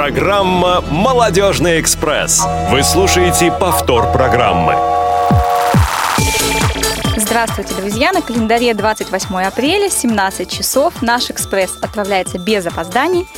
Программа 0.00 0.80
«Молодежный 0.80 1.78
экспресс». 1.78 2.42
Вы 2.70 2.82
слушаете 2.82 3.52
повтор 3.52 4.10
программы. 4.10 4.74
Здравствуйте, 7.18 7.74
друзья! 7.74 8.10
На 8.10 8.22
календаре 8.22 8.72
28 8.72 9.42
апреля, 9.42 9.90
17 9.90 10.50
часов. 10.50 11.02
Наш 11.02 11.28
экспресс 11.28 11.76
отправляется 11.82 12.38
без 12.38 12.64
опозданий. 12.64 13.28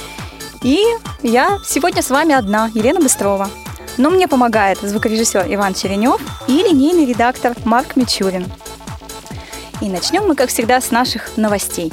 И 0.62 0.84
я 1.24 1.58
сегодня 1.66 2.00
с 2.00 2.10
вами 2.10 2.32
одна, 2.32 2.70
Елена 2.72 3.00
Быстрова. 3.00 3.50
Но 3.98 4.10
мне 4.10 4.28
помогает 4.28 4.78
звукорежиссер 4.78 5.46
Иван 5.48 5.74
Черенев 5.74 6.20
и 6.46 6.52
линейный 6.52 7.06
редактор 7.06 7.54
Марк 7.64 7.96
Мичурин. 7.96 8.46
И 9.80 9.88
начнем 9.88 10.28
мы, 10.28 10.36
как 10.36 10.48
всегда, 10.48 10.80
с 10.80 10.92
наших 10.92 11.36
новостей. 11.36 11.92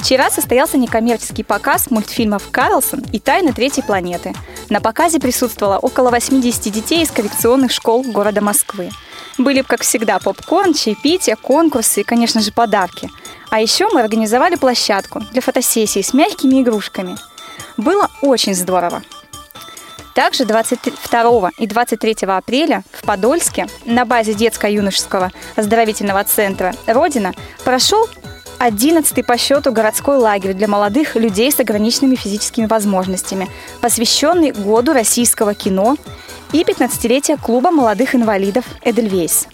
Вчера 0.00 0.30
состоялся 0.30 0.78
некоммерческий 0.78 1.44
показ 1.44 1.90
мультфильмов 1.90 2.50
«Карлсон» 2.50 3.04
и 3.12 3.18
«Тайны 3.18 3.52
третьей 3.52 3.82
планеты». 3.82 4.34
На 4.70 4.80
показе 4.80 5.20
присутствовало 5.20 5.76
около 5.76 6.10
80 6.10 6.72
детей 6.72 7.02
из 7.02 7.10
коррекционных 7.10 7.70
школ 7.70 8.02
города 8.04 8.40
Москвы. 8.40 8.90
Были, 9.36 9.60
как 9.60 9.82
всегда, 9.82 10.18
попкорн, 10.18 10.72
чаепитие, 10.72 11.36
конкурсы 11.36 12.00
и, 12.00 12.04
конечно 12.04 12.40
же, 12.40 12.50
подарки. 12.50 13.10
А 13.50 13.60
еще 13.60 13.88
мы 13.92 14.00
организовали 14.00 14.56
площадку 14.56 15.20
для 15.32 15.42
фотосессий 15.42 16.02
с 16.02 16.14
мягкими 16.14 16.62
игрушками. 16.62 17.18
Было 17.76 18.08
очень 18.22 18.54
здорово. 18.54 19.02
Также 20.14 20.46
22 20.46 21.50
и 21.58 21.66
23 21.66 22.16
апреля 22.26 22.84
в 22.90 23.04
Подольске 23.04 23.66
на 23.84 24.06
базе 24.06 24.32
детско-юношеского 24.32 25.30
оздоровительного 25.56 26.24
центра 26.24 26.74
«Родина» 26.86 27.34
прошел 27.64 28.08
11 28.60 29.24
по 29.24 29.38
счету 29.38 29.72
городской 29.72 30.18
лагерь 30.18 30.52
для 30.52 30.68
молодых 30.68 31.16
людей 31.16 31.50
с 31.50 31.58
ограниченными 31.60 32.14
физическими 32.14 32.66
возможностями, 32.66 33.48
посвященный 33.80 34.52
году 34.52 34.92
российского 34.92 35.54
кино 35.54 35.96
и 36.52 36.62
15-летия 36.62 37.40
клуба 37.40 37.70
молодых 37.70 38.14
инвалидов 38.14 38.66
«Эдельвейс». 38.82 39.48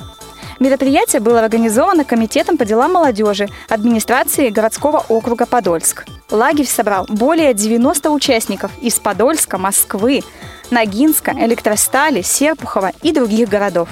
Мероприятие 0.58 1.20
было 1.20 1.38
организовано 1.38 2.04
Комитетом 2.04 2.58
по 2.58 2.64
делам 2.64 2.94
молодежи 2.94 3.48
администрации 3.68 4.48
городского 4.48 5.04
округа 5.08 5.46
Подольск. 5.46 6.04
Лагерь 6.28 6.66
собрал 6.66 7.06
более 7.08 7.54
90 7.54 8.10
участников 8.10 8.72
из 8.80 8.98
Подольска, 8.98 9.56
Москвы, 9.56 10.24
Ногинска, 10.72 11.30
Электростали, 11.30 12.22
Серпухова 12.22 12.90
и 13.02 13.12
других 13.12 13.48
городов. 13.48 13.88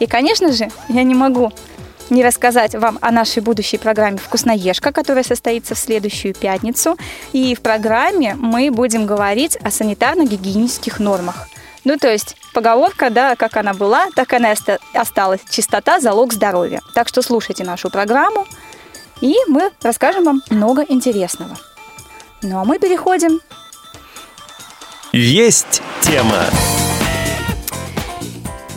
И, 0.00 0.06
конечно 0.06 0.50
же, 0.50 0.70
я 0.88 1.04
не 1.04 1.14
могу 1.14 1.52
не 2.10 2.24
рассказать 2.24 2.74
вам 2.74 2.98
о 3.00 3.10
нашей 3.10 3.42
будущей 3.42 3.78
программе 3.78 4.18
«Вкусноежка», 4.18 4.92
которая 4.92 5.24
состоится 5.24 5.74
в 5.74 5.78
следующую 5.78 6.34
пятницу. 6.34 6.96
И 7.32 7.54
в 7.54 7.60
программе 7.60 8.34
мы 8.34 8.70
будем 8.70 9.06
говорить 9.06 9.56
о 9.56 9.68
санитарно-гигиенических 9.68 11.00
нормах. 11.00 11.48
Ну, 11.84 11.98
то 11.98 12.10
есть 12.10 12.36
поговорка, 12.54 13.10
да, 13.10 13.36
как 13.36 13.56
она 13.56 13.74
была, 13.74 14.08
так 14.14 14.32
она 14.32 14.52
и 14.52 14.56
осталась. 14.94 15.40
Чистота– 15.50 16.00
залог 16.00 16.32
здоровья. 16.32 16.80
Так 16.94 17.08
что 17.08 17.20
слушайте 17.20 17.64
нашу 17.64 17.90
программу, 17.90 18.46
и 19.20 19.34
мы 19.48 19.70
расскажем 19.82 20.24
вам 20.24 20.42
много 20.50 20.82
интересного. 20.88 21.56
Ну, 22.42 22.58
а 22.58 22.64
мы 22.64 22.78
переходим. 22.78 23.40
Есть 25.12 25.82
тема. 26.00 26.44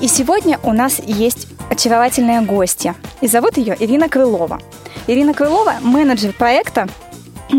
И 0.01 0.07
сегодня 0.07 0.59
у 0.63 0.73
нас 0.73 0.99
есть 0.99 1.47
очаровательная 1.69 2.41
гостья. 2.41 2.95
И 3.21 3.27
зовут 3.27 3.57
ее 3.57 3.75
Ирина 3.79 4.09
Крылова. 4.09 4.59
Ирина 5.07 5.33
Крылова– 5.33 5.75
менеджер 5.81 6.33
проекта 6.33 6.87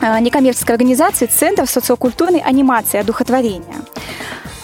некоммерческой 0.00 0.74
организации 0.74 1.26
Центр 1.26 1.66
социокультурной 1.66 2.40
анимации 2.40 2.98
и 2.98 3.00
одухотворения. 3.00 3.76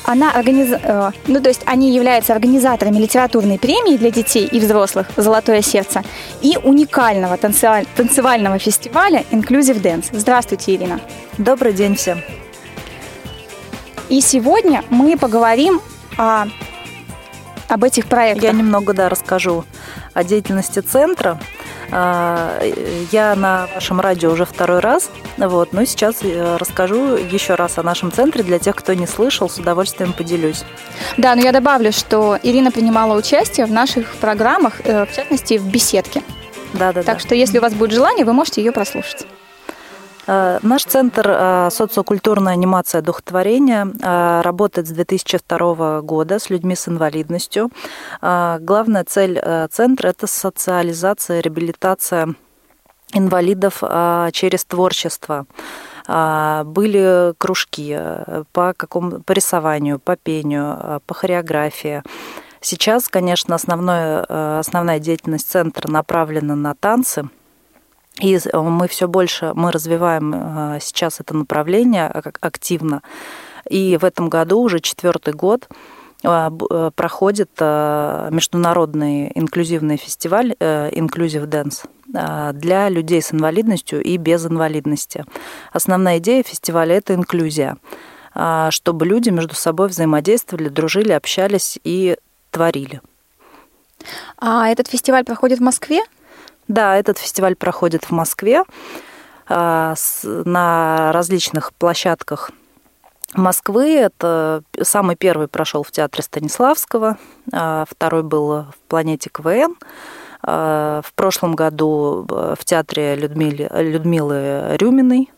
Она 0.04 0.32
организ... 0.32 0.68
Э, 0.70 1.10
ну, 1.26 1.40
то 1.40 1.48
есть 1.48 1.62
они 1.66 1.92
являются 1.92 2.32
организаторами 2.32 2.98
литературной 2.98 3.58
премии 3.58 3.96
для 3.96 4.12
детей 4.12 4.46
и 4.46 4.60
взрослых 4.60 5.08
«Золотое 5.16 5.62
сердце» 5.62 6.04
и 6.42 6.56
уникального 6.62 7.36
танцевального 7.36 8.58
фестиваля 8.58 9.24
Inclusive 9.32 9.82
Dance. 9.82 10.06
Здравствуйте, 10.12 10.76
Ирина. 10.76 11.00
Добрый 11.38 11.72
день 11.72 11.96
всем. 11.96 12.22
И 14.08 14.20
сегодня 14.20 14.84
мы 14.90 15.16
поговорим 15.16 15.80
о 16.16 16.46
об 17.68 17.84
этих 17.84 18.06
проектах. 18.06 18.44
Я 18.44 18.52
немного, 18.52 18.92
да, 18.92 19.08
расскажу 19.08 19.64
о 20.14 20.24
деятельности 20.24 20.80
центра. 20.80 21.38
А, 21.90 22.60
я 23.12 23.34
на 23.36 23.68
вашем 23.74 24.00
радио 24.00 24.32
уже 24.32 24.44
второй 24.44 24.80
раз, 24.80 25.10
вот, 25.36 25.72
но 25.72 25.84
сейчас 25.84 26.16
э, 26.22 26.56
расскажу 26.56 27.16
еще 27.16 27.54
раз 27.54 27.78
о 27.78 27.82
нашем 27.82 28.10
центре 28.10 28.42
для 28.42 28.58
тех, 28.58 28.74
кто 28.74 28.92
не 28.94 29.06
слышал, 29.06 29.48
с 29.48 29.58
удовольствием 29.58 30.12
поделюсь. 30.12 30.64
Да, 31.16 31.34
но 31.36 31.42
я 31.42 31.52
добавлю, 31.52 31.92
что 31.92 32.38
Ирина 32.42 32.72
принимала 32.72 33.16
участие 33.16 33.66
в 33.66 33.70
наших 33.70 34.14
программах, 34.16 34.80
э, 34.84 35.06
в 35.06 35.14
частности, 35.14 35.58
в 35.58 35.66
беседке. 35.66 36.22
Да, 36.72 36.92
да, 36.92 37.02
так 37.02 37.16
да. 37.16 37.20
что, 37.20 37.34
если 37.34 37.58
у 37.58 37.62
вас 37.62 37.72
будет 37.72 37.92
желание, 37.92 38.24
вы 38.24 38.32
можете 38.32 38.62
ее 38.62 38.72
прослушать. 38.72 39.26
Э, 40.26 40.58
наш 40.62 40.84
центр 40.84 41.26
э, 41.28 41.68
социокультурная 41.70 42.52
анимация 42.52 43.00
духотворения 43.00 43.86
э, 43.86 44.40
работает 44.42 44.88
с 44.88 44.90
2002 44.90 46.02
года 46.02 46.38
с 46.38 46.50
людьми 46.50 46.74
с 46.74 46.88
инвалидностью. 46.88 47.70
Главная 48.20 49.04
цель 49.04 49.40
центра– 49.70 50.08
это 50.10 50.26
социализация, 50.26 51.40
реабилитация 51.40 52.34
инвалидов 53.12 53.82
через 54.32 54.64
творчество. 54.64 55.46
Были 56.06 57.34
кружки 57.38 57.98
по, 58.52 58.74
какому, 58.76 59.20
по 59.20 59.32
рисованию, 59.32 59.98
по 59.98 60.16
пению, 60.16 61.00
по 61.06 61.14
хореографии. 61.14 62.02
Сейчас, 62.60 63.08
конечно, 63.08 63.54
основное, 63.54 64.58
основная 64.58 64.98
деятельность 64.98 65.50
центра 65.50 65.90
направлена 65.90 66.56
на 66.56 66.74
танцы– 66.74 67.28
и 68.20 68.36
э, 68.36 68.58
мы 68.58 68.88
все 68.88 69.08
больше, 69.08 69.52
мы 69.54 69.70
развиваем 69.72 70.34
э, 70.34 70.78
сейчас 70.80 71.20
это 71.20 71.36
направление 71.36 72.08
активно. 72.40 73.02
И 73.68 73.98
в 74.00 74.04
этом 74.04 74.28
году, 74.28 74.60
уже 74.60 74.80
четвертый 74.80 75.34
год, 75.34 75.68
э, 76.22 76.50
проходит 76.94 77.50
международный 77.60 79.30
инклюзивный 79.34 79.96
фестиваль 79.96 80.52
Inclusive 80.52 81.46
Dance 81.46 81.86
для 82.54 82.88
людей 82.88 83.20
с 83.20 83.32
инвалидностью 83.34 84.02
и 84.02 84.16
без 84.16 84.46
инвалидности. 84.46 85.24
Основная 85.72 86.18
идея 86.18 86.42
фестиваля– 86.42 86.96
это 86.96 87.14
инклюзия, 87.14 87.76
чтобы 88.70 89.04
люди 89.04 89.28
между 89.30 89.54
собой 89.54 89.88
взаимодействовали, 89.88 90.68
дружили, 90.68 91.12
общались 91.12 91.78
и 91.84 92.16
творили. 92.50 93.02
А 94.38 94.68
этот 94.68 94.88
фестиваль 94.88 95.24
проходит 95.24 95.58
в 95.58 95.62
Москве? 95.62 96.00
Да, 96.68 96.96
этот 96.96 97.18
фестиваль 97.18 97.54
проходит 97.54 98.04
в 98.04 98.10
Москве 98.10 98.64
а, 99.48 99.94
на 100.22 101.12
различных 101.12 101.72
площадках 101.72 102.50
Москвы. 103.34 103.94
Это 103.94 104.62
самый 104.82 105.16
первый 105.16 105.48
прошел 105.48 105.82
в 105.82 105.90
театре 105.90 106.22
Станиславского, 106.22 107.18
а, 107.52 107.84
второй 107.88 108.22
был 108.22 108.64
в 108.64 108.76
планете 108.88 109.30
КВН. 109.30 109.76
А, 110.42 111.02
в 111.04 111.12
прошлом 111.14 111.54
году 111.54 112.26
в 112.28 112.64
театре 112.64 113.14
Людмилы, 113.14 113.68
Людмилы 113.72 114.76
Рюминой 114.76 115.30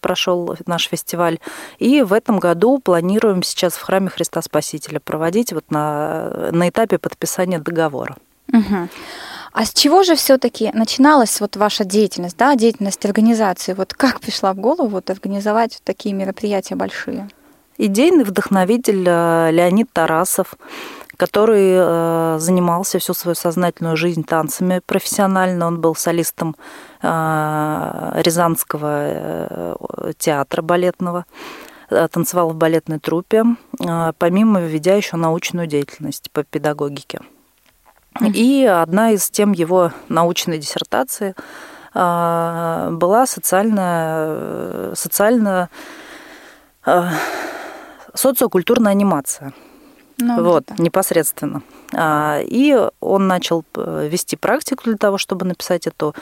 прошел 0.00 0.56
наш 0.66 0.86
фестиваль. 0.88 1.40
И 1.78 2.02
в 2.02 2.12
этом 2.12 2.38
году 2.38 2.78
планируем 2.78 3.42
сейчас 3.42 3.72
в 3.74 3.82
храме 3.82 4.08
Христа 4.08 4.40
Спасителя 4.40 5.00
проводить 5.00 5.52
вот 5.52 5.68
на, 5.70 6.50
на 6.52 6.68
этапе 6.68 6.98
подписания 6.98 7.58
договора. 7.58 8.16
Угу. 8.52 8.88
А 9.54 9.64
с 9.64 9.72
чего 9.72 10.02
же 10.02 10.16
все-таки 10.16 10.72
начиналась 10.74 11.40
вот 11.40 11.56
ваша 11.56 11.84
деятельность, 11.84 12.36
да, 12.36 12.56
деятельность 12.56 13.04
организации? 13.04 13.72
Вот 13.72 13.94
как 13.94 14.18
пришла 14.18 14.52
в 14.52 14.56
голову 14.56 14.88
вот 14.88 15.08
организовать 15.10 15.80
такие 15.84 16.12
мероприятия 16.12 16.74
большие? 16.74 17.28
Идейный 17.78 18.24
вдохновитель 18.24 19.04
э, 19.06 19.52
Леонид 19.52 19.92
Тарасов, 19.92 20.54
который 21.16 21.70
э, 21.72 22.38
занимался 22.40 22.98
всю 22.98 23.14
свою 23.14 23.36
сознательную 23.36 23.96
жизнь 23.96 24.24
танцами 24.24 24.80
профессионально. 24.84 25.68
Он 25.68 25.80
был 25.80 25.94
солистом 25.94 26.56
э, 27.00 28.20
Рязанского 28.24 29.78
театра 30.18 30.62
балетного 30.62 31.26
танцевал 32.10 32.50
в 32.50 32.56
балетной 32.56 32.98
труппе, 32.98 33.44
помимо 34.18 34.60
ведя 34.62 34.96
еще 34.96 35.16
научную 35.16 35.68
деятельность 35.68 36.30
по 36.32 36.42
педагогике. 36.42 37.20
И 38.20 38.64
одна 38.64 39.10
из 39.10 39.30
тем 39.30 39.52
его 39.52 39.92
научной 40.08 40.58
диссертации 40.58 41.34
а, 41.92 42.90
была 42.90 43.26
социальная, 43.26 44.94
социально, 44.94 45.68
а, 46.84 47.10
социокультурная 48.14 48.92
анимация. 48.92 49.52
Ну, 50.18 50.44
вот, 50.44 50.64
да. 50.68 50.74
непосредственно. 50.78 51.62
А, 51.92 52.40
и 52.40 52.76
он 53.00 53.26
начал 53.26 53.64
э, 53.74 54.08
вести 54.10 54.36
практику 54.36 54.84
для 54.84 54.96
того, 54.96 55.18
чтобы 55.18 55.44
написать 55.44 55.88
эту 55.88 56.14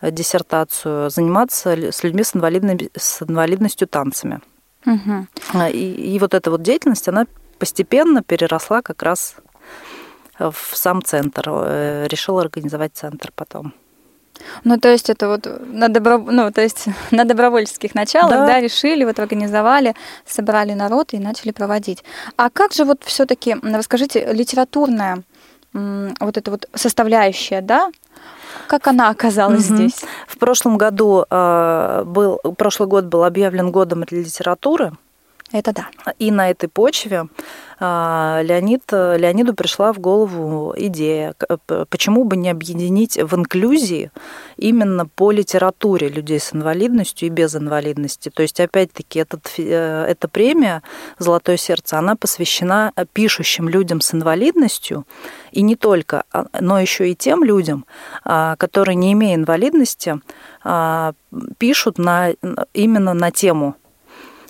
э, 0.00 0.10
диссертацию, 0.10 1.10
заниматься 1.10 1.70
с 1.70 2.02
людьми 2.02 2.24
с, 2.24 2.32
с 2.32 3.22
инвалидностью 3.22 3.86
танцами. 3.86 4.40
Угу. 4.84 5.26
И, 5.72 6.14
и 6.14 6.18
вот 6.18 6.34
эта 6.34 6.50
вот 6.50 6.62
деятельность, 6.62 7.08
она 7.08 7.26
постепенно 7.58 8.22
переросла 8.22 8.82
как 8.82 9.02
раз 9.02 9.36
в 10.38 10.76
сам 10.76 11.02
центр. 11.02 11.48
Решил 12.08 12.38
организовать 12.38 12.92
центр 12.94 13.30
потом. 13.34 13.72
Ну, 14.64 14.78
то 14.78 14.88
есть 14.88 15.10
это 15.10 15.28
вот 15.28 15.46
на, 15.66 15.88
добро... 15.88 16.18
ну, 16.18 16.50
то 16.50 16.60
есть 16.60 16.86
на 17.10 17.24
добровольческих 17.24 17.94
началах, 17.94 18.30
да. 18.30 18.46
да, 18.46 18.60
решили, 18.60 19.04
вот 19.04 19.18
организовали, 19.18 19.94
собрали 20.26 20.72
народ 20.72 21.14
и 21.14 21.18
начали 21.18 21.52
проводить. 21.52 22.04
А 22.36 22.50
как 22.50 22.72
же 22.72 22.84
вот 22.84 23.02
все 23.04 23.26
таки 23.26 23.56
расскажите, 23.62 24.32
литературная 24.32 25.22
вот 25.72 26.36
эта 26.38 26.50
вот 26.50 26.68
составляющая, 26.74 27.60
да, 27.60 27.90
как 28.66 28.86
она 28.86 29.10
оказалась 29.10 29.68
угу. 29.68 29.76
здесь? 29.76 30.00
В 30.26 30.38
прошлом 30.38 30.78
году 30.78 31.24
э, 31.28 32.02
был, 32.06 32.38
прошлый 32.56 32.88
год 32.88 33.04
был 33.04 33.24
объявлен 33.24 33.70
годом 33.70 34.04
литературы. 34.10 34.92
Это 35.52 35.72
да. 35.72 35.86
И 36.18 36.32
на 36.32 36.50
этой 36.50 36.68
почве 36.68 37.28
а, 37.78 38.40
Леонид, 38.42 38.82
Леониду 38.90 39.54
пришла 39.54 39.92
в 39.92 40.00
голову 40.00 40.74
идея, 40.76 41.34
почему 41.88 42.24
бы 42.24 42.36
не 42.36 42.50
объединить 42.50 43.16
в 43.16 43.34
инклюзии 43.36 44.10
именно 44.56 45.06
по 45.06 45.30
литературе 45.30 46.08
людей 46.08 46.40
с 46.40 46.52
инвалидностью 46.52 47.28
и 47.28 47.30
без 47.30 47.54
инвалидности. 47.54 48.28
То 48.28 48.42
есть, 48.42 48.58
опять-таки, 48.58 49.20
этот, 49.20 49.52
э, 49.58 50.06
эта 50.08 50.26
премия 50.26 50.82
«Золотое 51.18 51.58
сердце», 51.58 51.96
она 51.96 52.16
посвящена 52.16 52.92
пишущим 53.12 53.68
людям 53.68 54.00
с 54.00 54.14
инвалидностью, 54.14 55.06
и 55.52 55.62
не 55.62 55.76
только, 55.76 56.24
а, 56.32 56.46
но 56.60 56.80
еще 56.80 57.08
и 57.10 57.14
тем 57.14 57.44
людям, 57.44 57.86
а, 58.24 58.56
которые, 58.56 58.96
не 58.96 59.12
имея 59.12 59.36
инвалидности, 59.36 60.20
пишут 61.58 61.98
на, 61.98 62.30
именно 62.72 63.14
на 63.14 63.30
тему 63.30 63.76
Э, 63.76 63.85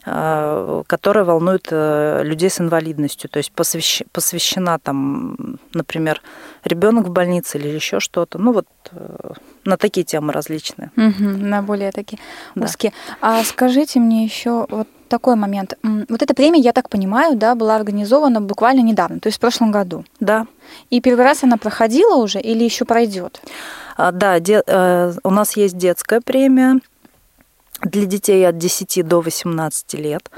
которая 0.07 1.25
волнует 1.25 1.67
э, 1.71 2.23
людей 2.23 2.49
с 2.49 2.61
инвалидностью. 2.61 3.29
То 3.29 3.39
есть 3.39 3.51
посвящена 3.51 4.79
там, 4.79 5.59
например, 5.75 6.23
ребенок 6.65 7.09
в 7.09 7.11
больнице 7.11 7.59
или 7.59 7.69
еще 7.69 7.99
что-то. 7.99 8.39
Ну 8.39 8.53
вот 8.53 8.67
э, 8.93 9.33
на 9.65 9.77
такие 9.77 10.05
темы 10.05 10.33
различные. 10.33 10.93
Угу, 10.97 11.25
на 11.25 11.61
более 11.63 11.91
такие 11.91 12.21
да. 12.55 12.67
узкие. 12.67 12.93
А 13.21 13.43
скажите 13.43 13.99
мне 13.99 14.25
еще 14.25 14.67
вот 14.71 14.87
такой 15.09 15.35
момент. 15.35 15.75
Вот 15.83 16.23
эта 16.23 16.35
премия, 16.35 16.61
я 16.61 16.73
так 16.73 16.89
понимаю, 16.89 17.37
да, 17.37 17.57
была 17.57 17.75
организована 17.75 18.41
буквально 18.41 18.81
недавно, 18.81 19.19
то 19.19 19.29
есть 19.29 19.39
в 19.39 19.41
прошлом 19.41 19.73
году. 19.73 20.05
Да. 20.21 20.47
И 20.91 21.01
первый 21.01 21.25
раз 21.25 21.43
она 21.43 21.57
проходила 21.57 22.17
уже 22.17 22.41
или 22.41 22.63
еще 22.65 22.85
пройдет? 22.85 23.41
А, 23.97 24.13
да, 24.13 24.39
де, 24.41 24.63
э, 24.65 25.13
у 25.25 25.31
нас 25.31 25.57
есть 25.57 25.77
детская 25.77 26.21
премия 26.21 26.81
для 27.83 28.07
детей 28.07 28.47
от 28.49 28.59
10 28.59 29.07
до 29.07 29.21
18 29.21 29.95
лет. 29.95 30.31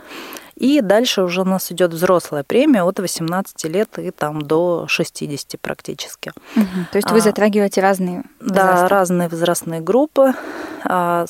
И 0.59 0.81
дальше 0.81 1.23
уже 1.23 1.43
у 1.43 1.45
нас 1.45 1.71
идет 1.71 1.93
взрослая 1.93 2.43
премия 2.43 2.83
от 2.83 2.99
18 2.99 3.65
лет 3.67 3.97
и 3.99 4.11
там 4.11 4.43
до 4.43 4.87
60 4.89 5.61
практически. 5.61 6.33
Угу. 6.57 6.65
То 6.91 6.99
есть 6.99 7.11
вы 7.13 7.19
а, 7.19 7.21
затрагиваете 7.21 7.81
разные 7.81 8.25
возрасты? 8.41 8.55
Да, 8.55 8.89
разные 8.89 9.29
возрастные 9.29 9.81
группы. 9.81 10.35
А, 10.85 11.27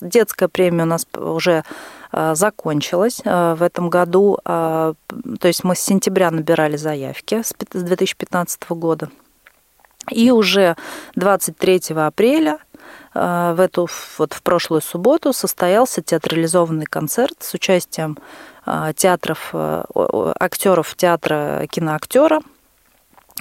детская 0.00 0.48
премия 0.48 0.82
у 0.82 0.86
нас 0.86 1.06
уже 1.16 1.62
а, 2.10 2.34
закончилась 2.34 3.20
в 3.24 3.62
этом 3.62 3.90
году. 3.90 4.38
То 4.44 4.96
есть 5.42 5.62
мы 5.62 5.76
с 5.76 5.80
сентября 5.80 6.32
набирали 6.32 6.76
заявки 6.76 7.42
с 7.44 7.54
2015 7.72 8.70
года. 8.70 9.08
И 10.10 10.30
уже 10.32 10.76
23 11.14 11.94
апреля 11.96 12.58
в 13.14 13.60
эту 13.60 13.88
вот 14.18 14.32
в 14.32 14.42
прошлую 14.42 14.82
субботу 14.82 15.32
состоялся 15.32 16.02
театрализованный 16.02 16.86
концерт 16.86 17.36
с 17.40 17.54
участием 17.54 18.18
а, 18.66 18.92
театров, 18.92 19.50
э, 19.52 19.84
актеров 20.40 20.96
театра 20.96 21.66
киноактера, 21.70 22.40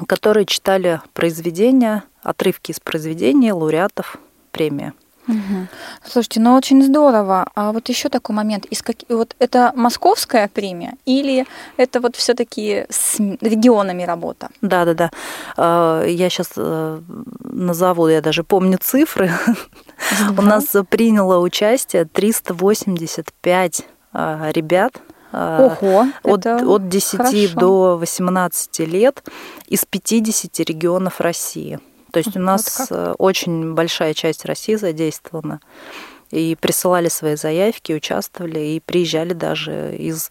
которые 0.07 0.45
читали 0.45 1.01
произведения, 1.13 2.03
отрывки 2.21 2.71
из 2.71 2.79
произведений 2.79 3.51
лауреатов 3.51 4.17
премии. 4.51 4.93
Угу. 5.27 5.67
Слушайте, 6.05 6.39
ну 6.39 6.55
очень 6.55 6.83
здорово. 6.83 7.47
А 7.55 7.71
вот 7.71 7.89
еще 7.89 8.09
такой 8.09 8.35
момент. 8.35 8.65
Из 8.65 8.81
как... 8.81 8.97
Вот 9.09 9.35
это 9.39 9.71
московская 9.75 10.47
премия 10.47 10.95
или 11.05 11.45
это 11.77 12.01
вот 12.01 12.15
все-таки 12.15 12.85
с 12.89 13.19
регионами 13.19 14.03
работа? 14.03 14.49
Да, 14.61 14.85
да, 14.85 14.93
да. 15.57 16.03
Я 16.05 16.29
сейчас 16.29 16.49
э, 16.57 17.01
назову, 17.43 18.07
я 18.07 18.21
даже 18.21 18.43
помню 18.43 18.77
цифры. 18.81 19.31
У 20.37 20.41
нас 20.41 20.65
приняло 20.89 21.39
участие 21.39 22.05
385 22.05 23.85
а, 24.13 24.51
ребят. 24.51 25.01
А, 25.31 25.75
Ого, 25.81 26.07
от, 26.23 26.45
от 26.45 26.89
10 26.89 27.17
хорошо. 27.17 27.59
до 27.59 27.97
18 27.97 28.79
лет 28.79 29.23
из 29.67 29.85
50 29.85 30.59
регионов 30.59 31.19
России. 31.19 31.79
То 32.13 32.19
есть 32.19 32.37
у 32.37 32.39
нас 32.39 32.79
вот 32.79 32.91
э, 32.91 33.15
очень 33.17 33.73
большая 33.73 34.13
часть 34.13 34.45
России 34.45 34.75
задействована. 34.75 35.59
И 36.29 36.55
присылали 36.55 37.09
свои 37.09 37.35
заявки, 37.35 37.91
участвовали, 37.91 38.59
и 38.59 38.79
приезжали 38.79 39.33
даже 39.33 39.95
из 39.95 40.29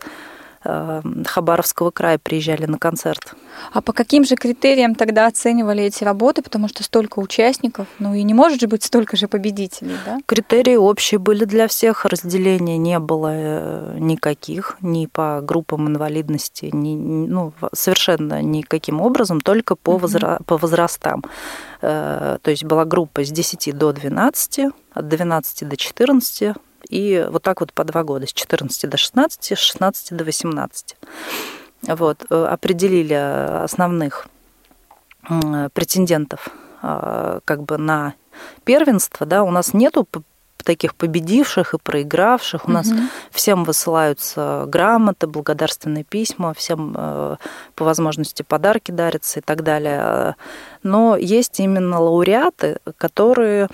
Хабаровского 0.64 1.90
края 1.90 2.18
приезжали 2.18 2.66
на 2.66 2.78
концерт. 2.78 3.34
А 3.72 3.80
по 3.80 3.92
каким 3.92 4.24
же 4.24 4.36
критериям 4.36 4.94
тогда 4.94 5.26
оценивали 5.26 5.84
эти 5.84 6.04
работы? 6.04 6.42
Потому 6.42 6.68
что 6.68 6.82
столько 6.82 7.18
участников, 7.18 7.86
ну 7.98 8.14
и 8.14 8.22
не 8.22 8.34
может 8.34 8.60
же 8.60 8.68
быть 8.68 8.84
столько 8.84 9.16
же 9.16 9.28
победителей, 9.28 9.96
да? 10.06 10.18
Критерии 10.26 10.76
общие 10.76 11.18
были 11.18 11.44
для 11.44 11.68
всех, 11.68 12.04
разделения 12.04 12.78
не 12.78 12.98
было 12.98 13.30
э, 13.32 13.96
никаких, 13.98 14.76
ни 14.80 15.06
по 15.06 15.40
группам 15.42 15.88
инвалидности, 15.88 16.70
ни, 16.72 16.94
ну, 16.94 17.52
совершенно 17.74 18.42
никаким 18.42 19.00
образом, 19.00 19.40
только 19.40 19.76
по, 19.76 19.98
возра... 19.98 20.38
по 20.46 20.56
возрастам. 20.56 21.24
Э, 21.80 22.38
то 22.40 22.50
есть 22.50 22.64
была 22.64 22.84
группа 22.84 23.24
с 23.24 23.30
10 23.30 23.76
до 23.76 23.92
12, 23.92 24.60
от 24.92 25.08
12 25.08 25.68
до 25.68 25.76
14, 25.76 26.54
и 26.88 27.26
вот 27.30 27.42
так 27.42 27.60
вот 27.60 27.72
по 27.72 27.84
два 27.84 28.02
года, 28.04 28.26
с 28.26 28.32
14 28.32 28.88
до 28.88 28.96
16, 28.96 29.44
с 29.44 29.58
16 29.58 30.16
до 30.16 30.24
18. 30.24 30.96
Вот, 31.82 32.24
э, 32.30 32.44
определили 32.44 33.14
основных 33.14 34.26
претендентов 35.72 36.48
а, 36.82 37.38
как 37.44 37.62
бы 37.62 37.78
на 37.78 38.14
первенство, 38.64 39.24
да, 39.24 39.44
у 39.44 39.50
нас 39.52 39.72
нету 39.72 40.06
таких 40.64 40.94
победивших 40.94 41.74
и 41.74 41.78
проигравших. 41.78 42.64
У 42.64 42.66
угу. 42.66 42.72
нас 42.72 42.88
всем 43.30 43.64
высылаются 43.64 44.64
грамоты, 44.68 45.26
благодарственные 45.26 46.04
письма, 46.04 46.54
всем 46.54 46.94
э, 46.96 47.36
по 47.74 47.84
возможности 47.84 48.42
подарки 48.42 48.90
дарятся 48.90 49.40
и 49.40 49.42
так 49.42 49.62
далее. 49.62 50.36
Но 50.82 51.16
есть 51.16 51.58
именно 51.60 52.00
лауреаты, 52.00 52.78
которые 52.96 53.68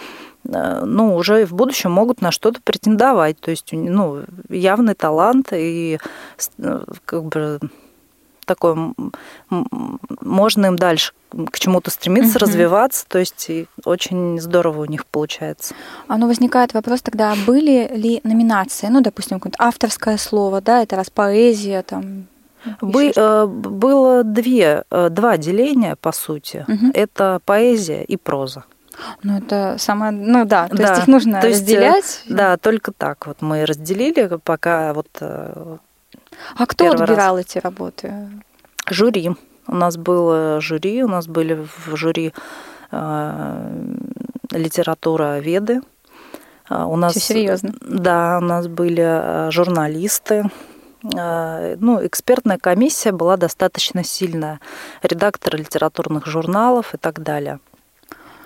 ну, 0.49 1.15
уже 1.15 1.45
в 1.45 1.53
будущем 1.53 1.93
могут 1.93 2.23
на 2.23 2.33
что-то 2.33 2.61
претендовать. 2.63 3.39
То 3.39 3.51
есть, 3.51 3.69
ну, 3.73 4.25
явный 4.49 4.95
талант 4.95 5.53
и 5.53 5.99
э, 6.59 6.85
как 7.05 7.25
бы 7.25 7.61
такой 8.47 8.95
можно 9.51 10.67
им 10.67 10.77
дальше 10.77 11.13
к 11.53 11.59
чему-то 11.59 11.91
стремиться, 11.91 12.39
uh-huh. 12.39 12.43
развиваться, 12.43 13.05
то 13.07 13.19
есть 13.19 13.51
очень 13.85 14.41
здорово 14.41 14.83
у 14.83 14.85
них 14.87 15.05
получается. 15.05 15.75
А 16.07 16.17
ну 16.17 16.27
возникает 16.27 16.73
вопрос 16.73 17.03
тогда, 17.03 17.35
были 17.47 17.91
ли 17.95 18.21
номинации, 18.25 18.87
ну, 18.87 19.03
допустим, 19.03 19.39
какое-то 19.39 19.63
авторское 19.63 20.17
слово, 20.17 20.63
да, 20.63 20.83
это 20.83 20.97
раз 20.97 21.11
поэзия, 21.11 21.83
там, 21.83 22.27
Бы, 22.81 23.13
э, 23.15 23.47
было 23.47 24.25
две, 24.25 24.85
два 24.91 25.37
деления, 25.37 25.97
по 25.97 26.13
сути. 26.13 26.65
Uh-huh. 26.67 26.91
Это 26.95 27.41
поэзия 27.45 28.03
и 28.03 28.17
проза. 28.17 28.65
Ну, 29.23 29.39
это 29.39 29.77
самое, 29.79 30.13
ну 30.13 30.45
да, 30.45 30.69
то 30.69 30.77
да, 30.77 30.89
есть 30.91 31.03
их 31.03 31.09
нужно 31.09 31.41
то 31.41 31.49
есть, 31.49 31.61
э, 31.63 31.65
разделять. 31.65 32.23
Да, 32.29 32.57
только 32.57 32.93
так 32.93 33.27
вот 33.27 33.43
мы 33.43 33.65
разделили, 33.65 34.39
пока 34.43 34.93
вот 34.93 35.09
э, 35.21 35.77
А 36.57 36.67
кто 36.67 36.91
отбирал 36.91 37.37
раз. 37.37 37.47
эти 37.47 37.59
работы? 37.59 38.31
Жюри. 38.89 39.31
У 39.67 39.75
нас 39.75 39.97
было 39.97 40.61
жюри, 40.61 41.03
у 41.05 41.09
нас 41.09 41.27
были 41.27 41.55
в 41.55 41.97
жюри 41.97 42.33
э, 42.91 43.95
литература 44.53 45.39
веды. 45.39 45.83
А, 46.69 46.87
у 46.87 46.97
нас, 46.97 47.13
Все 47.13 47.35
серьезно. 47.35 47.73
Да, 47.81 48.39
у 48.39 48.45
нас 48.45 48.67
были 48.67 49.05
э, 49.05 49.51
журналисты, 49.51 50.45
ну, 51.01 52.05
экспертная 52.05 52.59
комиссия 52.59 53.13
была 53.13 53.37
достаточно 53.37 54.03
сильная, 54.03 54.59
редакторы 55.01 55.59
литературных 55.59 56.27
журналов 56.27 56.93
и 56.93 56.97
так 56.97 57.23
далее. 57.23 57.61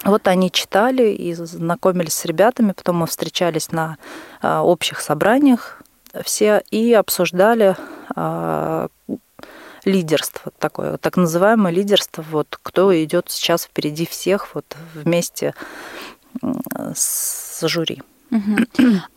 Вот 0.05 0.27
они 0.27 0.51
читали 0.51 1.11
и 1.13 1.33
знакомились 1.35 2.15
с 2.15 2.25
ребятами, 2.25 2.73
потом 2.73 2.97
мы 2.97 3.07
встречались 3.07 3.71
на 3.71 3.99
а, 4.41 4.63
общих 4.63 5.01
собраниях 5.01 5.83
все 6.25 6.63
и 6.71 6.93
обсуждали 6.93 7.77
а, 8.15 8.89
лидерство 9.85 10.53
такое, 10.59 10.99
так 10.99 11.17
называемое 11.17 11.73
лидерство, 11.73 12.25
вот 12.31 12.59
кто 12.63 12.95
идет 13.03 13.31
сейчас 13.31 13.65
впереди 13.65 14.07
всех 14.07 14.55
вот 14.55 14.77
вместе 14.95 15.55
с 16.95 17.67
жюри. 17.67 18.03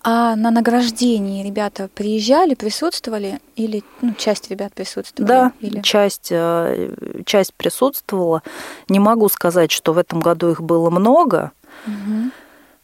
А 0.03 0.35
на 0.35 0.51
награждении 0.51 1.45
ребята 1.45 1.89
приезжали, 1.93 2.53
присутствовали 2.53 3.39
или 3.55 3.83
ну, 4.01 4.13
часть 4.13 4.49
ребят 4.49 4.73
присутствовали? 4.73 5.27
Да, 5.27 5.51
или... 5.61 5.81
часть, 5.81 6.29
э, 6.31 6.93
часть 7.25 7.53
присутствовала. 7.53 8.43
Не 8.89 8.99
могу 8.99 9.29
сказать, 9.29 9.71
что 9.71 9.93
в 9.93 9.97
этом 9.97 10.19
году 10.19 10.51
их 10.51 10.61
было 10.61 10.89
много, 10.89 11.51
угу. 11.87 12.31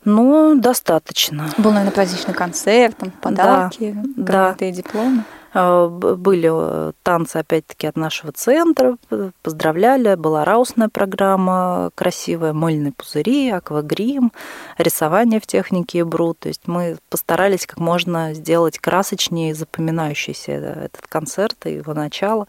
но 0.06 0.56
достаточно. 0.56 1.50
Был, 1.58 1.72
наверное, 1.72 1.94
праздничный 1.94 2.34
концерт, 2.34 2.96
там, 2.98 3.12
подарки, 3.12 3.96
да, 4.16 4.56
да. 4.58 4.72
дипломы. 4.72 5.24
А, 5.54 5.88
были 5.88 6.50
э, 6.52 6.94
танцы, 7.04 7.38
опять-таки, 7.38 7.88
от 7.88 7.98
нашего 7.98 8.32
центра, 8.32 8.98
поздравляли, 9.42 10.16
была 10.16 10.46
раусная 10.46 10.90
программа 10.90 11.92
красивая, 11.96 12.54
мыльные 12.54 12.94
пузыри, 12.94 13.50
аквагрим, 13.50 14.32
рисование 14.78 15.40
в 15.40 15.48
технике 15.48 16.02
ИБРУ. 16.02 16.36
То 16.36 16.48
есть 16.48 16.68
мы 16.68 16.98
постарались 17.10 17.66
как 17.66 17.80
можно 17.80 18.34
сделать 18.34 18.80
красочнее 18.80 19.52
и 19.52 19.54
запоминающийся 19.54 20.52
этот 20.52 21.06
концерт 21.08 21.66
и 21.66 21.74
его 21.74 21.94
начало. 21.94 22.48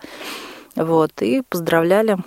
Вот, 0.76 1.20
и 1.20 1.42
поздравляли 1.48 2.18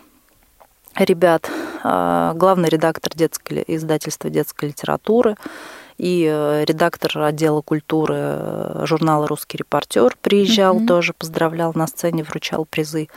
ребят, 0.96 1.50
а, 1.84 2.34
главный 2.34 2.70
редактор 2.70 3.14
детской, 3.16 3.64
издательства 3.68 4.30
детской 4.30 4.70
литературы, 4.70 5.36
и 5.98 6.28
э, 6.30 6.66
редактор 6.66 7.20
отдела 7.20 7.62
культуры 7.62 8.16
э, 8.18 8.86
журнала 8.86 9.28
«Русский 9.28 9.58
репортер» 9.58 10.18
приезжал 10.22 10.78
угу. 10.78 10.88
тоже, 10.88 11.14
поздравлял 11.14 11.72
на 11.76 11.88
сцене, 11.88 12.24
вручал 12.24 12.66
призы. 12.66 13.08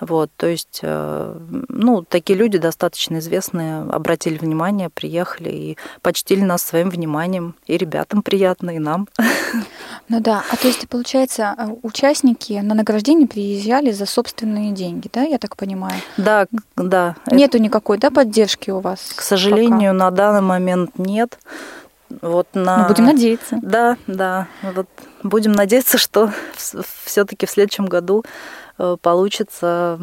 Вот, 0.00 0.30
то 0.36 0.46
есть, 0.46 0.80
э, 0.82 1.38
ну, 1.68 2.02
такие 2.02 2.38
люди 2.38 2.58
достаточно 2.58 3.18
известные 3.18 3.82
обратили 3.82 4.38
внимание, 4.38 4.90
приехали 4.90 5.50
и 5.50 5.78
почтили 6.02 6.42
нас 6.42 6.62
своим 6.62 6.88
вниманием. 6.90 7.56
И 7.66 7.76
ребятам 7.76 8.22
приятно, 8.22 8.70
и 8.70 8.78
нам. 8.78 9.08
Ну 10.08 10.20
да, 10.20 10.42
а 10.50 10.56
то 10.56 10.68
есть, 10.68 10.88
получается, 10.88 11.54
участники 11.82 12.54
на 12.54 12.74
награждение 12.74 13.26
приезжали 13.26 13.90
за 13.90 14.06
собственные 14.06 14.72
деньги, 14.72 15.10
да, 15.12 15.22
я 15.22 15.38
так 15.38 15.56
понимаю? 15.56 16.00
Да, 16.16 16.46
да. 16.76 17.16
Нету 17.30 17.58
никакой, 17.58 17.98
да, 17.98 18.10
поддержки 18.10 18.70
у 18.70 18.80
вас? 18.80 19.12
К 19.14 19.20
сожалению, 19.20 19.92
пока? 19.92 20.04
на 20.04 20.10
данный 20.10 20.40
момент 20.40 20.98
нет. 20.98 21.38
Вот 22.22 22.48
на... 22.54 22.78
Ну, 22.78 22.88
будем 22.88 23.04
надеяться. 23.04 23.58
Да, 23.62 23.96
да. 24.06 24.48
Вот 24.62 24.88
будем 25.22 25.52
надеяться, 25.52 25.98
что 25.98 26.32
все-таки 27.04 27.46
в 27.46 27.50
следующем 27.50 27.86
году 27.86 28.24
э, 28.78 28.96
получится 29.00 30.00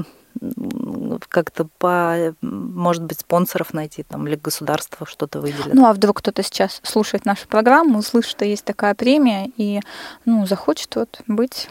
как-то 1.30 1.68
по, 1.78 2.36
может 2.42 3.04
быть, 3.04 3.20
спонсоров 3.20 3.74
найти 3.74 4.04
там 4.04 4.28
или 4.28 4.36
государство 4.36 5.06
что-то 5.06 5.40
выделит. 5.40 5.74
Ну, 5.74 5.86
а 5.86 5.94
вдруг 5.94 6.18
кто-то 6.18 6.44
сейчас 6.44 6.82
слушает 6.84 7.26
нашу 7.26 7.48
программу, 7.48 8.00
услышит, 8.00 8.32
что 8.32 8.46
есть 8.46 8.66
такая 8.66 8.96
премия 8.96 9.52
и, 9.58 9.80
ну, 10.26 10.46
захочет 10.46 10.96
вот 10.96 11.22
быть 11.28 11.70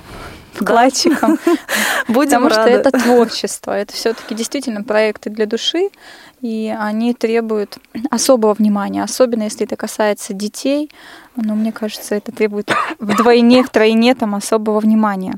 вкладчиком. 0.55 1.39
Будем 2.09 2.43
Потому 2.43 2.51
что 2.51 2.63
это 2.63 2.91
творчество, 2.91 3.73
это 3.73 3.93
все 3.93 4.15
таки 4.15 4.35
действительно 4.35 4.85
проекты 4.85 5.31
для 5.31 5.47
души, 5.47 5.91
и 6.41 6.75
они 6.79 7.15
требуют 7.15 7.79
особого 8.11 8.55
внимания, 8.55 9.03
особенно 9.03 9.45
если 9.45 9.67
это 9.67 9.77
касается 9.77 10.33
детей. 10.33 10.91
Но 11.37 11.55
мне 11.55 11.73
кажется, 11.73 12.15
это 12.15 12.33
требует 12.33 12.71
вдвойне, 12.99 13.63
втройне 13.65 14.15
там 14.15 14.35
особого 14.35 14.81
внимания. 14.81 15.35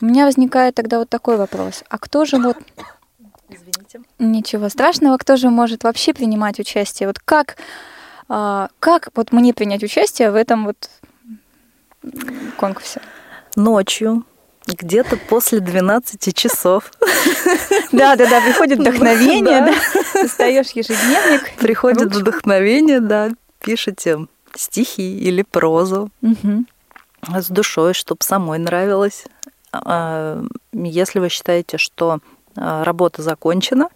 У 0.00 0.06
меня 0.06 0.24
возникает 0.24 0.74
тогда 0.74 0.98
вот 0.98 1.08
такой 1.08 1.36
вопрос. 1.36 1.84
А 1.88 1.98
кто 1.98 2.24
же 2.24 2.38
вот... 2.38 2.56
Извините. 3.48 4.00
Ничего 4.18 4.68
страшного. 4.68 5.18
Кто 5.18 5.36
же 5.36 5.50
может 5.50 5.82
вообще 5.82 6.14
принимать 6.14 6.60
участие? 6.60 7.08
Вот 7.08 7.18
как, 7.18 7.56
а, 8.28 8.68
как 8.78 9.08
вот 9.14 9.32
мне 9.32 9.52
принять 9.52 9.82
участие 9.82 10.30
в 10.30 10.36
этом 10.36 10.66
вот 10.66 10.88
конкурсе? 12.56 13.00
Ночью 13.56 14.24
где-то 14.66 15.16
после 15.16 15.60
12 15.60 16.34
часов. 16.34 16.92
Да, 17.92 18.14
да, 18.14 18.28
да, 18.28 18.40
приходит 18.40 18.78
вдохновение, 18.78 19.62
да. 19.62 20.22
Достаешь 20.22 20.70
ежедневник. 20.70 21.56
Приходит 21.58 22.14
вдохновение, 22.14 23.00
да, 23.00 23.30
пишете 23.60 24.26
стихи 24.54 25.18
или 25.18 25.42
прозу 25.42 26.10
с 27.34 27.48
душой, 27.48 27.94
чтобы 27.94 28.22
самой 28.22 28.58
нравилось. 28.58 29.24
А, 29.72 30.42
если 30.72 31.18
вы 31.20 31.28
считаете, 31.28 31.78
что 31.78 32.18
а, 32.56 32.82
работа 32.82 33.22
закончена, 33.22 33.88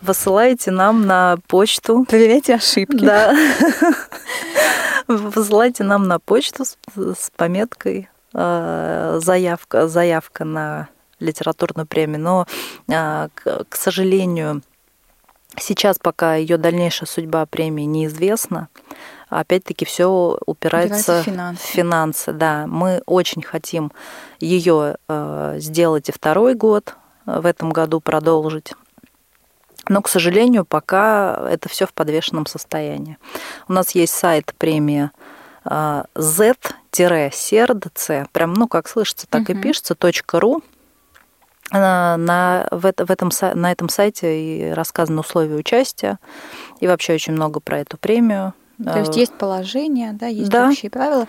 высылаете 0.00 0.70
нам 0.70 1.06
на 1.06 1.36
почту. 1.48 2.04
Проверяйте 2.08 2.54
ошибки. 2.54 3.04
Да. 3.04 3.36
Высылайте 5.06 5.84
нам 5.84 6.08
на 6.08 6.18
почту 6.18 6.64
с, 6.64 7.30
пометкой 7.36 8.08
Э, 8.38 9.18
заявка, 9.22 9.88
заявка 9.88 10.44
на 10.44 10.88
литературную 11.20 11.86
премию, 11.86 12.20
но, 12.20 12.46
к 12.86 13.74
сожалению, 13.74 14.60
сейчас 15.58 15.98
пока 15.98 16.34
ее 16.34 16.58
дальнейшая 16.58 17.08
судьба 17.08 17.46
премии 17.46 17.84
неизвестна. 17.84 18.68
Опять-таки 19.28 19.84
все 19.84 20.38
упирается, 20.46 21.20
в 21.20 21.24
финансы. 21.24 21.62
в 21.62 21.66
финансы. 21.66 22.32
Да, 22.32 22.66
мы 22.68 23.02
очень 23.06 23.42
хотим 23.42 23.90
ее 24.38 24.96
э, 25.08 25.56
сделать 25.58 26.08
и 26.08 26.12
второй 26.12 26.54
год 26.54 26.94
в 27.24 27.44
этом 27.44 27.70
году 27.70 28.00
продолжить. 28.00 28.72
Но, 29.88 30.00
к 30.02 30.08
сожалению, 30.08 30.64
пока 30.64 31.48
это 31.50 31.68
все 31.68 31.86
в 31.86 31.92
подвешенном 31.92 32.46
состоянии. 32.46 33.18
У 33.68 33.72
нас 33.72 33.92
есть 33.92 34.14
сайт 34.14 34.54
премия 34.58 35.12
z-сердце, 36.14 37.28
прям, 38.32 38.54
ну, 38.54 38.68
как 38.68 38.88
слышится, 38.88 39.26
так 39.28 39.42
угу. 39.42 39.52
и 39.52 39.54
пишется, 39.60 39.96
.ру. 40.32 40.62
На, 41.72 42.68
в, 42.70 42.92
в 42.96 43.10
этом, 43.10 43.30
на 43.54 43.72
этом 43.72 43.88
сайте 43.88 44.40
и 44.40 44.70
рассказаны 44.70 45.18
условия 45.20 45.56
участия, 45.56 46.20
и 46.78 46.86
вообще 46.86 47.14
очень 47.14 47.32
много 47.32 47.58
про 47.58 47.80
эту 47.80 47.96
премию. 47.96 48.54
То 48.82 48.98
есть 48.98 49.16
есть 49.16 49.32
положение, 49.32 50.12
да, 50.12 50.26
есть 50.26 50.50
да. 50.50 50.68
общие 50.68 50.90
правила. 50.90 51.26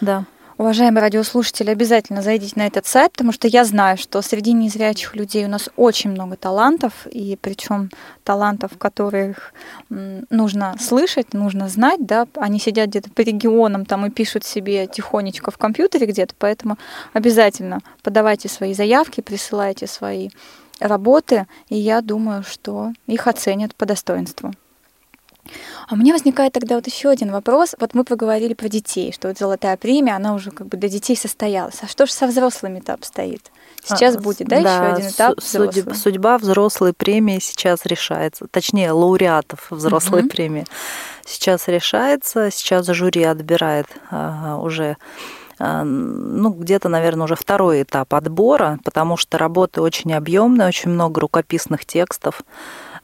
Да. 0.00 0.24
Уважаемые 0.58 1.02
радиослушатели, 1.02 1.70
обязательно 1.70 2.20
зайдите 2.20 2.54
на 2.56 2.66
этот 2.66 2.84
сайт, 2.84 3.12
потому 3.12 3.30
что 3.30 3.46
я 3.46 3.64
знаю, 3.64 3.96
что 3.96 4.20
среди 4.22 4.52
незрячих 4.52 5.14
людей 5.14 5.44
у 5.44 5.48
нас 5.48 5.68
очень 5.76 6.10
много 6.10 6.36
талантов, 6.36 7.06
и 7.06 7.38
причем 7.40 7.90
талантов, 8.24 8.72
которых 8.76 9.54
нужно 9.88 10.74
слышать, 10.80 11.32
нужно 11.32 11.68
знать, 11.68 12.04
да, 12.04 12.26
они 12.34 12.58
сидят 12.58 12.88
где-то 12.88 13.08
по 13.10 13.20
регионам 13.20 13.86
там 13.86 14.04
и 14.06 14.10
пишут 14.10 14.44
себе 14.44 14.88
тихонечко 14.88 15.52
в 15.52 15.58
компьютере 15.58 16.06
где-то, 16.06 16.34
поэтому 16.36 16.76
обязательно 17.12 17.78
подавайте 18.02 18.48
свои 18.48 18.74
заявки, 18.74 19.20
присылайте 19.20 19.86
свои 19.86 20.30
работы, 20.80 21.46
и 21.68 21.76
я 21.76 22.00
думаю, 22.00 22.42
что 22.42 22.92
их 23.06 23.28
оценят 23.28 23.76
по 23.76 23.86
достоинству. 23.86 24.52
А 25.88 25.94
у 25.94 25.96
меня 25.96 26.12
возникает 26.12 26.52
тогда 26.52 26.76
вот 26.76 26.86
еще 26.86 27.08
один 27.08 27.30
вопрос. 27.30 27.74
Вот 27.80 27.94
мы 27.94 28.04
поговорили 28.04 28.54
про 28.54 28.68
детей, 28.68 29.12
что 29.12 29.28
вот 29.28 29.38
золотая 29.38 29.76
премия, 29.76 30.14
она 30.16 30.34
уже 30.34 30.50
как 30.50 30.66
бы 30.66 30.76
для 30.76 30.88
детей 30.88 31.16
состоялась. 31.16 31.78
А 31.82 31.86
что 31.86 32.06
же 32.06 32.12
со 32.12 32.26
взрослыми-то 32.26 32.94
обстоит? 32.94 33.50
Сейчас 33.84 34.16
а, 34.16 34.20
будет, 34.20 34.48
да, 34.48 34.60
да, 34.60 34.74
еще 34.74 34.94
один 34.94 35.10
этап 35.10 35.40
судьба, 35.40 35.94
судьба 35.94 36.38
взрослой 36.38 36.92
премии 36.92 37.38
сейчас 37.40 37.86
решается. 37.86 38.46
Точнее, 38.50 38.92
лауреатов 38.92 39.70
взрослой 39.70 40.22
угу. 40.22 40.28
премии 40.28 40.66
сейчас 41.24 41.68
решается. 41.68 42.50
Сейчас 42.50 42.86
жюри 42.86 43.22
отбирает 43.22 43.86
а, 44.10 44.58
уже 44.58 44.96
а, 45.58 45.84
ну, 45.84 46.50
где-то, 46.50 46.88
наверное, 46.88 47.24
уже 47.24 47.34
второй 47.34 47.82
этап 47.82 48.14
отбора, 48.14 48.78
потому 48.84 49.16
что 49.16 49.38
работы 49.38 49.80
очень 49.80 50.12
объемные, 50.12 50.68
очень 50.68 50.90
много 50.90 51.20
рукописных 51.20 51.84
текстов. 51.84 52.42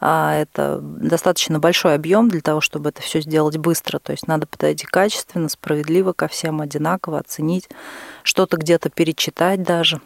А 0.06 0.34
это 0.34 0.80
достаточно 0.82 1.58
большой 1.58 1.94
объем 1.94 2.28
для 2.28 2.42
того, 2.42 2.60
чтобы 2.60 2.90
это 2.90 3.00
все 3.00 3.22
сделать 3.22 3.56
быстро. 3.56 3.98
То 3.98 4.12
есть 4.12 4.28
надо 4.28 4.46
подойти 4.46 4.84
качественно, 4.84 5.48
справедливо 5.48 6.12
ко 6.12 6.28
всем, 6.28 6.60
одинаково 6.60 7.20
оценить, 7.20 7.70
что-то 8.22 8.58
где-то 8.58 8.90
перечитать 8.90 9.62
даже. 9.62 10.02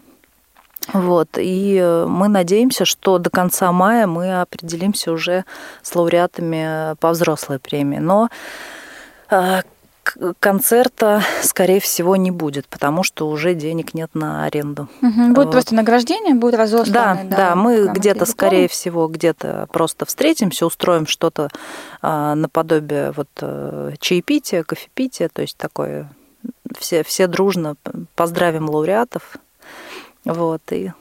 Вот, 0.92 1.30
и 1.36 1.76
э, 1.82 2.06
мы 2.06 2.28
надеемся, 2.28 2.84
что 2.84 3.18
до 3.18 3.28
конца 3.28 3.72
мая 3.72 4.06
мы 4.06 4.40
определимся 4.40 5.10
уже 5.10 5.44
с 5.82 5.92
лауреатами 5.96 6.94
по 7.00 7.10
взрослой 7.10 7.58
премии. 7.58 7.98
Но 7.98 8.28
э, 9.30 9.62
концерта, 10.40 11.22
скорее 11.42 11.80
всего, 11.80 12.16
не 12.16 12.30
будет, 12.30 12.66
потому 12.66 13.02
что 13.02 13.28
уже 13.28 13.54
денег 13.54 13.94
нет 13.94 14.14
на 14.14 14.44
аренду. 14.44 14.88
Угу, 15.02 15.28
будет 15.28 15.36
вот. 15.36 15.50
просто 15.50 15.74
награждение, 15.74 16.34
будет 16.34 16.54
разослано. 16.54 16.92
Да, 16.92 17.20
да, 17.24 17.36
да 17.36 17.56
мы 17.56 17.88
где-то, 17.88 18.26
скорее 18.26 18.68
всего, 18.68 19.08
где-то 19.08 19.68
просто 19.72 20.06
встретимся, 20.06 20.66
устроим 20.66 21.06
что-то 21.06 21.50
а, 22.02 22.34
наподобие 22.34 23.12
вот 23.12 23.28
э, 23.40 23.94
чаепития, 23.98 24.62
кофепития, 24.62 25.28
то 25.28 25.42
есть 25.42 25.56
такое 25.56 26.10
все, 26.78 27.02
все 27.02 27.26
дружно 27.26 27.76
поздравим 28.14 28.68
лауреатов, 28.68 29.36
вот, 30.24 30.62
и 30.70 30.92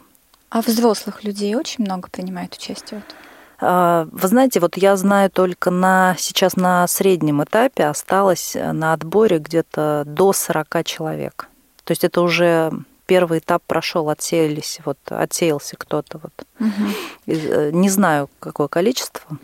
А 0.49 0.61
взрослых 0.61 1.23
людей 1.23 1.55
очень 1.55 1.83
много 1.83 2.09
принимает 2.09 2.53
участие? 2.53 3.01
Вот? 3.05 3.26
А, 3.59 4.07
вы 4.11 4.27
знаете, 4.27 4.59
вот 4.59 4.77
я 4.77 4.95
знаю 4.95 5.29
только 5.31 5.71
на 5.71 6.15
сейчас 6.17 6.55
на 6.55 6.87
среднем 6.87 7.43
этапе 7.43 7.85
осталось 7.85 8.55
на 8.55 8.93
отборе 8.93 9.39
где-то 9.39 10.03
до 10.05 10.33
40 10.33 10.83
человек. 10.85 11.49
То 11.83 11.91
есть 11.91 12.03
это 12.03 12.21
уже 12.21 12.71
первый 13.07 13.39
этап 13.39 13.63
прошел, 13.65 14.09
отсеялись, 14.09 14.79
вот 14.85 14.97
отсеялся 15.09 15.75
кто-то. 15.77 16.19
Вот. 16.21 16.33
Угу. 16.59 17.71
Не 17.77 17.89
знаю, 17.89 18.29
какое 18.39 18.67
количество. 18.67 19.39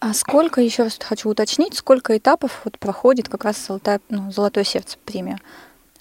А 0.00 0.14
сколько, 0.14 0.60
еще 0.60 0.84
раз 0.84 0.98
хочу 1.00 1.28
уточнить, 1.28 1.74
сколько 1.74 2.16
этапов 2.16 2.60
вот 2.64 2.78
проходит 2.78 3.28
как 3.28 3.44
раз 3.44 3.56
золотое, 3.66 4.00
ну, 4.08 4.30
золотое 4.30 4.64
сердце 4.64 4.98
премия? 5.04 5.38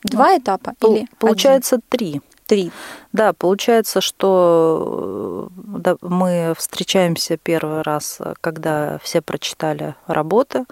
Два 0.03 0.31
ну, 0.31 0.39
этапа 0.39 0.73
пол, 0.77 0.95
или 0.95 1.07
получается 1.19 1.75
один? 1.75 1.85
три. 1.89 2.21
Три. 2.45 2.71
Да, 3.11 3.33
получается, 3.33 4.01
что 4.01 5.49
да, 5.55 5.97
мы 6.01 6.53
встречаемся 6.57 7.37
первый 7.37 7.81
раз, 7.81 8.19
когда 8.41 8.99
все 9.01 9.21
прочитали 9.21 9.95
работы, 10.07 10.65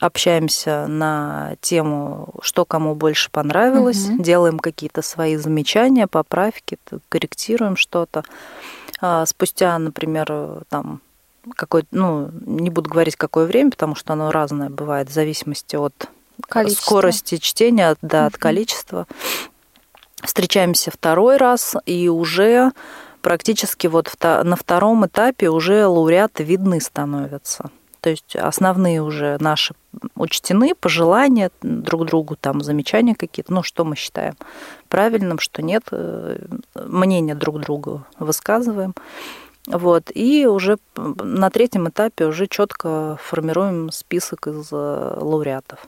общаемся 0.00 0.86
на 0.86 1.54
тему, 1.60 2.34
что 2.42 2.64
кому 2.64 2.94
больше 2.94 3.30
понравилось, 3.30 4.08
угу. 4.08 4.22
делаем 4.22 4.58
какие-то 4.58 5.02
свои 5.02 5.36
замечания, 5.36 6.06
поправки, 6.06 6.78
корректируем 7.08 7.76
что-то. 7.76 8.24
А 9.00 9.24
спустя, 9.26 9.78
например, 9.78 10.64
там 10.68 11.00
какой, 11.56 11.84
ну, 11.90 12.30
не 12.46 12.70
буду 12.70 12.88
говорить 12.88 13.16
какое 13.16 13.46
время, 13.46 13.70
потому 13.70 13.94
что 13.94 14.12
оно 14.12 14.30
разное 14.30 14.70
бывает 14.70 15.08
в 15.08 15.12
зависимости 15.12 15.76
от 15.76 16.08
Количество. 16.48 16.84
скорости 16.84 17.36
чтения, 17.38 17.96
да, 18.02 18.26
от 18.26 18.36
количества. 18.36 19.06
Встречаемся 20.22 20.90
второй 20.90 21.36
раз, 21.36 21.76
и 21.84 22.08
уже 22.08 22.72
практически 23.22 23.86
вот 23.88 24.12
на 24.20 24.56
втором 24.56 25.06
этапе 25.06 25.48
уже 25.48 25.86
лауреаты 25.86 26.44
видны 26.44 26.80
становятся. 26.80 27.70
То 28.00 28.10
есть 28.10 28.34
основные 28.34 29.00
уже 29.00 29.36
наши 29.38 29.74
учтены, 30.16 30.74
пожелания 30.74 31.50
друг 31.62 32.04
другу, 32.04 32.34
там 32.34 32.60
замечания 32.60 33.14
какие-то, 33.14 33.52
ну, 33.52 33.62
что 33.62 33.84
мы 33.84 33.94
считаем 33.94 34.34
правильным, 34.88 35.38
что 35.38 35.62
нет, 35.62 35.84
э, 35.92 36.44
мнения 36.74 37.36
друг 37.36 37.60
другу 37.60 38.04
высказываем. 38.18 38.94
Вот, 39.66 40.10
и 40.12 40.46
уже 40.46 40.78
на 40.96 41.48
третьем 41.50 41.88
этапе 41.88 42.26
уже 42.26 42.48
четко 42.48 43.18
формируем 43.22 43.92
список 43.92 44.48
из 44.48 44.68
э, 44.72 45.18
лауреатов. 45.20 45.86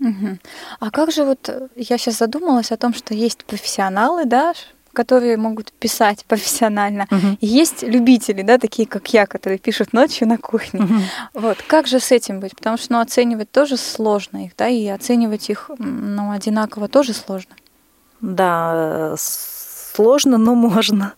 Угу. 0.00 0.38
А 0.80 0.90
как 0.90 1.12
же 1.12 1.24
вот 1.24 1.48
я 1.76 1.98
сейчас 1.98 2.18
задумалась 2.18 2.72
о 2.72 2.76
том, 2.76 2.94
что 2.94 3.14
есть 3.14 3.44
профессионалы, 3.44 4.24
да, 4.24 4.54
которые 4.92 5.36
могут 5.36 5.72
писать 5.72 6.24
профессионально. 6.28 7.06
Угу. 7.10 7.38
И 7.40 7.46
есть 7.46 7.82
любители, 7.82 8.42
да, 8.42 8.58
такие 8.58 8.88
как 8.88 9.12
я, 9.12 9.26
которые 9.26 9.58
пишут 9.58 9.92
ночью 9.92 10.26
на 10.26 10.38
кухне. 10.38 10.80
Угу. 10.80 10.94
Вот 11.34 11.62
как 11.66 11.86
же 11.86 12.00
с 12.00 12.10
этим 12.12 12.40
быть? 12.40 12.56
Потому 12.56 12.78
что 12.78 12.94
ну, 12.94 13.00
оценивать 13.00 13.50
тоже 13.50 13.76
сложно 13.76 14.46
их, 14.46 14.52
да, 14.56 14.68
и 14.68 14.86
оценивать 14.86 15.50
их 15.50 15.70
ну, 15.78 16.30
одинаково 16.30 16.88
тоже 16.88 17.12
сложно. 17.12 17.54
Да, 18.20 19.14
сложно, 19.18 20.38
но 20.38 20.54
можно. 20.54 21.14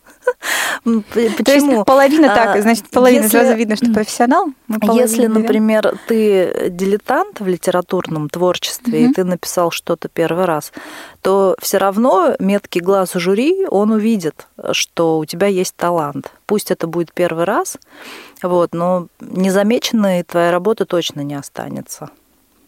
Почему? 0.84 1.02
То 1.44 1.52
есть 1.52 1.84
половина 1.84 2.28
так, 2.28 2.56
а, 2.56 2.62
значит, 2.62 2.88
половина 2.90 3.24
если, 3.24 3.38
сразу 3.38 3.54
видно, 3.54 3.76
что 3.76 3.92
профессионал. 3.92 4.46
Если, 4.92 5.26
например, 5.26 5.98
ты 6.06 6.68
дилетант 6.70 7.40
в 7.40 7.46
литературном 7.46 8.28
творчестве, 8.28 9.04
угу. 9.04 9.10
и 9.10 9.14
ты 9.14 9.24
написал 9.24 9.70
что-то 9.70 10.08
первый 10.08 10.44
раз, 10.44 10.72
то 11.22 11.56
все 11.60 11.78
равно 11.78 12.36
меткий 12.38 12.80
глаз 12.80 13.12
жюри, 13.14 13.66
он 13.68 13.90
увидит, 13.90 14.46
что 14.72 15.18
у 15.18 15.24
тебя 15.24 15.48
есть 15.48 15.74
талант. 15.76 16.30
Пусть 16.46 16.70
это 16.70 16.86
будет 16.86 17.12
первый 17.12 17.44
раз, 17.44 17.78
вот, 18.42 18.74
но 18.74 19.08
незамеченной 19.20 20.22
твоя 20.22 20.50
работа 20.50 20.86
точно 20.86 21.22
не 21.22 21.34
останется. 21.34 22.10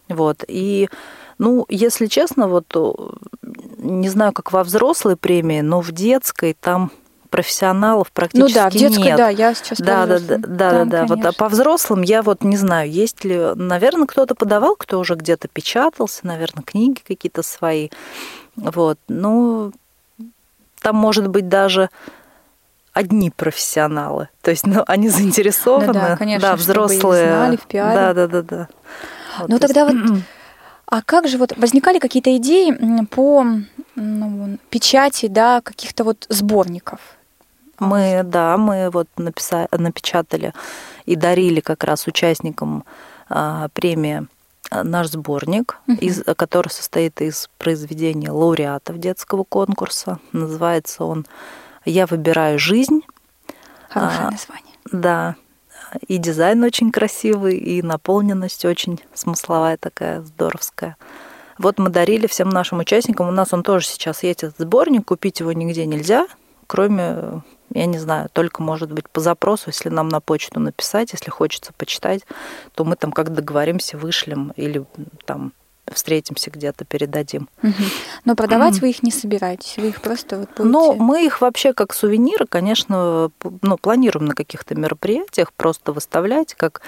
Вот, 0.09 0.43
и 0.47 0.89
ну, 1.37 1.65
если 1.69 2.07
честно, 2.07 2.49
вот 2.49 2.65
не 3.77 4.09
знаю, 4.09 4.33
как 4.33 4.51
во 4.51 4.63
взрослой 4.63 5.15
премии, 5.15 5.61
но 5.61 5.79
в 5.79 5.91
детской 5.91 6.53
там 6.59 6.91
профессионалов 7.29 8.11
практически 8.11 8.57
ну 8.57 8.63
да, 8.63 8.69
в 8.69 8.73
детской, 8.73 9.03
нет. 9.03 9.17
да, 9.17 9.29
я 9.29 9.53
сейчас 9.53 9.79
да, 9.79 10.05
да, 10.05 10.19
да, 10.19 10.37
да, 10.37 10.71
да, 10.71 10.85
да. 10.85 11.05
Вот 11.05 11.25
а 11.25 11.31
по 11.31 11.47
взрослым 11.47 12.01
я 12.01 12.21
вот 12.21 12.43
не 12.43 12.57
знаю, 12.57 12.89
есть 12.89 13.23
ли, 13.23 13.53
наверное, 13.55 14.07
кто-то 14.07 14.35
подавал, 14.35 14.75
кто 14.75 14.99
уже 14.99 15.15
где-то 15.15 15.47
печатался, 15.47 16.25
наверное, 16.25 16.63
книги 16.63 16.99
какие-то 17.05 17.43
свои, 17.43 17.89
вот. 18.55 18.99
Ну, 19.07 19.71
там 20.81 20.95
может 20.95 21.27
быть 21.27 21.47
даже 21.47 21.89
одни 22.93 23.29
профессионалы, 23.29 24.29
то 24.41 24.51
есть, 24.51 24.65
ну, 24.65 24.83
они 24.87 25.09
заинтересованы, 25.09 25.87
ну, 25.87 25.93
да, 25.93 26.17
конечно, 26.17 26.49
да, 26.49 26.55
взрослые, 26.55 27.27
знали 27.27 27.55
в 27.57 27.67
пиаре. 27.67 27.95
да, 27.95 28.13
да, 28.13 28.27
да, 28.27 28.41
да. 28.41 28.67
Вот, 29.39 29.49
ну 29.49 29.59
тогда 29.59 29.85
вот, 29.85 29.95
а 30.87 31.01
как 31.03 31.27
же 31.27 31.37
вот 31.37 31.55
возникали 31.55 31.99
какие-то 31.99 32.35
идеи 32.37 32.75
по 33.05 33.45
ну, 33.95 34.57
печати, 34.69 35.27
да, 35.27 35.61
каких-то 35.61 36.03
вот 36.03 36.25
сборников? 36.29 36.99
Мы, 37.79 38.21
да, 38.23 38.57
мы 38.57 38.89
вот 38.89 39.07
написали, 39.17 39.67
напечатали 39.71 40.53
и 41.05 41.15
дарили 41.15 41.59
как 41.59 41.83
раз 41.83 42.07
участникам 42.07 42.83
а, 43.29 43.69
премии 43.73 44.27
а, 44.69 44.83
наш 44.83 45.07
сборник, 45.07 45.79
uh-huh. 45.87 45.99
из, 45.99 46.23
который 46.35 46.69
состоит 46.69 47.21
из 47.21 47.49
произведений 47.57 48.29
лауреатов 48.29 48.99
детского 48.99 49.43
конкурса. 49.43 50.19
Называется 50.31 51.05
он 51.05 51.25
«Я 51.85 52.05
выбираю 52.05 52.59
жизнь». 52.59 53.01
Хорошее 53.89 54.27
а, 54.27 54.31
название. 54.31 54.75
Да. 54.91 55.35
И 56.07 56.17
дизайн 56.17 56.63
очень 56.63 56.91
красивый, 56.91 57.57
и 57.57 57.81
наполненность 57.81 58.63
очень 58.65 59.01
смысловая 59.13 59.77
такая, 59.77 60.21
здоровская. 60.21 60.97
Вот 61.57 61.77
мы 61.77 61.89
дарили 61.89 62.27
всем 62.27 62.49
нашим 62.49 62.79
участникам. 62.79 63.27
У 63.27 63.31
нас 63.31 63.53
он 63.53 63.63
тоже 63.63 63.87
сейчас 63.87 64.23
есть 64.23 64.43
этот 64.43 64.59
сборник, 64.59 65.05
купить 65.05 65.39
его 65.39 65.51
нигде 65.51 65.85
нельзя, 65.85 66.27
кроме 66.67 67.41
я 67.73 67.85
не 67.85 67.97
знаю, 67.97 68.29
только, 68.31 68.61
может 68.61 68.91
быть, 68.91 69.09
по 69.09 69.19
запросу, 69.19 69.65
если 69.67 69.89
нам 69.89 70.09
на 70.09 70.19
почту 70.19 70.59
написать, 70.59 71.13
если 71.13 71.29
хочется 71.29 71.73
почитать, 71.73 72.21
то 72.73 72.85
мы 72.85 72.95
там 72.95 73.11
как 73.11 73.33
договоримся, 73.33 73.97
вышлем 73.97 74.53
или 74.55 74.85
там 75.25 75.53
встретимся 75.93 76.51
где-то, 76.51 76.85
передадим. 76.85 77.49
Угу. 77.63 77.83
Но 78.25 78.35
продавать 78.35 78.79
вы 78.79 78.91
их 78.91 79.03
не 79.03 79.11
собираетесь, 79.11 79.77
вы 79.77 79.89
их 79.89 80.01
просто 80.01 80.37
вот 80.37 80.49
будете... 80.49 80.63
Ну, 80.63 80.93
мы 80.93 81.25
их 81.25 81.41
вообще 81.41 81.73
как 81.73 81.93
сувениры, 81.93 82.45
конечно, 82.45 83.31
ну, 83.61 83.77
планируем 83.77 84.27
на 84.27 84.35
каких-то 84.35 84.75
мероприятиях 84.75 85.53
просто 85.53 85.91
выставлять, 85.91 86.53
как 86.53 86.81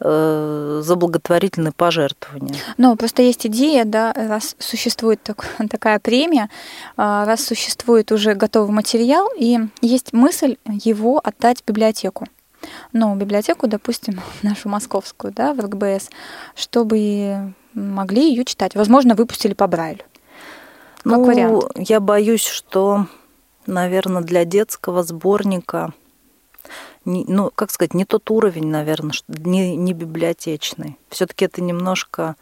за 0.00 0.96
благотворительные 0.96 1.72
пожертвования. 1.72 2.56
Ну, 2.78 2.96
просто 2.96 3.22
есть 3.22 3.46
идея, 3.46 3.84
да, 3.84 4.12
раз 4.12 4.56
существует 4.58 5.22
так, 5.22 5.46
такая 5.70 6.00
премия, 6.00 6.50
а, 6.96 7.24
раз 7.24 7.44
существует 7.44 8.10
уже 8.10 8.34
готовый 8.34 8.74
материал, 8.74 9.28
и 9.38 9.60
есть 9.80 10.12
мысль 10.12 10.56
его 10.66 11.20
отдать 11.22 11.60
в 11.60 11.64
библиотеку. 11.64 12.26
Ну, 12.92 13.14
библиотеку, 13.14 13.66
допустим, 13.68 14.20
нашу 14.42 14.68
московскую, 14.68 15.32
да, 15.32 15.54
в 15.54 15.60
РГБС, 15.60 16.10
чтобы 16.56 17.54
могли 17.72 18.30
ее 18.30 18.44
читать. 18.44 18.74
Возможно, 18.74 19.14
выпустили 19.14 19.54
по 19.54 19.66
Брайлю. 19.66 20.02
Как 21.04 21.04
ну, 21.04 21.24
вариант. 21.24 21.64
я 21.76 22.00
боюсь, 22.00 22.46
что, 22.46 23.06
наверное, 23.66 24.22
для 24.22 24.44
детского 24.44 25.02
сборника– 25.04 25.92
не, 27.04 27.24
ну, 27.26 27.50
как 27.54 27.70
сказать, 27.70 27.94
не 27.94 28.04
тот 28.04 28.30
уровень, 28.30 28.66
наверное, 28.66 29.12
не, 29.28 29.76
не 29.76 29.92
библиотечный. 29.92 30.98
Все-таки 31.10 31.44
это 31.44 31.62
немножко 31.62 32.36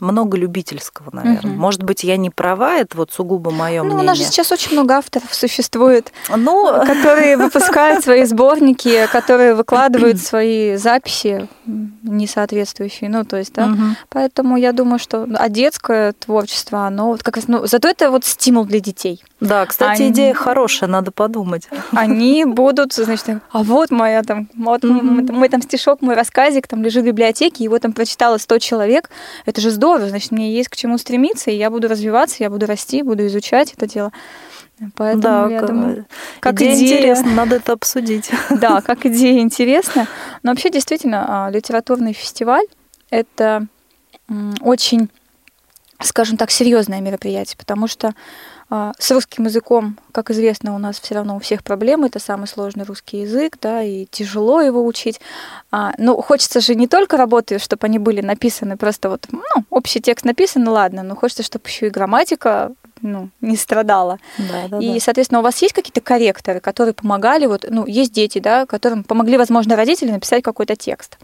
много 0.00 0.36
любительского, 0.36 1.10
наверное. 1.12 1.52
Угу. 1.52 1.60
Может 1.60 1.82
быть, 1.82 2.04
я 2.04 2.16
не 2.16 2.30
права, 2.30 2.76
это 2.76 2.96
вот 2.96 3.12
сугубо 3.12 3.50
мое 3.50 3.82
ну, 3.82 3.84
мнение. 3.84 3.96
Ну, 3.96 4.02
у 4.02 4.06
нас 4.06 4.18
же 4.18 4.24
сейчас 4.24 4.50
очень 4.50 4.72
много 4.72 4.96
авторов 4.96 5.32
существует, 5.34 6.12
ну... 6.34 6.84
которые 6.84 7.36
выпускают 7.38 8.04
свои 8.04 8.24
сборники, 8.24 9.06
которые 9.12 9.54
выкладывают 9.54 10.20
свои 10.22 10.76
записи 10.76 11.48
несоответствующие. 11.66 13.08
Ну, 13.08 13.24
то 13.24 13.36
есть, 13.36 13.52
да. 13.52 13.66
Угу. 13.66 13.82
Поэтому 14.08 14.56
я 14.56 14.72
думаю, 14.72 14.98
что 14.98 15.26
а 15.36 15.48
детское 15.48 16.12
творчество, 16.12 16.86
оно 16.86 17.08
вот 17.08 17.22
как 17.22 17.36
раз, 17.36 17.48
ну, 17.48 17.66
зато 17.66 17.88
это 17.88 18.10
вот 18.10 18.24
стимул 18.24 18.64
для 18.64 18.80
детей. 18.80 19.22
Да, 19.44 19.66
кстати, 19.66 20.02
они... 20.02 20.10
идея 20.10 20.34
хорошая, 20.34 20.88
надо 20.88 21.12
подумать. 21.12 21.68
Они 21.92 22.44
будут, 22.44 22.92
значит, 22.92 23.42
а 23.50 23.62
вот 23.62 23.90
моя 23.90 24.22
там, 24.22 24.48
вот 24.56 24.84
угу. 24.84 25.00
мой 25.32 25.48
там 25.48 25.60
стишок, 25.62 26.02
мой 26.02 26.14
рассказик 26.14 26.66
там 26.66 26.82
лежит 26.82 27.04
в 27.04 27.06
библиотеке, 27.06 27.64
его 27.64 27.78
там 27.78 27.92
прочитало 27.92 28.38
100 28.38 28.58
человек. 28.58 29.10
Это 29.44 29.60
же 29.60 29.70
здорово, 29.70 30.08
значит, 30.08 30.30
мне 30.30 30.52
есть 30.52 30.68
к 30.68 30.76
чему 30.76 30.98
стремиться, 30.98 31.50
и 31.50 31.56
я 31.56 31.70
буду 31.70 31.88
развиваться, 31.88 32.36
я 32.40 32.50
буду 32.50 32.66
расти, 32.66 33.02
буду 33.02 33.26
изучать 33.26 33.74
это 33.74 33.86
дело. 33.86 34.12
Поэтому 34.96 35.22
да, 35.22 35.48
я 35.48 35.62
думаю, 35.62 36.06
как 36.40 36.56
идея, 36.56 36.74
идея 36.74 36.96
интересно, 36.96 37.30
надо 37.32 37.56
это 37.56 37.72
обсудить. 37.72 38.30
Да, 38.50 38.80
как 38.84 39.06
идея 39.06 39.40
интересна. 39.40 40.08
Но 40.42 40.50
вообще 40.50 40.70
действительно 40.70 41.46
а, 41.46 41.50
литературный 41.50 42.12
фестиваль 42.12 42.66
это 43.10 43.66
очень, 44.60 45.10
скажем 46.00 46.36
так, 46.36 46.50
серьезное 46.50 47.00
мероприятие, 47.00 47.56
потому 47.58 47.86
что 47.86 48.14
с 48.70 49.10
русским 49.10 49.44
языком, 49.44 49.98
как 50.12 50.30
известно, 50.30 50.74
у 50.74 50.78
нас 50.78 50.98
все 50.98 51.14
равно 51.14 51.36
у 51.36 51.38
всех 51.38 51.62
проблемы, 51.62 52.06
это 52.06 52.18
самый 52.18 52.46
сложный 52.46 52.84
русский 52.84 53.22
язык, 53.22 53.58
да, 53.60 53.82
и 53.82 54.06
тяжело 54.10 54.60
его 54.60 54.84
учить. 54.84 55.20
А, 55.70 55.92
но 55.98 56.20
хочется 56.20 56.60
же 56.60 56.74
не 56.74 56.88
только 56.88 57.16
работы, 57.16 57.58
чтобы 57.58 57.86
они 57.86 57.98
были 57.98 58.20
написаны, 58.20 58.76
просто 58.76 59.10
вот, 59.10 59.26
ну, 59.30 59.42
общий 59.70 60.00
текст 60.00 60.24
написан, 60.24 60.66
ладно, 60.68 61.02
но 61.02 61.14
хочется, 61.14 61.42
чтобы 61.42 61.68
еще 61.68 61.88
и 61.88 61.90
грамматика 61.90 62.72
ну, 63.02 63.28
не 63.40 63.56
страдала. 63.56 64.18
Да, 64.38 64.68
да, 64.68 64.78
и, 64.78 64.94
да. 64.94 65.00
соответственно, 65.00 65.40
у 65.40 65.44
вас 65.44 65.60
есть 65.60 65.74
какие-то 65.74 66.00
корректоры, 66.00 66.60
которые 66.60 66.94
помогали, 66.94 67.46
вот, 67.46 67.66
ну, 67.68 67.86
есть 67.86 68.12
дети, 68.12 68.38
да, 68.38 68.66
которым 68.66 69.04
помогли, 69.04 69.36
возможно, 69.36 69.76
родители 69.76 70.10
написать 70.10 70.42
какой-то 70.42 70.74
текст. 70.74 71.18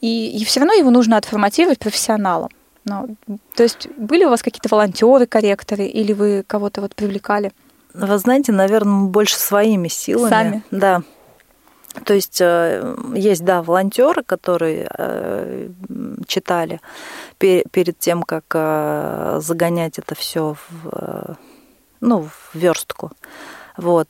И, 0.00 0.38
и 0.38 0.44
все 0.44 0.60
равно 0.60 0.74
его 0.74 0.90
нужно 0.90 1.16
отформатировать 1.16 1.78
профессионалом. 1.78 2.50
Ну, 2.88 3.38
то 3.54 3.62
есть 3.62 3.88
были 3.96 4.24
у 4.24 4.30
вас 4.30 4.42
какие-то 4.42 4.68
волонтеры, 4.70 5.26
корректоры, 5.26 5.86
или 5.86 6.12
вы 6.12 6.44
кого-то 6.46 6.80
вот 6.80 6.94
привлекали? 6.94 7.52
Вы 7.94 8.18
знаете, 8.18 8.52
наверное, 8.52 9.08
больше 9.08 9.36
своими 9.36 9.88
силами. 9.88 10.30
Сами? 10.30 10.62
Да. 10.70 11.02
То 12.04 12.14
есть 12.14 12.40
э, 12.40 12.96
есть, 13.14 13.44
да, 13.44 13.62
волонтеры, 13.62 14.22
которые 14.22 14.88
э, 14.96 15.68
читали 16.26 16.80
перед 17.38 17.98
тем, 17.98 18.22
как 18.22 18.44
э, 18.54 19.38
загонять 19.40 19.98
это 19.98 20.14
все 20.14 20.54
в, 20.68 21.36
ну, 22.00 22.22
в 22.22 22.54
верстку. 22.54 23.10
Вот. 23.76 24.08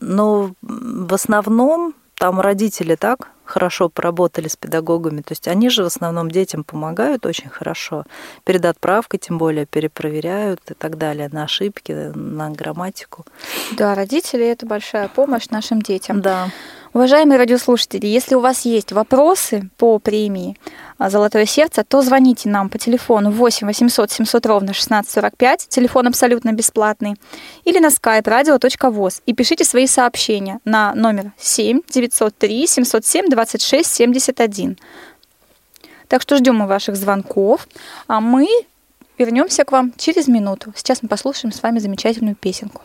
Но 0.00 0.52
в 0.62 1.14
основном 1.14 1.94
там 2.16 2.40
родители 2.40 2.94
так 2.94 3.30
хорошо 3.44 3.88
поработали 3.88 4.48
с 4.48 4.56
педагогами. 4.56 5.20
То 5.20 5.32
есть 5.32 5.48
они 5.48 5.68
же 5.68 5.82
в 5.82 5.86
основном 5.86 6.30
детям 6.30 6.64
помогают 6.64 7.26
очень 7.26 7.48
хорошо. 7.48 8.04
Перед 8.44 8.64
отправкой 8.64 9.20
тем 9.20 9.38
более 9.38 9.66
перепроверяют 9.66 10.60
и 10.70 10.74
так 10.74 10.98
далее 10.98 11.28
на 11.30 11.44
ошибки, 11.44 11.92
на 12.14 12.50
грамматику. 12.50 13.24
Да, 13.72 13.94
родители 13.94 14.46
это 14.46 14.66
большая 14.66 15.08
помощь 15.08 15.48
нашим 15.50 15.82
детям. 15.82 16.20
Да. 16.20 16.48
Уважаемые 16.94 17.38
радиослушатели, 17.38 18.06
если 18.06 18.36
у 18.36 18.40
вас 18.40 18.64
есть 18.64 18.92
вопросы 18.92 19.68
по 19.78 19.98
премии 19.98 20.56
«Золотое 21.00 21.44
сердце», 21.44 21.82
то 21.82 22.02
звоните 22.02 22.48
нам 22.48 22.68
по 22.68 22.78
телефону 22.78 23.32
8 23.32 23.66
800 23.66 24.12
700 24.12 24.46
ровно 24.46 24.70
1645, 24.70 25.66
телефон 25.68 26.06
абсолютно 26.06 26.52
бесплатный, 26.52 27.16
или 27.64 27.80
на 27.80 27.88
skype 27.88 28.22
radio.voz 28.22 29.22
и 29.26 29.34
пишите 29.34 29.64
свои 29.64 29.88
сообщения 29.88 30.60
на 30.64 30.94
номер 30.94 31.32
7 31.36 31.80
903 31.90 32.66
707 32.68 33.28
26 33.28 33.92
71. 33.92 34.78
Так 36.06 36.22
что 36.22 36.36
ждем 36.36 36.54
мы 36.54 36.68
ваших 36.68 36.94
звонков, 36.94 37.66
а 38.06 38.20
мы 38.20 38.46
вернемся 39.18 39.64
к 39.64 39.72
вам 39.72 39.92
через 39.96 40.28
минуту. 40.28 40.72
Сейчас 40.76 41.02
мы 41.02 41.08
послушаем 41.08 41.50
с 41.50 41.60
вами 41.60 41.80
замечательную 41.80 42.36
песенку. 42.36 42.82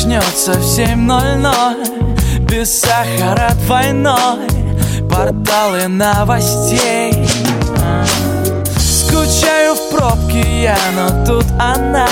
Начнется 0.00 0.52
в 0.52 0.62
7.00 0.62 2.40
Без 2.46 2.80
сахара 2.80 3.50
двойной. 3.66 4.48
Порталы 5.10 5.88
новостей. 5.88 7.12
Скучаю 8.78 9.74
в 9.74 9.90
пробке 9.90 10.62
я, 10.62 10.78
но 10.94 11.26
тут 11.26 11.44
она. 11.58 12.08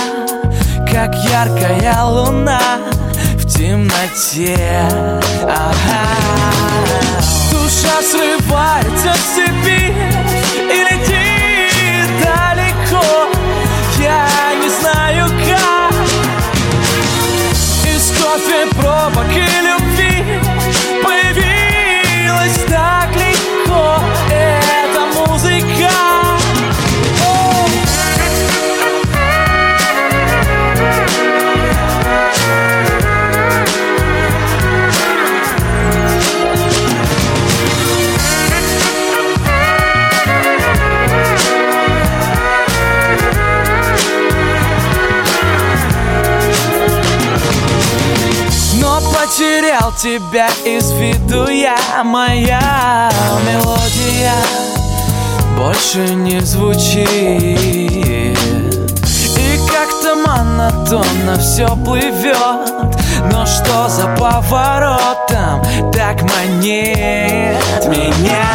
Как 0.91 1.15
яркая 1.15 2.05
луна 2.05 2.61
в 3.37 3.47
темноте. 3.47 4.59
Ага. 5.45 6.05
Душа 7.51 8.03
срывается 8.03 9.15
с 9.15 9.35
цепи 9.35 10.08
потерял 49.89 49.93
тебя 49.93 50.49
из 50.65 50.91
виду 50.93 51.49
я 51.49 51.77
Моя 52.05 53.11
мелодия 53.47 54.35
больше 55.57 56.15
не 56.15 56.41
звучит. 56.41 57.09
И 59.37 59.59
как-то 59.71 60.15
монотонно 60.15 61.39
все 61.39 61.67
плывет 61.85 62.97
Но 63.33 63.45
что 63.45 63.89
за 63.89 64.07
поворотом 64.17 65.63
так 65.93 66.23
манит 66.23 67.87
меня. 67.87 68.47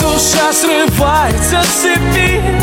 Душа 0.00 0.52
срывается 0.52 1.62
с 1.62 1.82
цепи 1.82 2.57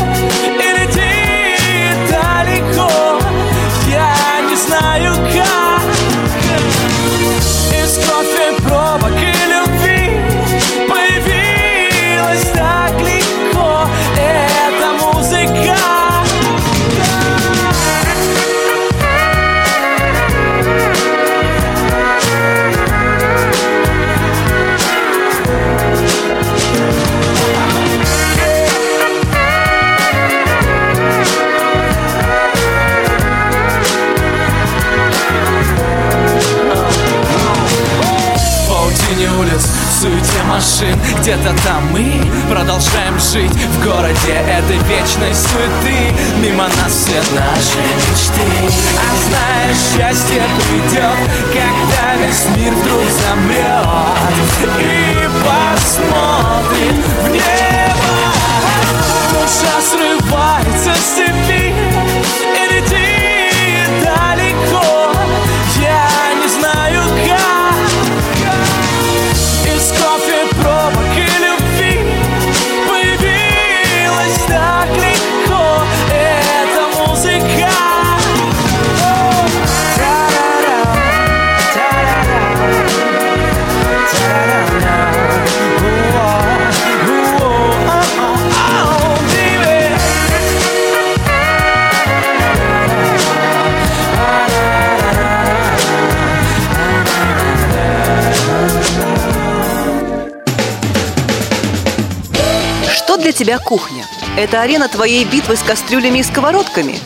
тебя 103.36 103.58
кухня? 103.58 104.06
Это 104.36 104.62
арена 104.62 104.88
твоей 104.88 105.24
битвы 105.24 105.56
с 105.56 105.62
кастрюлями 105.62 106.20
и 106.20 106.22
сковородками? 106.22 106.98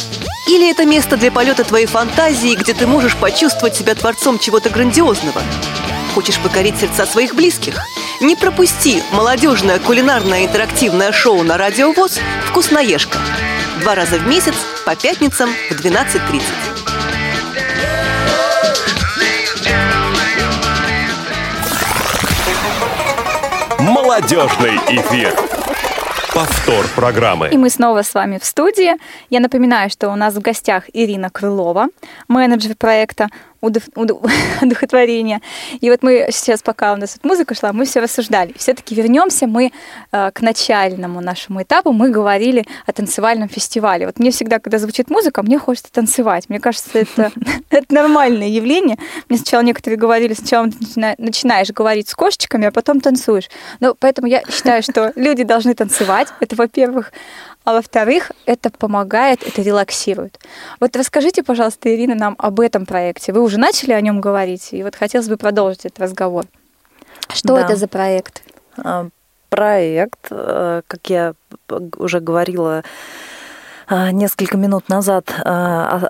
Или 0.48 0.70
это 0.70 0.86
место 0.86 1.16
для 1.16 1.30
полета 1.30 1.64
твоей 1.64 1.86
фантазии, 1.86 2.54
где 2.54 2.72
ты 2.72 2.86
можешь 2.86 3.16
почувствовать 3.16 3.74
себя 3.76 3.94
творцом 3.94 4.38
чего-то 4.38 4.70
грандиозного? 4.70 5.42
Хочешь 6.14 6.38
покорить 6.38 6.78
сердца 6.78 7.04
своих 7.06 7.34
близких? 7.34 7.78
Не 8.20 8.36
пропусти 8.36 9.02
молодежное 9.12 9.78
кулинарное 9.78 10.46
интерактивное 10.46 11.12
шоу 11.12 11.42
на 11.42 11.56
Радио 11.58 11.92
ВОЗ 11.92 12.20
«Вкусноежка». 12.48 13.18
Два 13.80 13.94
раза 13.94 14.16
в 14.16 14.26
месяц 14.26 14.54
по 14.84 14.94
пятницам 14.94 15.50
в 15.70 15.74
12.30. 15.74 16.42
Молодежный 23.80 24.76
эфир. 24.88 25.59
Повтор 26.34 26.86
программы. 26.94 27.48
И 27.48 27.56
мы 27.56 27.70
снова 27.70 28.02
с 28.02 28.14
вами 28.14 28.38
в 28.38 28.44
студии. 28.44 28.92
Я 29.30 29.40
напоминаю, 29.40 29.90
что 29.90 30.10
у 30.10 30.14
нас 30.14 30.34
в 30.34 30.40
гостях 30.40 30.84
Ирина 30.92 31.28
Крылова, 31.28 31.88
менеджер 32.28 32.76
проекта 32.76 33.28
удов... 33.60 33.84
удовлетворения. 34.62 35.40
И 35.80 35.90
вот 35.90 36.02
мы 36.02 36.28
сейчас, 36.30 36.62
пока 36.62 36.92
у 36.92 36.96
нас 36.96 37.18
музыка 37.22 37.54
шла, 37.54 37.72
мы 37.72 37.84
все 37.84 38.00
рассуждали. 38.00 38.54
Все-таки 38.56 38.94
вернемся 38.94 39.46
мы 39.46 39.72
э, 40.12 40.30
к 40.32 40.40
начальному 40.40 41.20
нашему 41.20 41.62
этапу. 41.62 41.92
Мы 41.92 42.10
говорили 42.10 42.64
о 42.86 42.92
танцевальном 42.92 43.48
фестивале. 43.48 44.06
Вот 44.06 44.18
мне 44.18 44.30
всегда, 44.30 44.58
когда 44.58 44.78
звучит 44.78 45.10
музыка, 45.10 45.42
мне 45.42 45.58
хочется 45.58 45.92
танцевать. 45.92 46.48
Мне 46.48 46.60
кажется, 46.60 46.90
это, 46.94 47.32
это 47.70 47.94
нормальное 47.94 48.48
явление. 48.48 48.96
Мне 49.28 49.38
сначала 49.38 49.62
некоторые 49.62 49.98
говорили, 49.98 50.34
сначала 50.34 50.68
начинаешь 51.18 51.70
говорить 51.70 52.08
с 52.08 52.14
кошечками, 52.14 52.66
а 52.66 52.70
потом 52.72 53.00
танцуешь. 53.00 53.48
Но 53.80 53.94
поэтому 53.98 54.26
я 54.26 54.42
считаю, 54.50 54.82
что 54.82 55.12
люди 55.16 55.44
должны 55.44 55.74
танцевать. 55.74 56.28
Это, 56.40 56.56
во-первых. 56.56 57.12
А 57.70 57.72
во-вторых, 57.72 58.32
это 58.46 58.68
помогает, 58.68 59.46
это 59.46 59.62
релаксирует. 59.62 60.40
Вот 60.80 60.96
расскажите, 60.96 61.44
пожалуйста, 61.44 61.94
Ирина, 61.94 62.16
нам 62.16 62.34
об 62.36 62.58
этом 62.58 62.84
проекте. 62.84 63.32
Вы 63.32 63.40
уже 63.42 63.60
начали 63.60 63.92
о 63.92 64.00
нем 64.00 64.20
говорить, 64.20 64.72
и 64.72 64.82
вот 64.82 64.96
хотелось 64.96 65.28
бы 65.28 65.36
продолжить 65.36 65.86
этот 65.86 66.00
разговор. 66.00 66.46
Что 67.32 67.54
да. 67.54 67.60
это 67.60 67.76
за 67.76 67.86
проект? 67.86 68.42
А, 68.76 69.06
проект, 69.50 70.26
э, 70.32 70.82
как 70.84 71.10
я 71.10 71.34
уже 71.68 72.18
говорила, 72.18 72.82
э, 73.88 74.10
несколько 74.10 74.56
минут 74.56 74.88
назад 74.88 75.30
э, 75.30 75.42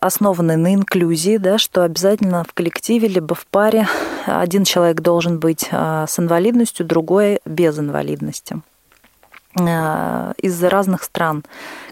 основанный 0.00 0.56
на 0.56 0.72
инклюзии, 0.72 1.36
да, 1.36 1.58
что 1.58 1.82
обязательно 1.82 2.42
в 2.44 2.54
коллективе 2.54 3.06
либо 3.06 3.34
в 3.34 3.46
паре 3.46 3.86
один 4.24 4.64
человек 4.64 5.02
должен 5.02 5.38
быть 5.38 5.68
с 5.70 6.18
инвалидностью, 6.18 6.86
другой 6.86 7.40
без 7.44 7.78
инвалидности. 7.78 8.62
Э, 9.58 10.32
из 10.38 10.62
разных 10.62 11.02
стран 11.02 11.44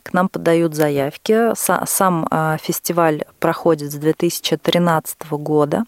к 0.02 0.12
нам 0.12 0.28
подают 0.28 0.74
заявки. 0.74 1.54
Сам 1.56 2.26
э, 2.30 2.56
фестиваль 2.62 3.24
проходит 3.40 3.90
с 3.90 3.96
2013 3.96 5.30
года. 5.32 5.84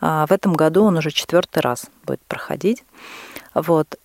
Э, 0.00 0.26
в 0.28 0.32
этом 0.32 0.54
году 0.54 0.84
он 0.84 0.96
уже 0.96 1.10
четвертый 1.10 1.60
раз 1.60 1.86
будет 2.04 2.20
проходить. 2.26 2.84
Вот. 3.54 3.98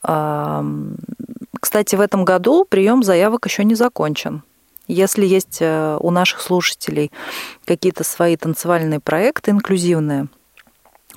Кстати, 1.59 1.95
в 1.95 2.01
этом 2.01 2.25
году 2.25 2.65
прием 2.65 3.03
заявок 3.03 3.45
еще 3.45 3.63
не 3.63 3.75
закончен. 3.75 4.41
Если 4.87 5.25
есть 5.25 5.61
у 5.61 6.09
наших 6.09 6.41
слушателей 6.41 7.11
какие-то 7.65 8.03
свои 8.03 8.35
танцевальные 8.35 8.99
проекты 8.99 9.51
инклюзивные, 9.51 10.27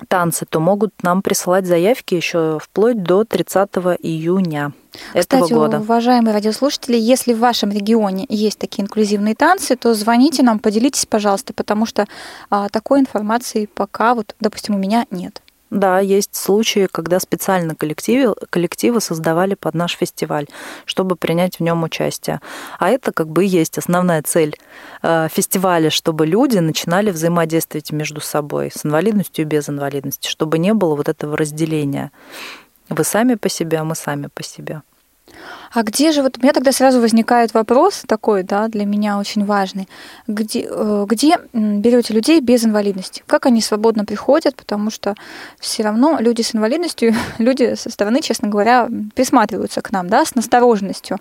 танцы, 0.07 0.45
то 0.47 0.59
могут 0.59 0.91
нам 1.03 1.21
присылать 1.21 1.65
заявки 1.65 2.15
еще 2.15 2.59
вплоть 2.61 3.01
до 3.03 3.23
30 3.23 3.69
июня 3.99 4.73
этого 5.13 5.41
Кстати, 5.41 5.53
года. 5.53 5.79
уважаемые 5.79 6.33
радиослушатели, 6.33 6.97
если 6.97 7.33
в 7.33 7.39
вашем 7.39 7.71
регионе 7.71 8.25
есть 8.29 8.59
такие 8.59 8.83
инклюзивные 8.83 9.35
танцы, 9.35 9.75
то 9.75 9.93
звоните 9.93 10.43
нам, 10.43 10.59
поделитесь, 10.59 11.05
пожалуйста, 11.05 11.53
потому 11.53 11.85
что 11.85 12.05
а, 12.49 12.69
такой 12.69 12.99
информации 12.99 13.67
пока, 13.67 14.15
вот, 14.15 14.35
допустим, 14.39 14.75
у 14.75 14.77
меня 14.77 15.05
нет. 15.11 15.41
Да, 15.69 15.99
есть 15.99 16.35
случаи, 16.35 16.87
когда 16.89 17.19
специально 17.19 17.75
коллективы, 17.75 18.35
коллективы 18.49 19.01
создавали 19.01 19.55
под 19.55 19.75
наш 19.75 19.97
фестиваль, 19.97 20.47
чтобы 20.85 21.17
принять 21.17 21.59
в 21.59 21.63
нем 21.63 21.83
участие. 21.83 22.39
А 22.79 22.89
это 22.89 23.11
как 23.11 23.27
бы 23.27 23.43
и 23.43 23.47
есть 23.47 23.77
основная 23.77 24.21
цель 24.21 24.55
э, 25.03 25.27
фестиваля, 25.29 25.89
чтобы 25.89 26.25
люди 26.25 26.57
начинали 26.59 27.11
взаимодействовать 27.11 27.91
между 27.91 28.21
собой 28.21 28.71
с 28.73 28.85
инвалидностью 28.85 29.43
и 29.43 29.47
без 29.47 29.67
инвалидности, 29.69 30.29
чтобы 30.29 30.57
не 30.57 30.73
было 30.73 30.95
вот 30.95 31.09
этого 31.09 31.35
разделения. 31.35 32.11
Вы 32.87 33.03
сами 33.03 33.35
по 33.35 33.49
себе, 33.49 33.79
а 33.79 33.83
мы 33.83 33.95
сами 33.95 34.29
по 34.33 34.43
себе. 34.43 34.81
А 35.73 35.83
где 35.83 36.11
же, 36.11 36.21
вот 36.21 36.37
у 36.37 36.41
меня 36.41 36.53
тогда 36.53 36.71
сразу 36.71 36.99
возникает 37.01 37.53
вопрос 37.53 38.03
такой, 38.07 38.43
да, 38.43 38.67
для 38.67 38.85
меня 38.85 39.19
очень 39.19 39.45
важный. 39.45 39.87
Где, 40.27 40.67
э, 40.69 41.05
где 41.07 41.37
берете 41.53 42.13
людей 42.13 42.41
без 42.41 42.65
инвалидности? 42.65 43.23
Как 43.27 43.45
они 43.45 43.61
свободно 43.61 44.05
приходят? 44.05 44.55
Потому 44.55 44.89
что 44.89 45.15
все 45.59 45.83
равно 45.83 46.17
люди 46.19 46.41
с 46.41 46.55
инвалидностью, 46.55 47.13
люди 47.37 47.75
со 47.75 47.89
стороны, 47.89 48.21
честно 48.21 48.47
говоря, 48.47 48.87
присматриваются 49.15 49.81
к 49.81 49.91
нам, 49.91 50.09
да, 50.09 50.25
с 50.25 50.35
настороженностью. 50.35 51.17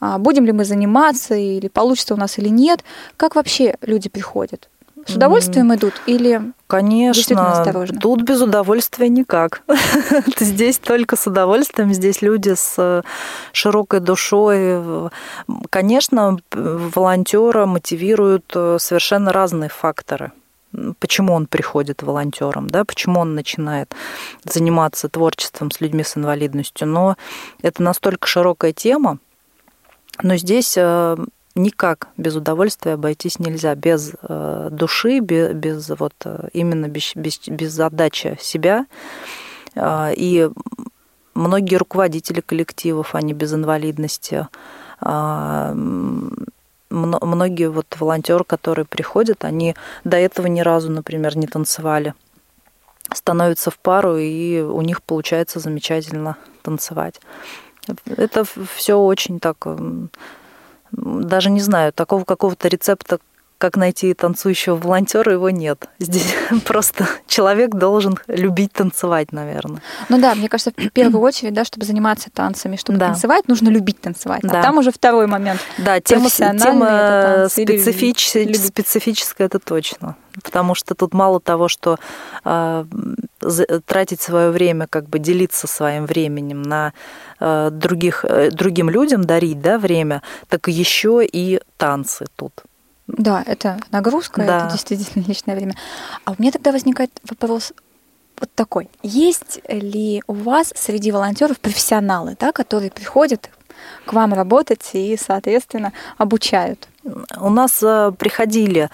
А 0.00 0.18
будем 0.18 0.44
ли 0.44 0.52
мы 0.52 0.64
заниматься, 0.64 1.34
или 1.34 1.68
получится 1.68 2.14
у 2.14 2.16
нас 2.16 2.38
или 2.38 2.48
нет? 2.48 2.84
Как 3.16 3.34
вообще 3.34 3.76
люди 3.82 4.08
приходят? 4.08 4.68
С 5.06 5.14
удовольствием 5.16 5.74
идут 5.74 5.94
или 6.06 6.52
Конечно, 6.66 7.64
тут 8.00 8.22
без 8.22 8.40
удовольствия 8.42 9.08
никак. 9.08 9.62
Здесь 10.38 10.78
только 10.78 11.16
с 11.16 11.26
удовольствием, 11.26 11.94
здесь 11.94 12.20
люди 12.20 12.54
с 12.54 13.02
широкой 13.52 14.00
душой. 14.00 15.10
Конечно, 15.70 16.38
волонтера 16.52 17.64
мотивируют 17.64 18.52
э, 18.54 18.76
совершенно 18.78 19.32
разные 19.32 19.70
факторы 19.70 20.32
почему 20.98 21.32
он 21.32 21.46
приходит 21.46 22.02
волонтером, 22.02 22.68
да, 22.68 22.84
почему 22.84 23.20
он 23.20 23.34
начинает 23.34 23.94
заниматься 24.44 25.08
творчеством 25.08 25.70
с 25.70 25.80
людьми 25.80 26.04
с 26.04 26.16
инвалидностью. 26.16 26.86
Но 26.86 27.16
это 27.62 27.82
настолько 27.82 28.26
широкая 28.26 28.72
тема, 28.72 29.18
но 30.22 30.36
здесь 30.36 30.74
э, 30.76 31.16
никак 31.58 32.08
без 32.16 32.36
удовольствия 32.36 32.94
обойтись 32.94 33.38
нельзя, 33.38 33.74
без 33.74 34.12
э, 34.22 34.68
души, 34.70 35.20
без, 35.20 35.52
без 35.52 35.90
вот 35.90 36.14
э, 36.24 36.48
именно 36.52 36.88
без, 36.88 37.14
без, 37.14 37.40
без 37.48 37.78
отдачи 37.78 38.38
себя. 38.40 38.86
Э, 39.74 40.12
и 40.14 40.48
многие 41.34 41.76
руководители 41.76 42.40
коллективов, 42.40 43.14
они 43.14 43.32
без 43.34 43.52
инвалидности. 43.52 44.48
Многие 46.90 47.70
вот 47.70 47.96
волонтеры, 48.00 48.44
которые 48.44 48.86
приходят, 48.86 49.44
они 49.44 49.76
до 50.04 50.16
этого 50.16 50.46
ни 50.46 50.60
разу, 50.60 50.90
например, 50.90 51.36
не 51.36 51.46
танцевали 51.46 52.14
становятся 53.14 53.70
в 53.70 53.78
пару, 53.78 54.16
и 54.16 54.60
у 54.60 54.80
них 54.82 55.02
получается 55.02 55.60
замечательно 55.60 56.36
танцевать. 56.62 57.20
Это 58.06 58.44
все 58.74 58.98
очень 58.98 59.40
так 59.40 59.66
даже 60.92 61.50
не 61.50 61.60
знаю, 61.60 61.92
такого 61.92 62.24
какого-то 62.24 62.68
рецепта, 62.68 63.18
как 63.58 63.76
найти 63.76 64.14
танцующего 64.14 64.76
волонтера, 64.76 65.32
его 65.32 65.50
нет. 65.50 65.88
Здесь 65.98 66.32
просто 66.64 67.06
человек 67.26 67.70
должен 67.70 68.16
любить 68.28 68.72
танцевать, 68.72 69.32
наверное. 69.32 69.82
Ну 70.08 70.20
да, 70.20 70.34
мне 70.36 70.48
кажется, 70.48 70.70
в 70.70 70.90
первую 70.90 71.20
очередь, 71.22 71.54
да, 71.54 71.64
чтобы 71.64 71.84
заниматься 71.84 72.30
танцами, 72.30 72.76
чтобы 72.76 72.98
да. 72.98 73.08
танцевать, 73.08 73.48
нужно 73.48 73.68
любить 73.68 74.00
танцевать. 74.00 74.44
А 74.44 74.48
да. 74.48 74.60
А 74.60 74.62
там 74.62 74.78
уже 74.78 74.92
второй 74.92 75.26
момент. 75.26 75.60
Да, 75.78 76.00
тема, 76.00 76.30
тема 76.30 77.48
специфич, 77.50 78.28
специфическая, 78.28 79.48
это 79.48 79.58
точно. 79.58 80.16
Потому 80.42 80.76
что 80.76 80.94
тут 80.94 81.12
мало 81.12 81.40
того, 81.40 81.66
что 81.66 81.98
э, 82.44 82.84
тратить 83.86 84.20
свое 84.20 84.50
время, 84.50 84.86
как 84.88 85.08
бы 85.08 85.18
делиться 85.18 85.66
своим 85.66 86.06
временем 86.06 86.62
на 86.62 86.92
э, 87.40 87.70
других, 87.72 88.24
э, 88.24 88.50
другим 88.50 88.90
людям, 88.90 89.24
дарить 89.24 89.60
да, 89.60 89.78
время, 89.78 90.22
так 90.48 90.68
еще 90.68 91.24
и 91.24 91.60
танцы 91.76 92.26
тут. 92.36 92.52
Да, 93.06 93.42
это 93.46 93.78
нагрузка, 93.90 94.44
да. 94.44 94.58
это 94.58 94.72
действительно 94.72 95.24
личное 95.24 95.56
время. 95.56 95.74
А 96.24 96.32
у 96.32 96.34
меня 96.38 96.52
тогда 96.52 96.72
возникает 96.72 97.10
вопрос 97.28 97.72
вот 98.38 98.50
такой. 98.54 98.88
Есть 99.02 99.60
ли 99.68 100.22
у 100.26 100.34
вас 100.34 100.72
среди 100.76 101.10
волонтеров 101.10 101.58
профессионалы, 101.58 102.36
да, 102.38 102.52
которые 102.52 102.90
приходят 102.90 103.50
к 104.04 104.12
вам 104.12 104.34
работать 104.34 104.90
и, 104.92 105.16
соответственно, 105.16 105.92
обучают? 106.18 106.88
У 107.40 107.48
нас 107.48 107.82
э, 107.82 108.12
приходили 108.18 108.90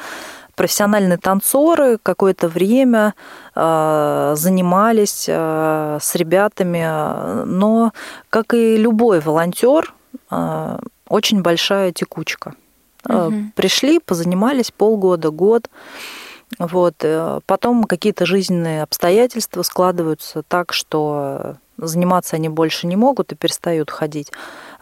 профессиональные 0.55 1.19
танцоры 1.19 1.99
какое-то 2.03 2.49
время 2.49 3.15
э, 3.55 4.35
занимались 4.37 5.27
э, 5.29 5.99
с 6.01 6.15
ребятами, 6.15 7.45
но, 7.45 7.93
как 8.31 8.55
и 8.55 8.77
любой 8.77 9.21
волонтер, 9.21 9.95
очень 11.09 11.43
большая 11.43 11.93
текучка. 11.93 12.55
Угу. 13.09 13.35
Пришли, 13.55 13.99
позанимались 13.99 14.71
полгода, 14.71 15.31
год. 15.31 15.69
Вот. 16.59 16.95
э, 17.03 17.41
Потом 17.47 17.85
какие-то 17.85 18.27
жизненные 18.27 18.83
обстоятельства 18.83 19.63
складываются 19.63 20.43
так, 20.43 20.73
что 20.73 21.57
заниматься 21.77 22.37
они 22.37 22.49
больше 22.49 22.87
не 22.87 22.97
могут 22.97 23.33
и 23.33 23.37
перестают 23.37 23.91
ходить. 23.91 24.33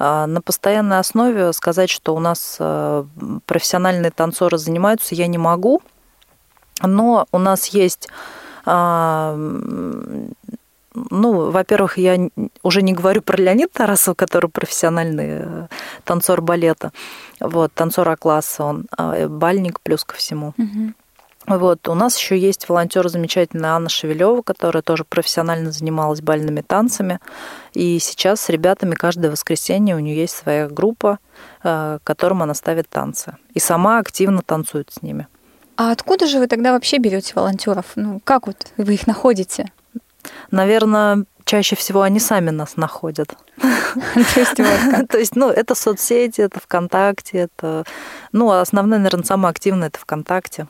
А 0.05 0.27
На 0.27 0.41
постоянной 0.41 0.99
основе 0.99 1.53
сказать, 1.53 1.89
что 1.89 2.17
у 2.17 2.19
нас 2.19 2.57
э, 2.59 3.05
профессиональные 3.47 4.11
танцоры 4.11 4.59
занимаются, 4.59 5.15
я 5.15 5.29
не 5.29 5.39
могу. 5.39 5.81
Но 6.83 7.27
у 7.31 7.39
нас 7.39 7.67
есть 7.69 8.09
а, 8.65 9.37
ну, 10.95 11.51
во-первых, 11.51 11.99
я 11.99 12.19
уже 12.65 12.83
не 12.83 12.93
говорю 12.93 13.23
про 13.23 13.37
Леонида 13.37 13.71
Тарасова, 13.73 14.15
который 14.15 14.51
профессиональный 14.51 15.29
э, 15.29 15.67
танцор 16.05 16.43
балета, 16.43 16.93
вот, 17.39 17.73
танцор 17.73 18.09
А-класса 18.09 18.65
он, 18.65 18.87
а, 18.97 19.17
э, 19.17 19.29
бальник 19.29 19.81
плюс 19.81 20.05
ко 20.05 20.15
всему. 20.17 20.53
Мгм. 20.57 20.95
Вот, 21.47 21.89
у 21.89 21.95
нас 21.95 22.17
еще 22.17 22.39
есть 22.39 22.69
волонтер 22.69 23.09
замечательная 23.09 23.71
Анна 23.71 23.89
Шевелева, 23.89 24.43
которая 24.43 24.83
тоже 24.83 25.05
профессионально 25.05 25.73
занималась 25.73 26.21
бальными 26.21 26.61
танцами. 26.61 27.19
И 27.75 27.99
сейчас 27.99 28.41
с 28.43 28.49
ребятами 28.49 28.95
каждое 28.95 29.31
воскресенье 29.31 29.97
у 29.97 29.99
нее 29.99 30.17
есть 30.17 30.37
своя 30.37 30.69
группа, 30.69 31.19
э, 31.65 31.99
которым 32.05 32.43
она 32.43 32.55
ставит 32.55 32.89
танцы. 32.89 33.37
И 33.55 33.59
сама 33.59 33.99
активно 33.99 34.43
танцует 34.43 34.93
с 34.93 35.03
ними. 35.03 35.27
А 35.77 35.91
откуда 35.91 36.27
же 36.27 36.39
вы 36.39 36.47
тогда 36.47 36.73
вообще 36.73 36.99
берете 36.99 37.33
волонтеров? 37.35 37.87
Ну, 37.97 38.21
как 38.23 38.47
вот 38.47 38.73
вы 38.77 38.95
их 38.95 39.07
находите? 39.09 39.73
Наверное, 40.53 41.25
чаще 41.45 41.75
всего 41.75 42.03
они 42.03 42.21
сами 42.21 42.51
нас 42.51 42.77
находят. 42.77 43.35
То 43.57 44.41
есть 44.41 44.59
вот 44.59 44.81
как. 44.91 45.09
То 45.09 45.19
есть, 45.19 45.35
ну, 45.35 45.51
это 45.51 45.75
соцсети, 45.75 46.43
это 46.43 46.61
ВКонтакте, 46.61 47.39
это... 47.39 47.85
Ну, 48.31 48.51
основная, 48.51 48.99
наверное, 48.99 49.25
самая 49.25 49.51
активная 49.51 49.89
это 49.89 49.99
ВКонтакте. 49.99 50.69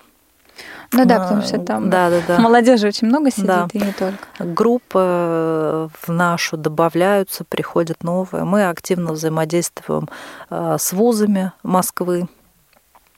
Ну 0.93 1.05
да, 1.07 1.21
потому 1.21 1.43
что 1.43 1.59
там 1.59 1.89
Да, 1.89 2.11
да, 2.11 2.21
да. 2.27 2.39
молодежи 2.39 2.87
очень 2.87 3.09
много 3.09 3.31
сидит, 3.31 3.47
Да. 3.47 3.69
и 3.73 3.79
не 3.79 3.93
только. 3.93 4.19
Группы 4.39 4.99
э, 4.99 5.89
в 6.03 6.09
нашу 6.09 6.57
добавляются, 6.57 7.45
приходят 7.45 8.05
новые. 8.05 8.45
Мы 8.45 8.69
активно 8.69 9.13
взаимодействуем 9.13 10.09
э, 10.51 10.77
с 10.79 10.93
вузами 10.93 11.53
Москвы. 11.63 12.29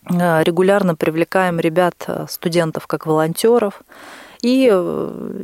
Э, 0.08 0.42
Регулярно 0.44 0.94
привлекаем 0.94 1.58
ребят, 1.58 2.06
студентов, 2.28 2.86
как 2.86 3.06
волонтеров. 3.06 3.82
И 4.42 4.68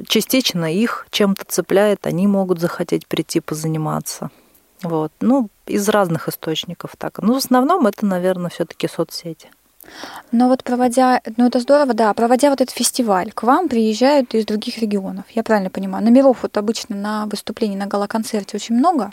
частично 0.07 0.71
их 0.73 1.07
чем-то 1.11 1.47
цепляет, 1.47 2.07
они 2.07 2.27
могут 2.27 2.61
захотеть 2.61 3.07
прийти 3.07 3.41
позаниматься. 3.41 4.31
Вот. 4.83 5.11
Ну, 5.21 5.49
из 5.67 5.89
разных 5.89 6.29
источников 6.29 6.97
так. 6.99 7.19
Но 7.19 7.35
в 7.35 7.37
основном 7.39 7.87
это, 7.87 8.05
наверное, 8.05 8.51
все-таки 8.51 8.89
соцсети. 8.89 9.51
Но 10.33 10.49
вот 10.49 10.63
проводя, 10.65 11.21
ну 11.37 11.47
это 11.47 11.61
здорово, 11.61 11.95
да, 11.95 12.13
проводя 12.15 12.51
вот 12.51 12.61
этот 12.61 12.75
фестиваль, 12.75 13.33
к 13.33 13.43
вам 13.43 13.69
приезжают 13.69 14.35
из 14.35 14.45
других 14.47 14.79
регионов, 14.79 15.25
я 15.31 15.43
правильно 15.43 15.71
понимаю? 15.71 16.05
Номеров 16.05 16.39
вот 16.43 16.57
обычно 16.57 16.97
на 16.97 17.27
выступлении, 17.27 17.77
на 17.77 17.87
гала-концерте 17.87 18.57
очень 18.57 18.77
много, 18.77 19.11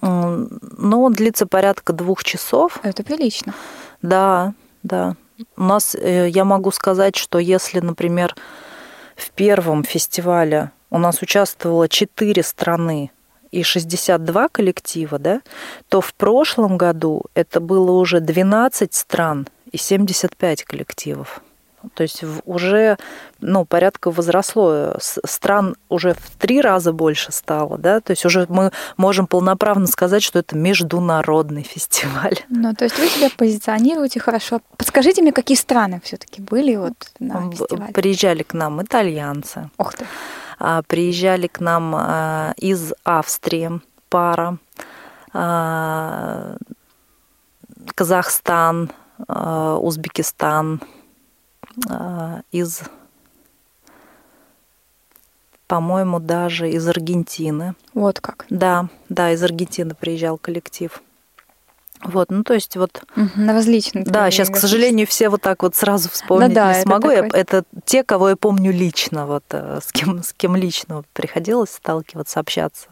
М, 0.00 0.58
Но 0.78 1.02
он 1.02 1.12
длится 1.12 1.46
порядка 1.46 1.92
двух 1.92 2.24
часов. 2.24 2.80
это 2.82 3.02
прилично. 3.02 3.52
Да, 4.00 4.54
да. 4.82 5.16
У 5.56 5.62
нас, 5.62 5.94
э, 5.94 6.28
я 6.28 6.44
могу 6.44 6.70
сказать, 6.70 7.16
что 7.16 7.38
если, 7.38 7.80
например, 7.80 8.34
в 9.16 9.30
первом 9.32 9.84
фестивале 9.84 10.70
у 10.90 10.98
нас 10.98 11.20
участвовало 11.22 11.88
4 11.88 12.42
страны 12.42 13.10
и 13.50 13.62
62 13.62 14.48
коллектива, 14.48 15.18
да, 15.18 15.40
то 15.88 16.00
в 16.00 16.14
прошлом 16.14 16.78
году 16.78 17.24
это 17.34 17.60
было 17.60 17.90
уже 17.92 18.20
12 18.20 18.94
стран 18.94 19.46
и 19.72 19.76
75 19.78 20.64
коллективов. 20.64 21.42
То 21.94 22.02
есть 22.02 22.22
уже 22.44 22.96
ну, 23.40 23.64
порядка 23.64 24.10
возросло. 24.10 24.94
Стран 24.98 25.76
уже 25.88 26.14
в 26.14 26.30
три 26.38 26.60
раза 26.60 26.92
больше 26.92 27.32
стало. 27.32 27.78
Да? 27.78 28.00
То 28.00 28.12
есть 28.12 28.24
уже 28.24 28.46
мы 28.48 28.70
можем 28.96 29.26
полноправно 29.26 29.86
сказать, 29.86 30.22
что 30.22 30.38
это 30.38 30.56
международный 30.56 31.62
фестиваль. 31.68 32.38
Ну, 32.48 32.74
то 32.74 32.84
есть 32.84 32.98
вы 32.98 33.08
себя 33.08 33.30
позиционируете 33.36 34.20
хорошо. 34.20 34.60
Подскажите 34.76 35.22
мне, 35.22 35.32
какие 35.32 35.56
страны 35.56 36.00
все-таки 36.04 36.40
были 36.40 36.76
вот 36.76 36.94
на 37.18 37.50
фестивале? 37.50 37.92
Приезжали 37.92 38.42
к 38.42 38.54
нам 38.54 38.82
итальянцы, 38.82 39.70
Ух 39.78 39.94
ты. 39.94 40.06
а, 40.58 40.82
приезжали 40.82 41.46
к 41.48 41.60
нам 41.60 41.94
а, 41.96 42.54
из 42.56 42.92
Австрии 43.04 43.80
пара, 44.08 44.58
а, 45.32 46.56
Казахстан, 47.94 48.92
Узбекистан, 49.28 50.80
а, 51.88 52.40
из, 52.50 52.82
по-моему, 55.66 56.20
даже 56.20 56.70
из 56.70 56.86
Аргентины. 56.86 57.74
Вот 57.94 58.20
как. 58.20 58.46
Да, 58.50 58.88
да, 59.08 59.32
из 59.32 59.42
Аргентины 59.42 59.94
приезжал 59.94 60.36
коллектив. 60.38 61.02
Вот, 62.04 62.30
ну 62.32 62.42
то 62.42 62.52
есть 62.54 62.76
вот 62.76 63.04
На 63.36 63.52
различных. 63.52 64.04
да, 64.08 64.28
сейчас, 64.32 64.50
к 64.50 64.56
сожалению, 64.56 65.06
все 65.06 65.28
вот 65.28 65.40
так 65.40 65.62
вот 65.62 65.76
сразу 65.76 66.10
вспомнить 66.10 66.48
Ну 66.48 66.54
да, 66.56 66.72
не 66.72 66.78
это 66.80 66.82
смогу. 66.82 67.10
Я- 67.10 67.22
такой- 67.22 67.40
Это 67.40 67.64
те, 67.84 68.02
кого 68.02 68.30
я 68.30 68.36
помню 68.36 68.72
лично, 68.72 69.24
вот 69.28 69.44
э, 69.50 69.78
с 69.80 69.92
кем, 69.92 70.20
с 70.20 70.32
кем 70.32 70.56
лично 70.56 71.04
приходилось 71.12 71.70
сталкиваться, 71.70 72.40
общаться. 72.40 72.88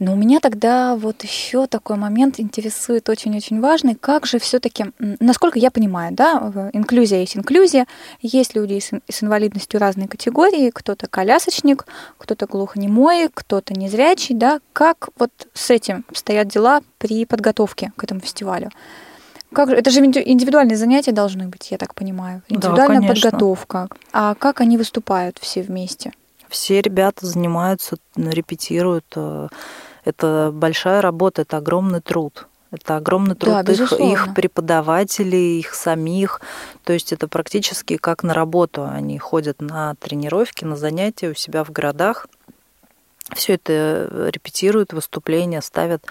Но 0.00 0.12
у 0.14 0.16
меня 0.16 0.40
тогда 0.40 0.96
вот 0.96 1.22
еще 1.22 1.68
такой 1.68 1.96
момент 1.96 2.40
интересует 2.40 3.08
очень-очень 3.08 3.60
важный. 3.60 3.94
Как 3.94 4.26
же 4.26 4.40
все-таки, 4.40 4.86
насколько 4.98 5.58
я 5.58 5.70
понимаю, 5.70 6.12
да, 6.12 6.70
инклюзия 6.72 7.20
есть 7.20 7.36
инклюзия, 7.36 7.86
есть 8.20 8.56
люди 8.56 8.80
с, 8.80 8.92
ин- 8.92 9.02
с 9.08 9.22
инвалидностью 9.22 9.78
разной 9.78 10.08
категории, 10.08 10.70
кто-то 10.70 11.06
колясочник, 11.06 11.86
кто-то 12.18 12.46
глухонемой, 12.46 13.28
кто-то 13.32 13.72
незрячий, 13.74 14.34
да. 14.34 14.58
Как 14.72 15.10
вот 15.16 15.30
с 15.54 15.70
этим 15.70 16.04
стоят 16.12 16.48
дела 16.48 16.80
при 16.98 17.24
подготовке 17.24 17.92
к 17.96 18.02
этому 18.02 18.20
фестивалю? 18.20 18.70
Как 19.52 19.70
же, 19.70 19.76
это 19.76 19.90
же 19.92 20.00
инди- 20.04 20.22
индивидуальные 20.24 20.76
занятия 20.76 21.12
должны 21.12 21.46
быть, 21.46 21.70
я 21.70 21.78
так 21.78 21.94
понимаю. 21.94 22.42
Да, 22.48 22.56
Индивидуальная 22.56 23.00
конечно. 23.00 23.30
подготовка. 23.30 23.88
А 24.12 24.34
как 24.34 24.60
они 24.60 24.76
выступают 24.76 25.38
все 25.40 25.62
вместе? 25.62 26.12
Все 26.54 26.80
ребята 26.80 27.26
занимаются, 27.26 27.96
репетируют. 28.16 29.06
э, 29.16 29.48
Это 30.04 30.50
большая 30.54 31.00
работа, 31.00 31.42
это 31.42 31.56
огромный 31.56 32.00
труд. 32.00 32.46
Это 32.70 32.96
огромный 32.96 33.34
труд 33.34 33.54
Да, 33.54 33.60
их, 33.60 33.66
безусловно. 33.66 34.12
их 34.12 34.34
преподавателей, 34.34 35.58
их 35.58 35.74
самих. 35.74 36.40
То 36.84 36.92
есть 36.92 37.12
это 37.12 37.26
практически 37.26 37.96
как 37.96 38.22
на 38.22 38.34
работу. 38.34 38.84
Они 38.84 39.18
ходят 39.18 39.60
на 39.60 39.96
тренировки, 39.96 40.64
на 40.64 40.76
занятия 40.76 41.28
у 41.30 41.34
себя 41.34 41.64
в 41.64 41.70
городах. 41.72 42.28
Все 43.34 43.54
это 43.54 43.72
э, 43.72 44.30
репетируют, 44.32 44.92
выступления, 44.92 45.60
ставят 45.60 46.04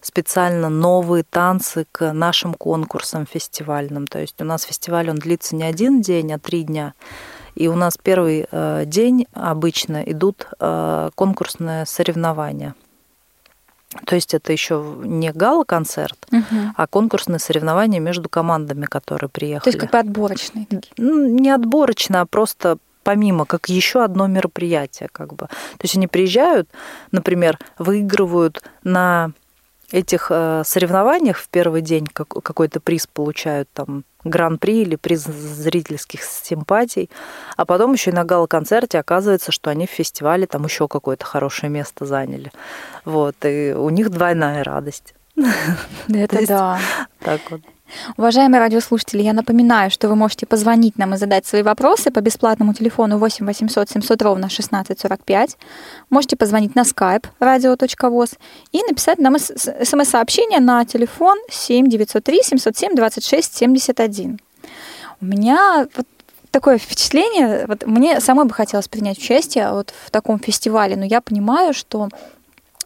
специально 0.00 0.70
новые 0.70 1.24
танцы 1.28 1.86
к 1.92 2.12
нашим 2.14 2.54
конкурсам 2.54 3.26
фестивальным. 3.26 4.06
То 4.06 4.18
есть 4.20 4.40
у 4.40 4.44
нас 4.44 4.62
фестиваль, 4.62 5.10
он 5.10 5.16
длится 5.16 5.56
не 5.56 5.64
один 5.64 6.00
день, 6.00 6.32
а 6.32 6.38
три 6.38 6.62
дня. 6.62 6.94
И 7.54 7.68
у 7.68 7.74
нас 7.74 7.98
первый 8.02 8.46
э, 8.50 8.84
день 8.86 9.26
обычно 9.32 10.02
идут 10.02 10.46
э, 10.58 11.10
конкурсные 11.14 11.86
соревнования. 11.86 12.74
То 14.06 14.14
есть 14.14 14.34
это 14.34 14.52
еще 14.52 14.94
не 15.02 15.32
гала-концерт, 15.32 16.16
Мгм. 16.30 16.74
а 16.76 16.86
конкурсные 16.86 17.40
соревнования 17.40 17.98
между 18.00 18.28
командами, 18.28 18.84
которые 18.86 19.28
То 19.28 19.32
приехали. 19.34 19.68
есть 19.74 19.80
как 19.80 19.90
бы 19.90 19.98
отборочные 19.98 20.66
такие. 20.66 20.92
Ну, 20.96 21.26
не 21.28 21.50
отборочно, 21.50 22.20
а 22.20 22.26
просто 22.26 22.78
помимо, 23.02 23.46
как 23.46 23.68
еще 23.68 24.04
одно 24.04 24.26
мероприятие, 24.28 25.08
как 25.10 25.32
бы. 25.34 25.46
То 25.48 25.82
есть 25.82 25.96
они 25.96 26.06
приезжают, 26.06 26.68
например, 27.10 27.58
выигрывают 27.78 28.62
на 28.84 29.32
этих 29.90 30.28
э, 30.30 30.62
соревнованиях 30.64 31.38
в 31.38 31.48
первый 31.48 31.82
день 31.82 32.06
как- 32.06 32.28
какой-то 32.44 32.78
приз 32.78 33.08
получают, 33.08 33.68
там, 33.72 34.04
гран-при 34.24 34.82
или 34.82 34.96
приз 34.96 35.24
зрительских 35.24 36.22
симпатий, 36.22 37.10
а 37.56 37.64
потом 37.64 37.92
еще 37.92 38.10
и 38.10 38.14
на 38.14 38.24
гала-концерте 38.24 38.98
оказывается, 38.98 39.52
что 39.52 39.70
они 39.70 39.86
в 39.86 39.90
фестивале 39.90 40.46
там 40.46 40.64
еще 40.64 40.88
какое-то 40.88 41.24
хорошее 41.24 41.70
место 41.70 42.06
заняли. 42.06 42.52
Вот, 43.04 43.36
и 43.44 43.72
у 43.72 43.90
них 43.90 44.10
двойная 44.10 44.64
радость. 44.64 45.14
Это 46.08 46.46
да. 46.46 46.80
Так 47.20 47.40
вот. 47.50 47.60
Уважаемые 48.16 48.60
радиослушатели, 48.60 49.22
я 49.22 49.32
напоминаю, 49.32 49.90
что 49.90 50.08
вы 50.08 50.16
можете 50.16 50.46
позвонить 50.46 50.98
нам 50.98 51.14
и 51.14 51.16
задать 51.16 51.46
свои 51.46 51.62
вопросы 51.62 52.10
по 52.10 52.20
бесплатному 52.20 52.74
телефону 52.74 53.18
8 53.18 53.46
800 53.46 53.90
700 53.90 54.22
ровно 54.22 54.46
1645. 54.46 55.56
Можете 56.10 56.36
позвонить 56.36 56.74
на 56.74 56.82
skype 56.82 57.24
radio.voz 57.40 58.38
и 58.72 58.82
написать 58.88 59.18
нам 59.18 59.38
смс-сообщение 59.38 60.60
на 60.60 60.84
телефон 60.84 61.38
7 61.50 61.88
903 61.88 62.42
707 62.42 62.94
26 62.94 63.56
71. 63.56 64.40
У 65.20 65.24
меня 65.24 65.86
вот 65.96 66.06
такое 66.50 66.78
впечатление, 66.78 67.66
вот 67.66 67.86
мне 67.86 68.20
самой 68.20 68.44
бы 68.44 68.54
хотелось 68.54 68.88
принять 68.88 69.18
участие 69.18 69.70
вот 69.72 69.92
в 70.06 70.10
таком 70.10 70.38
фестивале, 70.38 70.96
но 70.96 71.04
я 71.04 71.20
понимаю, 71.20 71.74
что 71.74 72.08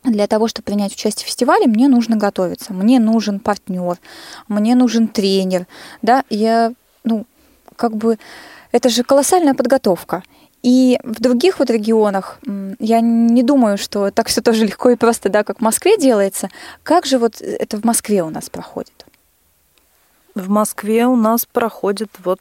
для 0.05 0.26
того, 0.26 0.48
чтобы 0.48 0.66
принять 0.66 0.92
участие 0.92 1.24
в 1.24 1.28
фестивале, 1.28 1.66
мне 1.66 1.88
нужно 1.88 2.16
готовиться, 2.16 2.72
мне 2.72 3.00
нужен 3.00 3.40
партнер, 3.40 3.98
мне 4.48 4.74
нужен 4.74 5.09
тренер, 5.09 5.66
да, 6.02 6.24
я, 6.30 6.72
ну, 7.05 7.26
как 7.76 7.96
бы 7.96 8.18
Это 8.74 8.88
же 8.88 9.05
колоссальная 9.05 9.55
подготовка. 9.55 10.24
И 10.64 10.98
в 11.05 11.20
других 11.20 11.61
вот 11.61 11.70
регионах 11.70 12.40
я 12.80 13.00
не 13.00 13.44
думаю, 13.44 13.78
что 13.78 14.11
так 14.11 14.26
все 14.26 14.40
тоже 14.40 14.66
легко 14.66 14.90
и 14.90 14.96
просто, 14.96 15.28
да, 15.28 15.44
как 15.44 15.59
в 15.59 15.62
Москве 15.62 15.96
делается. 15.96 16.48
Как 16.82 17.07
же 17.07 17.18
вот 17.18 17.40
это 17.40 17.76
в 17.76 17.84
Москве 17.84 18.24
у 18.24 18.30
нас 18.30 18.50
проходит? 18.50 19.07
В 20.34 20.48
Москве 20.48 21.07
у 21.07 21.14
нас 21.14 21.46
проходит 21.46 22.11
вот 22.24 22.40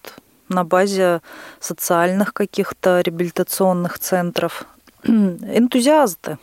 на 0.50 0.64
базе 0.64 1.22
социальных 1.60 2.34
каких-то 2.34 3.02
реабилитационных 3.02 4.00
центров 4.00 4.66
энтузиасты. 5.04 6.40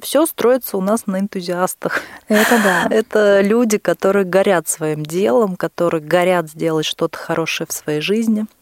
Все 0.00 0.26
строится 0.26 0.76
у 0.76 0.80
нас 0.80 1.06
на 1.06 1.20
энтузиастах. 1.20 2.00
Это 2.28 2.62
да. 2.62 2.86
Это 2.90 3.40
люди, 3.40 3.78
которые 3.78 4.24
горят 4.24 4.68
своим 4.68 5.04
делом, 5.04 5.56
которые 5.56 6.02
горят 6.02 6.48
сделать 6.48 6.86
что-то 6.86 7.18
хорошее 7.18 7.66
в 7.68 7.72
своей 7.72 8.00
жизни– 8.00 8.46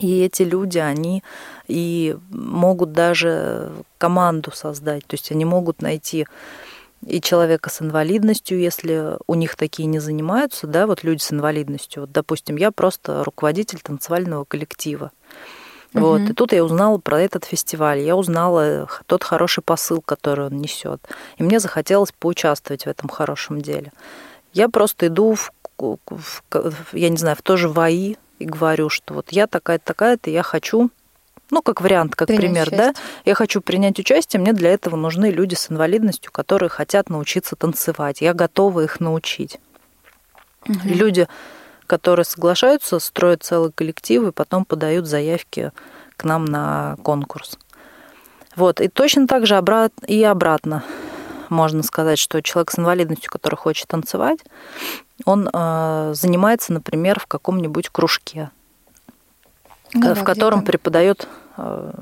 и 0.00 0.22
эти 0.22 0.42
люди, 0.42 0.78
они 0.78 1.22
и 1.68 2.16
могут 2.30 2.92
даже 2.92 3.72
команду 3.98 4.50
создать, 4.52 5.06
то 5.06 5.14
есть 5.14 5.30
они 5.30 5.44
могут 5.44 5.82
найти 5.82 6.26
и 7.06 7.20
человека 7.20 7.68
с 7.70 7.82
инвалидностью, 7.82 8.58
если 8.58 9.18
у 9.26 9.34
них 9.34 9.56
такие 9.56 9.86
не 9.86 9.98
занимаются, 9.98 10.66
да, 10.66 10.86
вот 10.86 11.04
люди 11.04 11.20
с 11.20 11.32
инвалидностью. 11.32 12.02
Вот, 12.02 12.12
допустим, 12.12 12.56
я 12.56 12.70
просто 12.70 13.22
руководитель 13.24 13.80
танцевального 13.80 14.44
коллектива. 14.44 15.12
Угу. 15.94 16.02
Вот, 16.02 16.20
и 16.22 16.32
тут 16.32 16.52
я 16.52 16.64
узнала 16.64 16.98
про 16.98 17.20
этот 17.20 17.44
фестиваль, 17.44 18.00
я 18.00 18.16
узнала 18.16 18.88
тот 19.06 19.22
хороший 19.22 19.62
посыл, 19.62 20.02
который 20.02 20.46
он 20.46 20.56
несет. 20.58 21.00
И 21.38 21.42
мне 21.42 21.60
захотелось 21.60 22.12
поучаствовать 22.12 22.84
в 22.84 22.88
этом 22.88 23.08
хорошем 23.08 23.60
деле. 23.60 23.92
Я 24.52 24.68
просто 24.68 25.06
иду 25.06 25.34
в, 25.34 25.52
в, 25.78 26.42
я 26.92 27.08
не 27.08 27.16
знаю, 27.16 27.36
в 27.36 27.42
то 27.42 27.56
же 27.56 27.68
ВАИ, 27.68 28.16
и 28.40 28.44
говорю, 28.44 28.88
что 28.88 29.14
вот 29.14 29.30
я 29.30 29.46
такая-то, 29.46 29.84
такая-то, 29.84 30.30
я 30.30 30.42
хочу 30.42 30.90
ну, 31.50 31.62
как 31.62 31.82
вариант, 31.82 32.16
как 32.16 32.26
принять 32.26 32.42
пример, 32.42 32.66
участие. 32.68 32.92
да, 32.92 33.00
я 33.24 33.34
хочу 33.34 33.60
принять 33.60 33.98
участие, 33.98 34.40
мне 34.40 34.52
для 34.52 34.70
этого 34.70 34.96
нужны 34.96 35.30
люди 35.30 35.54
с 35.54 35.70
инвалидностью, 35.70 36.32
которые 36.32 36.68
хотят 36.68 37.10
научиться 37.10 37.54
танцевать, 37.54 38.22
я 38.22 38.34
готова 38.34 38.80
их 38.80 38.98
научить. 38.98 39.60
Угу. 40.66 40.78
Люди, 40.84 41.28
которые 41.86 42.24
соглашаются, 42.24 42.98
строят 42.98 43.42
целый 43.42 43.72
коллектив 43.72 44.26
и 44.26 44.32
потом 44.32 44.64
подают 44.64 45.06
заявки 45.06 45.72
к 46.16 46.24
нам 46.24 46.44
на 46.44 46.96
конкурс. 47.02 47.58
Вот, 48.56 48.80
и 48.80 48.88
точно 48.88 49.26
так 49.26 49.46
же 49.46 49.56
обрат... 49.56 49.92
и 50.06 50.22
обратно 50.22 50.84
можно 51.50 51.82
сказать, 51.82 52.18
что 52.18 52.42
человек 52.42 52.70
с 52.70 52.78
инвалидностью, 52.78 53.30
который 53.30 53.56
хочет 53.56 53.88
танцевать, 53.88 54.40
он 55.24 55.48
э, 55.52 56.12
занимается, 56.14 56.72
например, 56.72 57.20
в 57.20 57.26
каком-нибудь 57.26 57.88
кружке, 57.90 58.50
ну, 59.92 60.14
в 60.14 60.18
да, 60.18 60.24
котором 60.24 60.64
преподает, 60.64 61.28
э, 61.56 61.92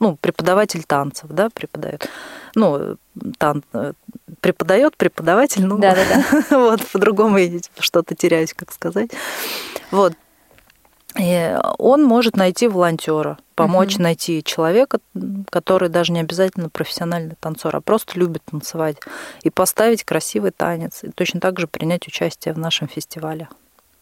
ну, 0.00 0.16
преподаватель 0.16 0.84
танцев, 0.84 1.30
да, 1.30 1.50
преподает, 1.50 2.08
ну, 2.54 2.96
тан, 3.38 3.64
э, 3.72 3.92
преподает 4.40 4.96
преподаватель, 4.96 5.64
ну, 5.64 5.78
да, 5.78 5.94
да, 5.94 6.04
да. 6.04 6.44
вот 6.58 6.86
по-другому 6.86 7.38
я 7.38 7.60
что-то 7.78 8.14
теряюсь, 8.14 8.54
как 8.54 8.72
сказать, 8.72 9.10
вот. 9.90 10.14
И 11.18 11.56
он 11.78 12.04
может 12.04 12.36
найти 12.36 12.68
волонтера, 12.68 13.38
помочь 13.54 13.94
угу. 13.94 14.04
найти 14.04 14.44
человека, 14.44 15.00
который 15.50 15.88
даже 15.88 16.12
не 16.12 16.20
обязательно 16.20 16.68
профессиональный 16.68 17.34
танцор, 17.40 17.74
а 17.74 17.80
просто 17.80 18.18
любит 18.18 18.42
танцевать, 18.44 18.98
и 19.42 19.50
поставить 19.50 20.04
красивый 20.04 20.52
танец, 20.52 21.02
и 21.02 21.10
точно 21.10 21.40
так 21.40 21.58
же 21.58 21.66
принять 21.66 22.06
участие 22.06 22.54
в 22.54 22.58
нашем 22.58 22.86
фестивале. 22.88 23.48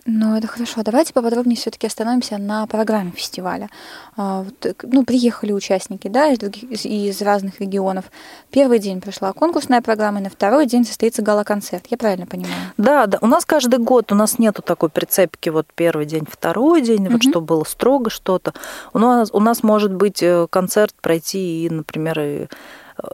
Ну, 0.07 0.37
это 0.37 0.47
хорошо. 0.47 0.83
Давайте 0.85 1.13
поподробнее 1.13 1.57
все-таки 1.57 1.87
остановимся 1.87 2.39
на 2.39 2.67
программе 2.67 3.11
фестиваля. 3.11 3.69
А, 4.17 4.45
э, 4.63 4.73
ну, 4.85 5.05
приехали 5.05 5.53
участники, 5.53 6.07
да, 6.07 6.29
из, 6.29 6.39
других, 6.39 6.85
из 6.85 7.21
разных 7.23 7.61
регионов. 7.61 8.05
Первый 8.51 8.79
день 8.79 9.01
прошла 9.01 9.33
конкурсная 9.33 9.83
программа, 9.83 10.21
и 10.21 10.23
на 10.23 10.31
второй 10.31 10.67
день 10.67 10.85
состоится 10.85 11.23
гала-концерт. 11.23 11.87
Я 11.91 11.97
правильно 11.97 12.27
понимаю? 12.27 12.55
Да, 12.77 13.07
да. 13.07 13.19
У 13.21 13.27
нас 13.27 13.45
каждый 13.45 13.81
год, 13.81 14.13
у 14.13 14.15
нас 14.15 14.39
нету 14.39 14.63
такой 14.63 14.91
прицепки, 14.91 15.49
вот 15.49 15.67
первый 15.75 16.07
день, 16.07 16.25
второй 16.31 16.83
день, 16.83 17.09
вот 17.09 17.23
что 17.23 17.41
было 17.41 17.65
строго 17.65 18.09
что-то. 18.09 18.55
У 18.93 18.99
нас, 18.99 19.31
у 19.33 19.41
нас 19.41 19.65
может 19.65 19.93
быть 19.93 20.23
э, 20.23 20.47
концерт 20.49 20.95
пройти 21.01 21.65
и, 21.67 21.71
например, 21.71 22.21
и 22.21 22.47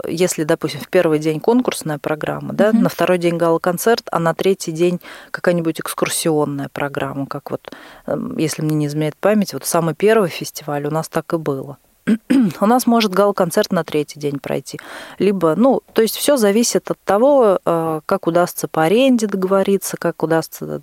если, 0.06 0.44
допустим, 0.44 0.80
в 0.80 0.88
первый 0.88 1.18
день 1.18 1.40
конкурсная 1.40 1.98
программа, 1.98 2.52
да, 2.52 2.70
угу. 2.70 2.78
на 2.78 2.88
второй 2.88 3.18
день 3.18 3.36
гала-концерт, 3.36 4.06
а 4.10 4.18
на 4.18 4.34
третий 4.34 4.72
день 4.72 5.00
какая-нибудь 5.30 5.80
экскурсионная 5.80 6.68
программа, 6.72 7.26
как 7.26 7.50
вот, 7.50 7.72
эм, 8.06 8.36
если 8.38 8.62
мне 8.62 8.74
не 8.74 8.86
изменяет 8.86 9.16
память, 9.16 9.52
вот 9.52 9.64
самый 9.64 9.94
первый 9.94 10.28
фестиваль 10.28 10.86
у 10.86 10.90
нас 10.90 11.08
так 11.08 11.32
и 11.34 11.36
было. 11.36 11.78
у 12.60 12.66
нас 12.66 12.86
может 12.86 13.12
гал-концерт 13.12 13.72
на 13.72 13.84
третий 13.84 14.18
день 14.18 14.38
пройти. 14.38 14.78
Либо, 15.18 15.54
ну, 15.56 15.82
то 15.92 16.02
есть 16.02 16.16
все 16.16 16.36
зависит 16.36 16.90
от 16.90 16.98
того, 17.04 17.58
э, 17.64 18.00
как 18.06 18.26
удастся 18.26 18.68
по 18.68 18.82
аренде 18.82 19.26
договориться, 19.26 19.96
как 19.96 20.22
удастся 20.22 20.82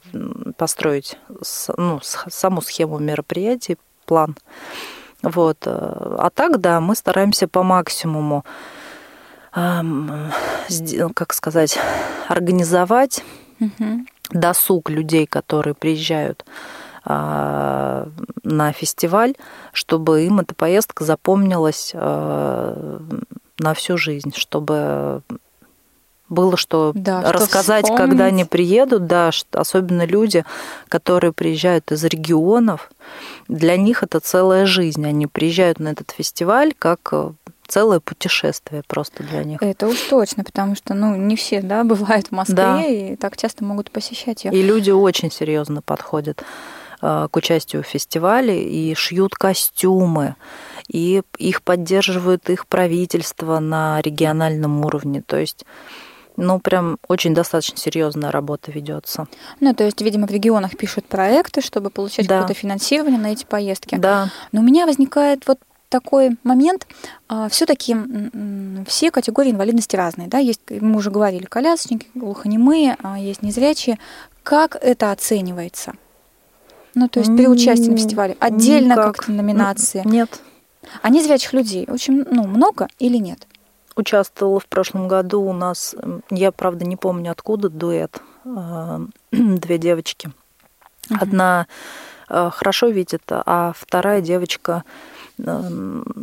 построить 0.57 1.17
ну, 1.77 1.99
саму 2.01 2.61
схему 2.61 2.99
мероприятий, 2.99 3.77
план. 4.05 4.35
Вот. 5.21 5.57
Э, 5.65 6.15
а 6.19 6.29
так, 6.33 6.61
да, 6.61 6.79
мы 6.79 6.95
стараемся 6.95 7.47
по 7.47 7.63
максимуму 7.63 8.45
как 11.13 11.33
сказать, 11.33 11.77
организовать 12.27 13.23
угу. 13.59 14.05
досуг 14.31 14.89
людей, 14.89 15.25
которые 15.25 15.73
приезжают 15.73 16.45
а, 17.05 18.07
на 18.43 18.71
фестиваль, 18.71 19.35
чтобы 19.73 20.23
им 20.25 20.39
эта 20.39 20.53
поездка 20.53 21.03
запомнилась 21.03 21.91
а, 21.93 23.01
на 23.59 23.73
всю 23.73 23.97
жизнь, 23.97 24.33
чтобы 24.35 25.23
было 26.29 26.57
что 26.57 26.91
да, 26.93 27.31
рассказать, 27.31 27.87
что 27.87 27.95
когда 27.95 28.25
они 28.25 28.45
приедут, 28.45 29.07
да, 29.07 29.31
особенно 29.51 30.05
люди, 30.05 30.45
которые 30.87 31.33
приезжают 31.33 31.91
из 31.91 32.03
регионов, 32.03 32.91
для 33.47 33.75
них 33.77 34.03
это 34.03 34.19
целая 34.19 34.67
жизнь. 34.67 35.05
Они 35.05 35.25
приезжают 35.25 35.79
на 35.79 35.89
этот 35.89 36.11
фестиваль 36.11 36.73
как 36.77 37.13
целое 37.69 37.99
путешествие 37.99 38.83
просто 38.87 39.23
для 39.23 39.43
них. 39.43 39.61
Это 39.61 39.87
уж 39.87 39.99
точно, 40.09 40.43
потому 40.43 40.75
что, 40.75 40.93
ну, 40.93 41.15
не 41.15 41.35
все, 41.35 41.61
да, 41.61 41.83
бывают 41.85 42.27
в 42.27 42.31
Москве 42.31 42.55
да. 42.55 42.85
и 42.85 43.15
так 43.15 43.37
часто 43.37 43.63
могут 43.63 43.91
посещать 43.91 44.43
ее. 44.43 44.51
И 44.51 44.61
люди 44.61 44.91
очень 44.91 45.31
серьезно 45.31 45.81
подходят 45.81 46.43
э, 47.01 47.27
к 47.31 47.35
участию 47.35 47.83
в 47.83 47.87
фестивале 47.87 48.63
и 48.63 48.93
шьют 48.95 49.35
костюмы, 49.35 50.35
и 50.87 51.21
их 51.37 51.61
поддерживают 51.61 52.49
их 52.49 52.67
правительство 52.67 53.59
на 53.59 54.01
региональном 54.01 54.83
уровне. 54.83 55.21
То 55.25 55.37
есть 55.37 55.65
ну, 56.39 56.59
прям 56.59 56.97
очень 57.07 57.33
достаточно 57.33 57.77
серьезная 57.77 58.31
работа 58.31 58.71
ведется. 58.71 59.27
Ну, 59.59 59.73
то 59.73 59.83
есть, 59.83 60.01
видимо, 60.01 60.25
в 60.25 60.31
регионах 60.31 60.77
пишут 60.77 61.05
проекты, 61.05 61.61
чтобы 61.61 61.89
получать 61.89 62.27
да. 62.27 62.39
какое-то 62.39 62.57
финансирование 62.57 63.19
на 63.19 63.33
эти 63.33 63.45
поездки. 63.45 63.95
Да. 63.95 64.31
Но 64.53 64.61
у 64.61 64.63
меня 64.63 64.85
возникает 64.85 65.45
вот 65.47 65.59
такой 65.89 66.37
момент. 66.43 66.87
А, 67.27 67.49
Все-таки 67.49 67.95
все 68.87 69.11
категории 69.11 69.51
инвалидности 69.51 69.95
разные. 69.95 70.27
Да? 70.27 70.37
Есть, 70.37 70.61
мы 70.69 70.97
уже 70.97 71.11
говорили, 71.11 71.45
колясочники, 71.45 72.07
глухонемые, 72.13 72.95
а, 73.01 73.19
есть 73.19 73.41
незрячие. 73.41 73.99
Как 74.43 74.77
это 74.81 75.11
оценивается? 75.11 75.93
Ну, 76.95 77.07
то 77.07 77.19
есть 77.19 77.35
при 77.35 77.47
участии 77.47 77.89
на 77.89 77.97
фестивале 77.97 78.37
отдельно 78.39 78.95
как-то 78.95 79.31
номинации? 79.31 80.01
Нет. 80.05 80.41
А 81.01 81.09
незрячих 81.09 81.53
людей 81.53 81.85
очень 81.89 82.25
ну, 82.29 82.47
много 82.47 82.87
или 82.99 83.17
нет? 83.17 83.47
Участвовала 83.95 84.59
в 84.59 84.65
прошлом 84.67 85.07
году 85.07 85.41
у 85.41 85.53
нас, 85.53 85.93
я, 86.29 86.51
правда, 86.51 86.85
не 86.85 86.95
помню 86.95 87.31
откуда, 87.31 87.69
дуэт, 87.69 88.21
а, 88.45 89.01
две 89.31 89.77
девочки. 89.77 90.31
Одна 91.09 91.67
хорошо 92.27 92.89
видит, 92.89 93.23
а 93.27 93.73
вторая 93.75 94.21
девочка 94.21 94.83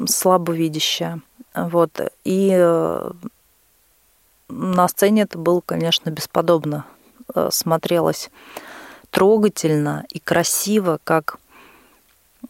слабовидящая. 0.08 1.20
Вот. 1.54 2.00
И 2.24 2.50
э, 2.52 3.10
на 4.48 4.88
сцене 4.88 5.22
это 5.22 5.38
было, 5.38 5.62
конечно, 5.64 6.10
бесподобно. 6.10 6.84
Э, 7.34 7.48
смотрелось 7.50 8.30
трогательно 9.10 10.04
и 10.10 10.18
красиво, 10.18 11.00
как 11.02 11.38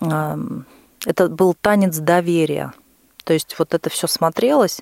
эм, 0.01 0.67
это 1.05 1.29
был 1.29 1.55
танец 1.55 1.99
доверия. 1.99 2.73
То 3.25 3.33
есть 3.33 3.57
вот 3.59 3.75
это 3.75 3.91
все 3.91 4.07
смотрелось 4.07 4.81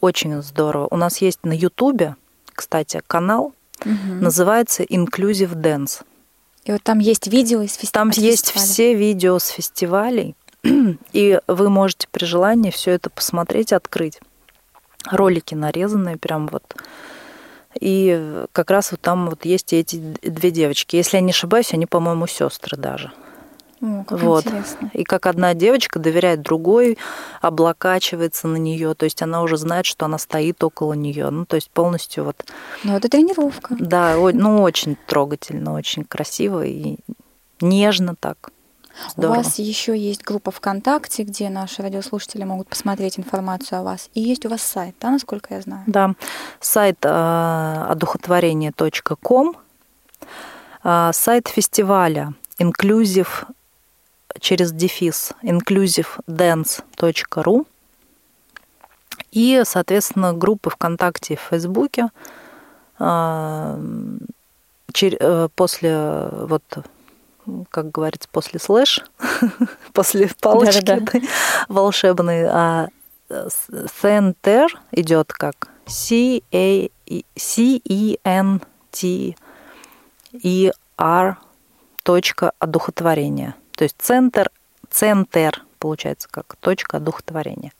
очень 0.00 0.42
здорово. 0.42 0.88
У 0.90 0.96
нас 0.96 1.18
есть 1.18 1.44
на 1.44 1.52
Ютубе, 1.52 2.16
кстати, 2.54 3.02
канал, 3.06 3.52
угу. 3.84 4.14
называется 4.20 4.82
Inclusive 4.82 5.54
Dance. 5.54 6.04
И 6.64 6.72
вот 6.72 6.82
там 6.82 6.98
есть 6.98 7.26
видео 7.28 7.62
из 7.62 7.74
фестиваля. 7.74 8.12
Там 8.12 8.22
есть 8.22 8.50
все 8.52 8.94
видео 8.94 9.38
с 9.38 9.48
фестивалей. 9.48 10.34
И 11.12 11.40
вы 11.46 11.70
можете 11.70 12.08
при 12.10 12.24
желании 12.24 12.70
все 12.70 12.92
это 12.92 13.10
посмотреть, 13.10 13.72
открыть. 13.72 14.20
Ролики 15.10 15.54
нарезанные 15.54 16.16
прям 16.16 16.48
вот. 16.48 16.74
И 17.78 18.44
как 18.52 18.70
раз 18.70 18.90
вот 18.90 19.00
там 19.00 19.28
вот 19.28 19.44
есть 19.44 19.72
эти 19.72 19.96
две 20.22 20.50
девочки. 20.50 20.96
Если 20.96 21.18
я 21.18 21.20
не 21.20 21.30
ошибаюсь, 21.30 21.72
они, 21.74 21.86
по-моему, 21.86 22.26
сестры 22.26 22.76
даже. 22.76 23.12
О, 23.82 24.04
как 24.04 24.18
Вот. 24.22 24.46
интересно. 24.46 24.90
И 24.94 25.04
как 25.04 25.26
одна 25.26 25.52
девочка 25.52 25.98
доверяет 25.98 26.40
другой, 26.40 26.96
облокачивается 27.42 28.48
на 28.48 28.56
нее, 28.56 28.94
то 28.94 29.04
есть 29.04 29.20
она 29.20 29.42
уже 29.42 29.58
знает, 29.58 29.84
что 29.84 30.06
она 30.06 30.16
стоит 30.16 30.64
около 30.64 30.94
нее. 30.94 31.28
Ну, 31.28 31.44
то 31.44 31.56
есть 31.56 31.70
полностью 31.70 32.24
вот, 32.24 32.36
Ну, 32.84 32.96
это 32.96 33.10
тренировка. 33.10 33.76
да, 33.78 34.16
ну, 34.16 34.62
очень 34.62 34.96
трогательно, 35.06 35.74
очень 35.74 36.04
красиво 36.04 36.64
и 36.64 36.96
нежно 37.60 38.14
так. 38.18 38.48
Здорово. 39.16 39.32
У 39.32 39.36
вас 39.36 39.58
еще 39.58 39.96
есть 39.96 40.22
группа 40.22 40.50
ВКонтакте, 40.50 41.22
где 41.22 41.48
наши 41.50 41.82
радиослушатели 41.82 42.44
могут 42.44 42.68
посмотреть 42.68 43.18
информацию 43.18 43.80
о 43.80 43.82
вас. 43.82 44.08
И 44.14 44.20
есть 44.20 44.46
у 44.46 44.48
вас 44.48 44.62
сайт, 44.62 44.94
да, 45.00 45.10
насколько 45.10 45.54
я 45.54 45.60
знаю? 45.60 45.82
Да, 45.86 46.14
сайт 46.60 46.98
э, 47.02 47.86
одухотворение.ком, 47.88 49.56
э, 50.84 51.10
сайт 51.12 51.48
фестиваля 51.48 52.32
inclusive 52.58 53.28
через 54.40 54.72
дефис 54.72 55.32
inclusivedance.ru 55.42 57.66
и, 59.32 59.62
соответственно, 59.64 60.32
группы 60.32 60.70
ВКонтакте 60.70 61.34
и 61.34 61.36
в 61.36 61.40
Фейсбуке 61.40 62.08
э, 62.98 63.78
чер- 64.92 65.50
после 65.54 66.28
вот 66.32 66.62
как 67.70 67.90
говорится, 67.90 68.28
после 68.30 68.58
слэш, 68.60 69.04
после 69.92 70.30
палочки 70.40 70.84
Да-да-да. 70.84 71.18
этой 71.18 71.28
волшебной, 71.68 72.46
а 72.46 72.88
Center 73.28 74.68
идет 74.92 75.32
как 75.32 75.68
C 75.86 76.42
A 76.52 76.88
C 77.36 77.80
E 77.84 78.18
N 78.24 78.60
T 78.90 79.36
E 80.32 80.70
R 80.96 81.38
точка 82.02 82.52
одухотворения. 82.58 83.54
То 83.72 83.84
есть 83.84 83.96
центр, 83.98 84.50
центр 84.90 85.64
получается 85.78 86.28
как 86.30 86.56
точка 86.56 86.98
одухотворения. 86.98 87.72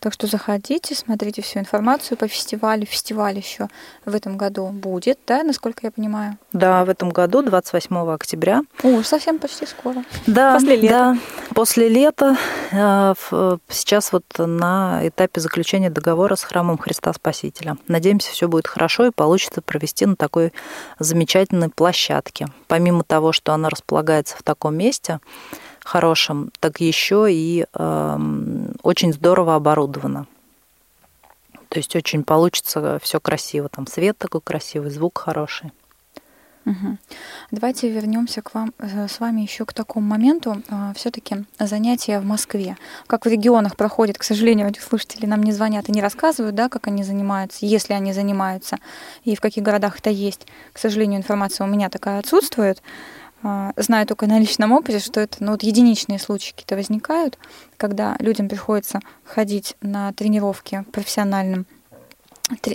Так 0.00 0.14
что 0.14 0.26
заходите, 0.26 0.94
смотрите 0.94 1.42
всю 1.42 1.58
информацию 1.58 2.16
по 2.16 2.26
фестивалю. 2.26 2.86
Фестиваль 2.86 3.36
еще 3.36 3.68
в 4.06 4.14
этом 4.14 4.38
году 4.38 4.68
будет, 4.68 5.18
да, 5.26 5.42
насколько 5.42 5.80
я 5.86 5.90
понимаю? 5.90 6.38
Да, 6.54 6.86
в 6.86 6.88
этом 6.88 7.10
году, 7.10 7.42
28 7.42 8.10
октября. 8.10 8.62
О, 8.82 9.02
совсем 9.02 9.38
почти 9.38 9.66
скоро. 9.66 10.02
Да, 10.26 10.54
После 10.54 10.76
лета. 10.76 10.88
да, 10.88 11.18
после 11.54 11.88
лета. 11.90 12.36
э, 12.72 13.14
в- 13.30 13.58
Сейчас 13.68 14.10
вот 14.12 14.24
на 14.38 15.00
этапе 15.06 15.38
заключения 15.40 15.90
договора 15.90 16.34
с 16.34 16.44
храмом 16.44 16.78
Христа 16.78 17.12
Спасителя. 17.12 17.76
Надеемся, 17.86 18.30
все 18.32 18.48
будет 18.48 18.66
хорошо 18.68 19.04
и 19.06 19.10
получится 19.10 19.60
провести 19.60 20.06
на 20.06 20.16
такой 20.16 20.54
замечательной 20.98 21.68
площадке. 21.68 22.46
Помимо 22.68 23.04
того, 23.04 23.32
что 23.32 23.52
она 23.52 23.68
располагается 23.68 24.34
в 24.38 24.42
таком 24.42 24.76
месте 24.76 25.20
хорошем, 25.90 26.52
так 26.60 26.80
еще 26.80 27.26
и 27.28 27.66
эм, 27.74 28.74
очень 28.82 29.12
здорово 29.12 29.56
оборудована. 29.56 30.26
То 31.68 31.78
есть 31.78 31.96
очень 31.96 32.22
получится 32.22 32.98
все 33.02 33.18
красиво. 33.18 33.68
Там 33.68 33.86
свет 33.88 34.16
такой 34.16 34.40
красивый, 34.40 34.90
звук 34.90 35.18
хороший. 35.18 35.72
Мгм. 36.64 36.98
Давайте 37.50 37.90
вернемся 37.90 38.42
к 38.42 38.54
вам 38.54 38.72
э, 38.78 39.08
с 39.08 39.18
вами 39.18 39.40
еще 39.40 39.64
к 39.64 39.72
такому 39.72 40.06
моменту. 40.06 40.62
Все-таки 40.94 41.44
занятия 41.58 42.20
в 42.20 42.24
Москве. 42.24 42.76
Как 43.08 43.26
в 43.26 43.28
регионах 43.28 43.76
проходит, 43.76 44.18
к 44.18 44.22
сожалению, 44.22 44.66
радиослушатели 44.66 45.26
нам 45.26 45.42
не 45.42 45.52
звонят 45.52 45.88
и 45.88 45.92
не 45.92 46.02
рассказывают, 46.02 46.54
да, 46.54 46.68
как 46.68 46.86
они 46.86 47.02
занимаются, 47.02 47.66
если 47.66 47.94
они 47.94 48.12
занимаются, 48.12 48.76
и 49.24 49.34
в 49.34 49.40
каких 49.40 49.64
городах 49.64 49.98
это 49.98 50.10
есть. 50.10 50.46
К 50.72 50.78
сожалению, 50.78 51.18
информация 51.18 51.66
у 51.66 51.70
меня 51.70 51.88
такая 51.88 52.20
отсутствует. 52.20 52.82
А, 53.42 53.72
Знаю 53.76 54.06
только 54.06 54.26
на 54.26 54.38
личном 54.38 54.72
опыте, 54.72 54.98
что 54.98 55.20
это 55.20 55.38
ну, 55.40 55.52
вот 55.52 55.62
единичные 55.62 56.18
случаи 56.18 56.50
какие-то 56.50 56.76
возникают, 56.76 57.38
когда 57.76 58.16
людям 58.18 58.48
приходится 58.48 59.00
ходить 59.24 59.76
на 59.80 60.12
тренировки 60.12 60.84
профессиональным 60.92 61.66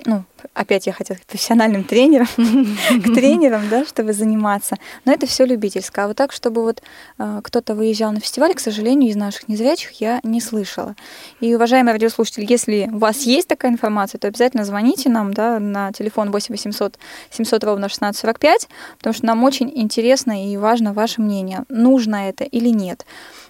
ну, 0.06 0.24
опять 0.54 0.88
я 0.88 0.94
хотела 0.94 1.16
сказать, 1.16 1.28
профессиональным 1.28 1.84
тренером, 1.84 2.28
к 2.38 3.14
тренерам, 3.14 3.68
да, 3.70 3.86
чтобы 3.86 4.14
заниматься. 4.14 4.78
Но 5.06 5.12
это 5.12 5.26
все 5.28 5.46
любительское. 5.46 6.06
А 6.06 6.08
вот 6.08 6.18
так, 6.18 6.32
чтобы 6.32 6.62
вот 6.62 6.82
э, 7.18 7.42
кто-то 7.44 7.76
выезжал 7.76 8.12
на 8.12 8.20
фестиваль, 8.20 8.54
к 8.54 8.60
сожалению, 8.60 9.10
из 9.10 9.16
наших 9.16 9.48
незрячих 9.48 9.92
я 10.02 10.20
не 10.24 10.42
слышала. 10.42 10.96
И, 11.40 11.54
уважаемые 11.54 11.94
радиослушатели, 11.94 12.46
если 12.48 12.90
у 12.92 13.00
вас 13.00 13.24
есть 13.24 13.48
такая 13.48 13.72
информация, 13.72 14.20
то 14.20 14.28
обязательно 14.28 14.66
звоните 14.66 15.10
нам, 15.10 15.34
да, 15.34 15.60
на 15.60 15.92
телефон 15.92 16.32
8 16.32 16.54
800 16.54 16.98
700 17.32 17.64
ровно 17.64 17.86
1645, 17.86 18.70
потому 18.98 19.14
что 19.14 19.26
нам 19.26 19.44
очень 19.44 19.72
интересно 19.74 20.52
и 20.52 20.58
важно 20.58 20.94
ваше 20.94 21.22
мнение, 21.22 21.64
нужно 21.70 22.30
это 22.30 22.44
или 22.44 22.70
нет. 22.70 23.06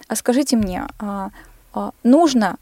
А 0.08 0.16
скажите 0.16 0.56
мне, 0.56 0.86
а, 0.98 1.30
а, 1.72 1.90
нужно 2.04 2.56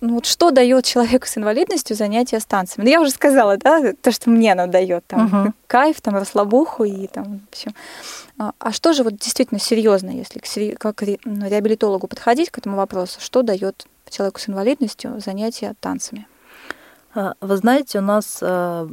ну 0.00 0.14
вот 0.14 0.26
что 0.26 0.50
дает 0.50 0.84
человеку 0.84 1.26
с 1.26 1.36
инвалидностью 1.38 1.96
занятия 1.96 2.40
с 2.40 2.44
танцами? 2.44 2.84
Ну, 2.84 2.90
я 2.90 3.00
уже 3.00 3.10
сказала, 3.10 3.56
да, 3.56 3.92
то, 4.00 4.12
что 4.12 4.30
мне 4.30 4.52
оно 4.52 4.66
дает, 4.66 5.04
там, 5.06 5.24
Мгм. 5.24 5.54
кайф, 5.66 6.00
там, 6.00 6.14
расслабуху 6.16 6.84
и 6.84 7.06
там, 7.06 7.40
в 7.40 7.52
общем. 7.52 7.74
А, 8.38 8.52
а 8.58 8.72
что 8.72 8.92
же 8.92 9.02
вот 9.02 9.14
действительно 9.16 9.60
серьезно, 9.60 10.10
если 10.10 10.38
к 10.38 10.46
сери- 10.46 10.74
как 10.74 11.02
ре- 11.02 11.18
ну, 11.24 11.48
реабилитологу 11.48 12.06
подходить 12.06 12.50
к 12.50 12.58
этому 12.58 12.76
вопросу, 12.76 13.20
что 13.20 13.42
дает 13.42 13.86
человеку 14.10 14.40
с 14.40 14.48
инвалидностью 14.48 15.20
занятия 15.24 15.74
танцами? 15.80 16.26
А, 17.14 17.34
Вы 17.40 17.56
знаете, 17.56 17.98
у 17.98 18.02
нас 18.02 18.38
э, 18.42 18.88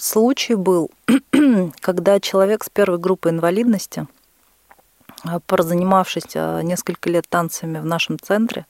случай 0.00 0.54
был, 0.54 0.90
когда 1.80 2.20
человек 2.20 2.64
с 2.64 2.70
первой 2.70 2.98
группы 2.98 3.30
инвалидности, 3.30 4.06
прозанимавшись 5.46 6.34
э, 6.34 6.60
несколько 6.62 7.10
лет 7.10 7.26
танцами 7.28 7.78
в 7.78 7.84
нашем 7.84 8.18
центре, 8.18 8.66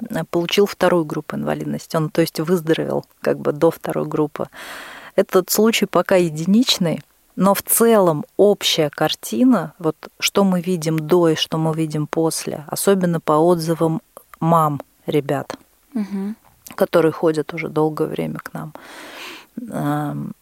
э, 0.00 0.24
получил 0.30 0.66
вторую 0.66 1.04
группу 1.04 1.36
инвалидности. 1.36 1.96
Он, 1.96 2.10
то 2.10 2.20
есть, 2.20 2.40
выздоровел 2.40 3.04
как 3.20 3.38
бы 3.38 3.52
до 3.52 3.70
второй 3.70 4.06
группы. 4.06 4.48
Этот 5.16 5.50
случай 5.50 5.86
пока 5.86 6.16
единичный, 6.16 7.02
но 7.36 7.54
в 7.54 7.62
целом 7.62 8.24
общая 8.36 8.90
картина, 8.90 9.72
вот 9.78 9.96
что 10.20 10.44
мы 10.44 10.60
видим 10.60 10.98
до 10.98 11.28
и 11.30 11.34
что 11.36 11.58
мы 11.58 11.74
видим 11.74 12.06
после, 12.06 12.64
особенно 12.68 13.20
по 13.20 13.32
отзывам 13.32 14.00
мам 14.40 14.80
ребят, 15.06 15.56
Мгм. 15.92 16.36
которые 16.74 17.12
ходят 17.12 17.54
уже 17.54 17.68
долгое 17.68 18.06
время 18.08 18.38
к 18.38 18.52
нам. 18.54 18.72
Эм, 19.70 20.32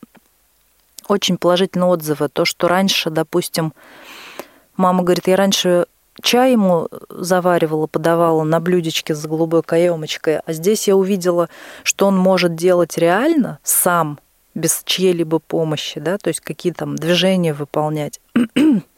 Очень 1.08 1.38
положительные 1.38 1.86
отзывы. 1.88 2.28
То, 2.28 2.44
что 2.44 2.66
раньше, 2.66 3.10
допустим, 3.10 3.72
мама 4.76 5.02
говорит, 5.02 5.26
я 5.26 5.36
раньше 5.36 5.86
чай 6.22 6.52
ему 6.52 6.88
заваривала, 7.08 7.86
подавала 7.86 8.42
на 8.42 8.60
блюдечке 8.60 9.14
с 9.14 9.26
голубой 9.26 9.62
каемочкой, 9.62 10.38
а 10.38 10.52
здесь 10.52 10.88
я 10.88 10.96
увидела, 10.96 11.48
что 11.82 12.06
он 12.06 12.16
может 12.16 12.54
делать 12.54 12.96
реально 12.98 13.58
сам, 13.62 14.18
без 14.54 14.82
чьей-либо 14.84 15.38
помощи, 15.38 16.00
да, 16.00 16.18
то 16.18 16.28
есть 16.28 16.40
какие 16.40 16.72
там 16.72 16.96
движения 16.96 17.52
выполнять. 17.52 18.20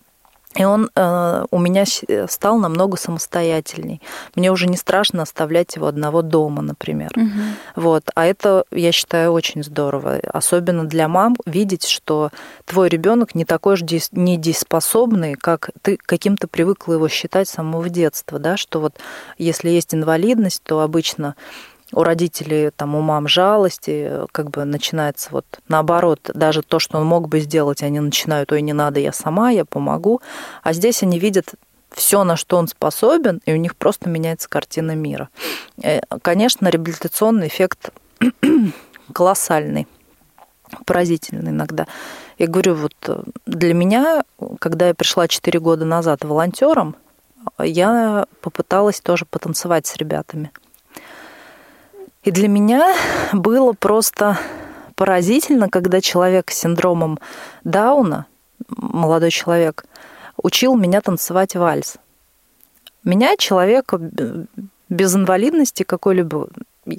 И 0.57 0.65
он 0.65 0.91
э, 0.95 1.45
у 1.51 1.59
меня 1.59 1.85
с- 1.85 2.03
стал 2.29 2.59
намного 2.59 2.97
самостоятельней. 2.97 4.01
Мне 4.35 4.51
уже 4.51 4.67
не 4.67 4.77
страшно 4.79 5.23
оставлять 5.23 5.77
его 5.77 5.87
одного 5.87 6.23
дома, 6.23 6.63
например. 6.63 7.11
Мгм. 7.15 7.55
Вот. 7.77 8.05
А 8.15 8.25
это, 8.27 8.65
я 8.73 8.91
считаю, 8.91 9.33
очень 9.33 9.63
здорово. 9.63 10.19
Особенно 10.33 10.85
для 10.85 11.07
мам 11.07 11.37
видеть, 11.45 11.87
что 11.87 12.31
твой 12.65 12.89
ребенок 12.89 13.35
не 13.35 13.45
такой 13.45 13.77
же 13.77 13.85
дес- 13.85 14.09
недееспособный, 14.13 15.35
как 15.35 15.71
ты 15.83 15.99
каким-то 15.99 16.49
привыкла 16.49 16.95
его 16.95 17.09
считать 17.09 17.49
с 17.49 17.53
самого 17.53 17.89
детства, 17.89 18.39
да, 18.39 18.57
что 18.57 18.81
вот 18.81 18.95
если 19.37 19.69
есть 19.69 19.95
инвалидность, 19.95 20.63
то 20.65 20.81
обычно 20.81 21.37
у 21.93 22.03
родителей, 22.03 22.71
там, 22.71 22.95
у 22.95 23.01
мам 23.01 23.29
жалость, 23.29 23.85
и 23.87 24.11
как 24.33 24.51
бы 24.51 24.65
начинается 24.65 25.31
вот 25.33 25.47
наоборот, 25.69 26.31
даже 26.35 26.63
то, 26.63 26.79
что 26.79 26.99
он 26.99 27.07
мог 27.07 27.29
бы 27.29 27.41
сделать, 27.41 27.83
они 27.83 28.01
начинают, 28.01 28.53
ой, 28.53 28.63
не 28.63 28.73
надо, 28.73 29.01
я 29.01 29.13
сама, 29.13 29.51
я 29.51 29.65
помогу. 29.65 30.21
А 30.63 30.73
здесь 30.73 31.03
они 31.03 31.19
видят 31.19 31.55
все, 31.91 32.25
на 32.25 32.37
что 32.37 32.59
он 32.59 32.69
способен, 32.69 33.41
и 33.47 33.53
у 33.53 33.57
них 33.57 33.77
просто 33.77 34.09
меняется 34.09 34.49
картина 34.49 34.95
мира. 34.95 35.31
Э, 35.83 36.01
Конечно, 36.23 36.69
реабилитационный 36.69 37.49
эффект 37.49 37.91
колоссальный, 39.13 39.87
поразительный 40.85 41.51
иногда. 41.51 41.87
Я 42.37 42.47
говорю, 42.47 42.75
вот 42.75 42.95
э, 43.07 43.23
для 43.47 43.73
меня, 43.73 44.25
когда 44.61 44.89
я 44.89 44.95
пришла 44.95 45.27
4 45.27 45.59
года 45.61 45.87
назад 45.87 46.25
волонтером, 46.25 46.97
я 47.59 48.27
попыталась 48.43 49.01
тоже 49.01 49.25
потанцевать 49.25 49.87
с 49.87 49.97
ребятами. 49.97 50.51
И 52.25 52.31
для 52.31 52.49
меня 52.49 52.95
было 53.33 53.73
просто 53.73 54.39
поразительно, 54.97 55.69
когда 55.69 56.01
человек 56.01 56.51
с 56.51 56.59
синдромом 56.59 57.19
Дауна, 57.65 58.27
молодой 58.69 59.31
человек, 59.31 59.85
учил 60.37 60.75
меня 60.77 61.01
танцевать 61.01 61.55
вальс. 61.55 61.97
Меня, 63.05 63.37
человека 63.37 63.99
б- 63.99 64.47
без 64.89 65.15
инвалидности 65.15 65.85
какой-либо, 65.85 66.49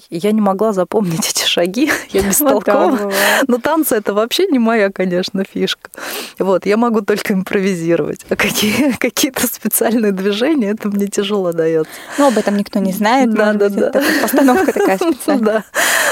я 0.09 0.31
не 0.31 0.41
могла 0.41 0.73
запомнить 0.73 1.29
эти 1.29 1.45
шаги, 1.45 1.91
я 2.09 2.21
Вот 2.21 2.29
бестолкова. 2.29 2.91
бывает. 2.91 3.15
Но 3.47 3.57
танцы 3.57 3.95
это 3.95 4.13
вообще 4.13 4.47
не 4.47 4.59
моя, 4.59 4.89
конечно, 4.91 5.43
фишка. 5.43 5.89
Вот, 6.37 6.65
я 6.65 6.77
могу 6.77 7.01
только 7.01 7.33
импровизировать. 7.33 8.25
А 8.29 8.35
какие, 8.35 8.91
какие-то 8.97 9.47
специальные 9.47 10.11
движения, 10.11 10.71
это 10.71 10.89
мне 10.89 11.07
тяжело 11.07 11.51
дается. 11.51 11.91
Ну, 12.17 12.27
об 12.27 12.37
этом 12.37 12.57
никто 12.57 12.79
не 12.79 12.91
знает. 12.91 13.33
Да, 13.33 13.53
да, 13.53 13.69
быть, 13.69 13.77
да. 13.77 13.87
это 13.89 14.03
постановка 14.21 14.73
такая 14.73 14.97
специальная. 14.97 15.63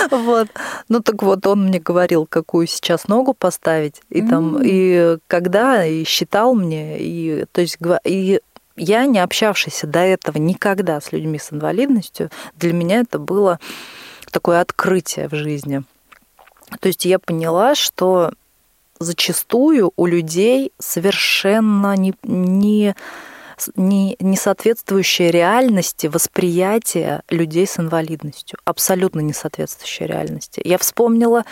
Да. 0.09 0.17
Вот. 0.17 0.47
Ну 0.89 0.99
так 0.99 1.21
вот, 1.23 1.45
он 1.47 1.65
мне 1.65 1.79
говорил, 1.79 2.25
какую 2.29 2.67
сейчас 2.67 3.07
ногу 3.07 3.33
поставить. 3.33 4.01
И 4.09 4.21
там, 4.21 4.59
и 4.63 5.17
когда, 5.27 5.85
и 5.85 6.03
считал 6.03 6.53
мне, 6.53 6.97
и 6.99 7.45
то 7.51 7.61
есть 7.61 7.77
и 8.03 8.39
я, 8.77 9.05
не 9.05 9.19
общавшаяся 9.19 9.87
до 9.87 9.99
этого 9.99 10.37
никогда 10.37 11.01
с 11.01 11.11
людьми 11.11 11.39
с 11.39 11.51
инвалидностью, 11.51 12.29
для 12.55 12.73
меня 12.73 13.01
это 13.01 13.19
было 13.19 13.59
такое 14.31 14.61
открытие 14.61 15.27
в 15.27 15.35
жизни. 15.35 15.83
То 16.79 16.87
есть 16.87 17.05
я 17.05 17.19
поняла, 17.19 17.75
что 17.75 18.31
зачастую 18.99 19.91
у 19.95 20.05
людей 20.05 20.71
совершенно 20.79 21.95
не, 21.95 22.13
не, 22.23 22.95
не, 23.75 24.15
не 24.19 24.37
соответствующее 24.37 25.31
реальности 25.31 26.07
восприятие 26.07 27.23
людей 27.29 27.67
с 27.67 27.79
инвалидностью. 27.79 28.59
Абсолютно 28.65 29.21
не 29.21 29.33
соответствующее 29.33 30.07
реальности. 30.07 30.61
Я 30.63 30.77
вспомнила 30.77 31.45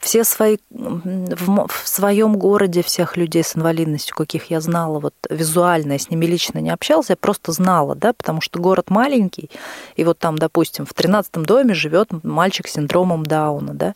все 0.00 0.24
свои 0.24 0.56
в, 0.70 1.68
в 1.68 1.88
своем 1.88 2.36
городе 2.36 2.82
всех 2.82 3.16
людей 3.16 3.44
с 3.44 3.56
инвалидностью, 3.56 4.16
каких 4.16 4.50
я 4.50 4.60
знала, 4.60 4.98
вот 4.98 5.14
визуально, 5.28 5.92
я 5.92 5.98
с 5.98 6.10
ними 6.10 6.26
лично 6.26 6.58
не 6.58 6.70
общалась, 6.70 7.10
я 7.10 7.16
просто 7.16 7.52
знала, 7.52 7.94
да, 7.94 8.12
потому 8.12 8.40
что 8.40 8.58
город 8.58 8.90
маленький, 8.90 9.50
и 9.96 10.04
вот 10.04 10.18
там, 10.18 10.38
допустим, 10.38 10.86
в 10.86 10.94
13 10.94 11.32
доме 11.34 11.74
живет 11.74 12.08
мальчик 12.24 12.66
с 12.66 12.72
синдромом 12.72 13.24
Дауна, 13.24 13.74
да, 13.74 13.94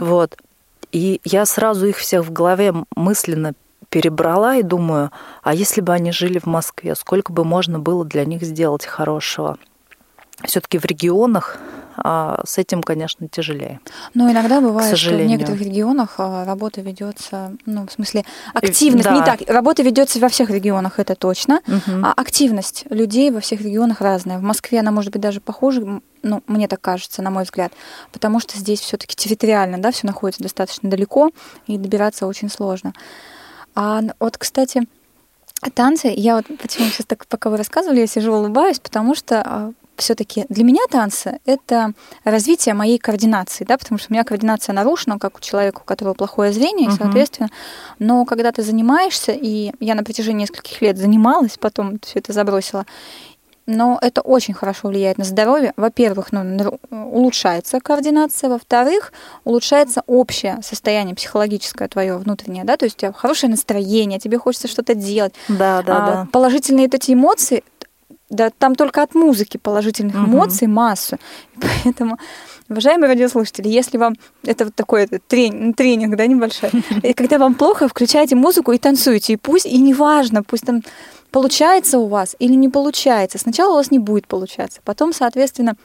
вот. 0.00 0.36
И 0.92 1.20
я 1.24 1.44
сразу 1.44 1.86
их 1.86 1.98
всех 1.98 2.24
в 2.24 2.32
голове 2.32 2.72
мысленно 2.94 3.54
перебрала 3.90 4.56
и 4.56 4.62
думаю, 4.62 5.10
а 5.42 5.52
если 5.52 5.80
бы 5.80 5.92
они 5.92 6.12
жили 6.12 6.38
в 6.38 6.46
Москве, 6.46 6.94
сколько 6.94 7.32
бы 7.32 7.44
можно 7.44 7.78
было 7.78 8.04
для 8.04 8.24
них 8.24 8.42
сделать 8.42 8.86
хорошего? 8.86 9.58
Все-таки 10.44 10.78
в 10.78 10.84
регионах 10.84 11.58
а, 11.96 12.42
с 12.46 12.58
этим, 12.58 12.82
конечно, 12.82 13.26
тяжелее. 13.26 13.80
Но 14.12 14.30
иногда 14.30 14.60
бывает, 14.60 14.96
что 14.98 15.16
в 15.16 15.20
некоторых 15.24 15.60
регионах 15.60 16.16
а, 16.18 16.44
работа 16.44 16.82
ведется, 16.82 17.56
ну, 17.64 17.86
в 17.86 17.92
смысле, 17.92 18.24
активность, 18.52 19.04
да. 19.04 19.14
не 19.14 19.24
так, 19.24 19.40
работа 19.48 19.82
ведется 19.82 20.18
во 20.18 20.28
всех 20.28 20.50
регионах, 20.50 20.98
это 20.98 21.14
точно, 21.14 21.60
Мгм. 21.66 22.04
а 22.04 22.12
активность 22.12 22.84
людей 22.90 23.30
во 23.30 23.40
всех 23.40 23.62
регионах 23.62 24.00
разная. 24.02 24.38
В 24.38 24.42
Москве 24.42 24.80
она 24.80 24.90
может 24.90 25.10
быть 25.10 25.22
даже 25.22 25.40
похуже, 25.40 25.80
м, 25.80 26.02
ну, 26.22 26.42
мне 26.46 26.68
так 26.68 26.80
кажется, 26.82 27.22
на 27.22 27.30
мой 27.30 27.44
взгляд, 27.44 27.72
потому 28.12 28.40
что 28.40 28.58
здесь 28.58 28.80
все-таки 28.80 29.16
территориально, 29.16 29.78
да, 29.78 29.90
все 29.90 30.06
находится 30.06 30.42
достаточно 30.42 30.90
далеко, 30.90 31.30
и 31.66 31.78
добираться 31.78 32.26
очень 32.26 32.50
сложно. 32.50 32.92
А 33.74 34.02
вот, 34.20 34.36
кстати, 34.36 34.82
танцы, 35.74 36.12
я 36.14 36.36
вот 36.36 36.46
почему 36.60 36.88
сейчас 36.88 37.06
так, 37.06 37.26
пока 37.26 37.48
вы 37.48 37.56
рассказывали, 37.56 38.00
я 38.00 38.06
сижу 38.06 38.34
улыбаюсь, 38.34 38.80
потому 38.80 39.14
что 39.14 39.72
все-таки 39.98 40.46
для 40.48 40.64
меня 40.64 40.82
танцы 40.90 41.40
это 41.46 41.92
развитие 42.24 42.74
моей 42.74 42.98
координации, 42.98 43.64
да, 43.64 43.76
потому 43.78 43.98
что 43.98 44.08
у 44.10 44.14
меня 44.14 44.24
координация 44.24 44.72
нарушена, 44.72 45.18
как 45.18 45.36
у 45.36 45.40
человека, 45.40 45.80
у 45.80 45.84
которого 45.84 46.14
плохое 46.14 46.52
зрение, 46.52 46.88
Мгм. 46.88 46.96
соответственно, 46.98 47.48
но 47.98 48.24
когда 48.24 48.52
ты 48.52 48.62
занимаешься, 48.62 49.32
и 49.32 49.72
я 49.80 49.94
на 49.94 50.04
протяжении 50.04 50.42
нескольких 50.42 50.80
лет 50.82 50.96
занималась, 50.98 51.56
потом 51.58 51.98
все 52.02 52.18
это 52.20 52.32
забросила, 52.32 52.84
но 53.68 53.98
это 54.00 54.20
очень 54.20 54.54
хорошо 54.54 54.88
влияет 54.88 55.18
на 55.18 55.24
здоровье. 55.24 55.72
Во-первых, 55.76 56.30
ну, 56.30 56.78
улучшается 56.90 57.80
координация, 57.80 58.48
во-вторых, 58.48 59.12
улучшается 59.44 60.02
общее 60.06 60.60
состояние 60.62 61.16
психологическое 61.16 61.88
твое 61.88 62.16
внутреннее, 62.16 62.62
да, 62.64 62.76
то 62.76 62.84
есть 62.84 62.96
у 62.96 63.00
тебя 63.00 63.12
хорошее 63.12 63.50
настроение, 63.50 64.20
тебе 64.20 64.38
хочется 64.38 64.68
что-то 64.68 64.94
делать. 64.94 65.34
Да, 65.48 65.82
да, 65.82 65.96
А, 65.98 66.06
да. 66.06 66.28
Положительные 66.30 66.86
эти 66.86 67.12
эмоции, 67.12 67.64
да, 68.28 68.50
там 68.50 68.74
только 68.74 69.02
от 69.02 69.14
музыки 69.14 69.56
положительных 69.56 70.14
Мгм. 70.14 70.26
эмоций 70.26 70.66
массу. 70.66 71.18
Поэтому, 71.84 72.18
уважаемые 72.68 73.08
радиослушатели, 73.08 73.68
если 73.68 73.98
вам 73.98 74.14
это 74.44 74.64
вот 74.64 74.74
такой 74.74 75.04
это 75.04 75.18
тренинг, 75.18 75.76
тренинг, 75.76 76.16
да, 76.16 76.26
небольшой, 76.26 76.70
и 77.02 77.12
когда 77.12 77.38
вам 77.38 77.54
плохо, 77.54 77.88
включайте 77.88 78.34
музыку 78.34 78.72
и 78.72 78.78
танцуйте, 78.78 79.34
и 79.34 79.36
пусть, 79.36 79.66
и 79.66 79.78
неважно, 79.78 80.42
пусть 80.42 80.64
там 80.64 80.82
получается 81.30 81.98
у 81.98 82.06
вас 82.06 82.34
или 82.38 82.54
не 82.54 82.68
получается. 82.68 83.38
Сначала 83.38 83.72
у 83.72 83.76
вас 83.76 83.90
не 83.90 83.98
будет 83.98 84.26
получаться, 84.26 84.80
потом, 84.84 85.12
соответственно, 85.12 85.76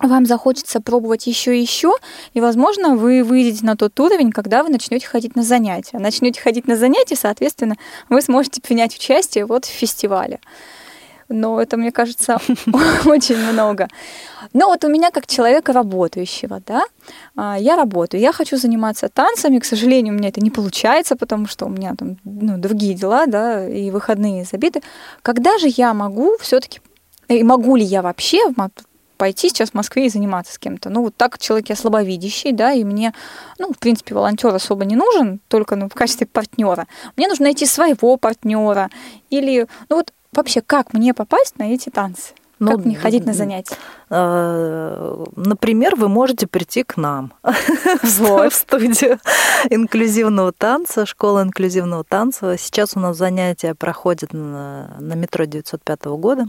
вам 0.00 0.26
захочется 0.26 0.80
пробовать 0.80 1.26
еще 1.26 1.56
и 1.56 1.60
еще, 1.60 1.94
и, 2.34 2.40
возможно, 2.40 2.96
вы 2.96 3.22
выйдете 3.22 3.64
на 3.64 3.76
тот 3.76 3.98
уровень, 4.00 4.32
когда 4.32 4.62
вы 4.62 4.70
начнете 4.70 5.06
ходить 5.06 5.36
на 5.36 5.42
занятия. 5.42 5.98
Начнете 5.98 6.40
ходить 6.40 6.66
на 6.66 6.76
занятия, 6.76 7.16
соответственно, 7.16 7.76
вы 8.08 8.20
сможете 8.20 8.60
принять 8.60 8.94
участие 8.96 9.46
вот 9.46 9.64
в 9.64 9.68
фестивале. 9.68 10.40
Но 11.28 11.60
это, 11.60 11.76
мне 11.76 11.92
кажется, 11.92 12.38
очень 13.06 13.36
много. 13.36 13.88
Но 14.52 14.66
вот 14.66 14.84
у 14.84 14.88
меня 14.88 15.10
как 15.10 15.26
человека 15.26 15.72
работающего, 15.72 16.60
да, 16.66 16.84
а, 17.36 17.58
я 17.58 17.76
работаю, 17.76 18.20
я 18.20 18.32
хочу 18.32 18.56
заниматься 18.56 19.08
танцами, 19.08 19.58
к 19.58 19.64
сожалению, 19.64 20.14
у 20.14 20.16
меня 20.16 20.28
это 20.28 20.40
не 20.40 20.50
получается, 20.50 21.16
потому 21.16 21.46
что 21.46 21.66
у 21.66 21.68
меня 21.68 21.94
там 21.96 22.18
ну, 22.24 22.56
другие 22.58 22.94
дела, 22.94 23.26
да, 23.26 23.68
и 23.68 23.90
выходные 23.90 24.44
забиты. 24.44 24.82
Когда 25.22 25.58
же 25.58 25.66
я 25.68 25.92
могу 25.94 26.36
все-таки, 26.40 26.80
и 27.28 27.42
могу 27.42 27.76
ли 27.76 27.84
я 27.84 28.02
вообще 28.02 28.38
пойти 29.16 29.48
сейчас 29.48 29.70
в 29.70 29.74
Москве 29.74 30.06
и 30.06 30.08
заниматься 30.08 30.52
с 30.52 30.58
кем-то. 30.58 30.90
Ну, 30.90 31.02
вот 31.02 31.16
так 31.16 31.38
человек 31.38 31.68
я 31.68 31.76
слабовидящий, 31.76 32.52
да, 32.52 32.72
и 32.72 32.84
мне, 32.84 33.14
ну, 33.58 33.72
в 33.72 33.78
принципе, 33.78 34.14
волонтер 34.14 34.54
особо 34.54 34.84
не 34.84 34.96
нужен, 34.96 35.40
только 35.48 35.76
ну, 35.76 35.88
в 35.88 35.94
качестве 35.94 36.26
партнера. 36.26 36.86
Мне 37.16 37.28
нужно 37.28 37.44
найти 37.44 37.66
своего 37.66 38.16
партнера. 38.16 38.90
Или, 39.30 39.66
ну 39.88 39.96
вот 39.96 40.12
вообще, 40.36 40.60
как 40.60 40.92
мне 40.92 41.14
попасть 41.14 41.58
на 41.58 41.72
эти 41.72 41.90
танцы? 41.90 42.32
Ну, 42.60 42.70
как 42.70 42.84
мне 42.84 42.96
ходить 42.96 43.26
на 43.26 43.32
занятия? 43.32 43.76
Э, 44.10 45.24
Например, 45.36 45.96
вы 45.96 46.08
можете 46.08 46.46
прийти 46.46 46.84
к 46.84 46.96
нам 46.96 47.32
Вот. 47.42 47.52
в 48.52 48.56
студию 48.56 49.18
инклюзивного 49.70 50.52
танца, 50.52 51.04
школа 51.04 51.42
инклюзивного 51.42 52.04
танца. 52.04 52.56
Сейчас 52.56 52.96
у 52.96 53.00
нас 53.00 53.16
занятия 53.16 53.74
проходят 53.74 54.32
на, 54.32 54.96
на 55.00 55.14
метро 55.14 55.44
905 55.44 56.04
года. 56.04 56.46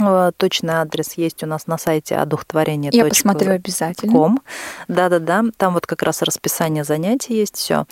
Э, 0.00 0.30
Точный 0.36 0.74
адрес 0.74 1.12
есть 1.14 1.42
у 1.42 1.46
нас 1.46 1.66
на 1.66 1.78
сайте 1.78 2.16
одухотворение. 2.16 2.90
Я 2.92 3.04
посмотрю 3.06 3.52
обязательно. 3.52 4.12
Да-да-да, 4.88 5.44
там 5.56 5.74
вот 5.74 5.86
как 5.86 6.02
раз 6.02 6.22
расписание 6.22 6.84
занятий 6.84 7.34
есть, 7.34 7.56
все. 7.56 7.86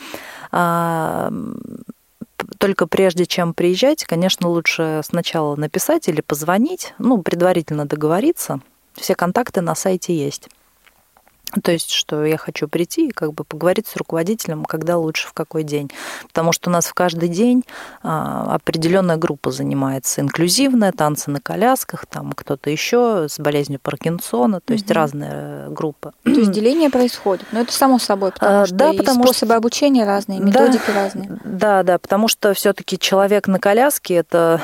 Только 2.58 2.86
прежде 2.86 3.26
чем 3.26 3.54
приезжать, 3.54 4.04
конечно, 4.04 4.48
лучше 4.48 5.00
сначала 5.04 5.56
написать 5.56 6.08
или 6.08 6.20
позвонить, 6.20 6.94
ну, 6.98 7.22
предварительно 7.22 7.86
договориться. 7.86 8.60
Все 8.94 9.14
контакты 9.14 9.60
на 9.60 9.74
сайте 9.74 10.16
есть. 10.16 10.48
То 11.62 11.72
есть, 11.72 11.90
что 11.90 12.24
я 12.24 12.36
хочу 12.36 12.68
прийти 12.68 13.08
и 13.08 13.10
как 13.10 13.32
бы 13.32 13.44
поговорить 13.44 13.86
с 13.86 13.96
руководителем, 13.96 14.64
когда 14.64 14.96
лучше, 14.98 15.28
в 15.28 15.32
какой 15.32 15.62
день. 15.62 15.90
Потому 16.28 16.52
что 16.52 16.70
у 16.70 16.72
нас 16.72 16.86
в 16.86 16.94
каждый 16.94 17.28
день 17.28 17.64
а, 18.02 18.54
определенная 18.54 19.16
группа 19.16 19.50
занимается. 19.50 20.20
Инклюзивная, 20.20 20.92
танцы 20.92 21.30
на 21.30 21.40
колясках, 21.40 22.06
там 22.06 22.32
кто-то 22.32 22.70
еще 22.70 23.26
с 23.28 23.38
болезнью 23.38 23.80
Паркинсона, 23.82 24.60
то 24.60 24.72
есть 24.72 24.86
Мгм. 24.86 24.94
разные 24.94 25.68
группы. 25.70 26.12
То 26.24 26.30
есть 26.30 26.50
деление 26.50 26.90
происходит. 26.90 27.46
Но 27.52 27.60
это 27.60 27.72
само 27.72 27.98
собой, 27.98 28.32
потому 28.32 28.62
А, 28.62 28.66
что 28.66 28.74
да, 28.74 28.92
потому 28.92 29.24
способы 29.24 29.50
что- 29.50 29.56
обучения 29.56 30.04
разные, 30.04 30.40
Да. 30.40 30.44
методики 30.46 30.90
разные. 30.94 31.38
Да, 31.44 31.82
да, 31.82 31.98
потому 31.98 32.28
что 32.28 32.52
все-таки 32.54 32.98
человек 32.98 33.46
на 33.46 33.58
коляске 33.58 34.14
это 34.14 34.60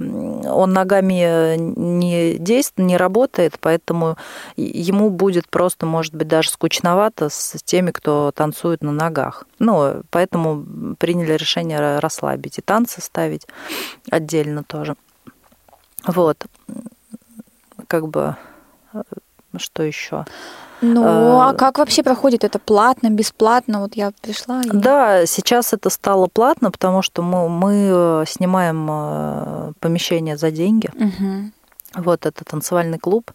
он 0.00 0.72
ногами 0.72 1.56
не 1.56 2.38
действует, 2.38 2.88
не 2.88 2.96
работает, 2.96 3.58
поэтому 3.60 4.16
ему 4.56 5.10
будет 5.10 5.48
просто, 5.48 5.86
может 5.86 6.14
быть, 6.14 6.28
даже 6.28 6.50
скучновато 6.50 7.28
с 7.28 7.62
теми, 7.64 7.90
кто 7.90 8.32
танцует 8.32 8.82
на 8.82 8.92
ногах. 8.92 9.44
Ну, 9.58 10.02
поэтому 10.10 10.96
приняли 10.98 11.34
решение 11.34 11.98
расслабить 11.98 12.58
и 12.58 12.62
танцы 12.62 13.00
ставить 13.00 13.46
отдельно 14.10 14.64
тоже. 14.64 14.96
Вот. 16.06 16.46
Как 17.86 18.08
бы 18.08 18.36
э, 18.94 19.02
что 19.56 19.82
еще? 19.82 20.24
Ну, 20.80 21.02
А, 21.04 21.50
а 21.50 21.54
как 21.54 21.78
вообще 21.78 22.02
проходит 22.02 22.44
это? 22.44 22.58
Платно, 22.58 23.10
бесплатно? 23.10 23.80
Вот 23.80 23.94
я 23.94 24.12
пришла 24.22 24.62
и... 24.62 24.68
Да, 24.72 25.26
сейчас 25.26 25.72
это 25.72 25.90
стало 25.90 26.26
платно, 26.26 26.70
потому 26.70 27.02
что 27.02 27.22
мы, 27.22 27.48
мы 27.48 28.24
снимаем 28.26 28.86
э, 28.90 29.72
помещение 29.80 30.36
за 30.36 30.50
деньги. 30.50 30.90
Мгм. 30.94 31.52
Вот 31.94 32.26
это 32.26 32.44
танцевальный 32.44 32.98
клуб, 32.98 33.30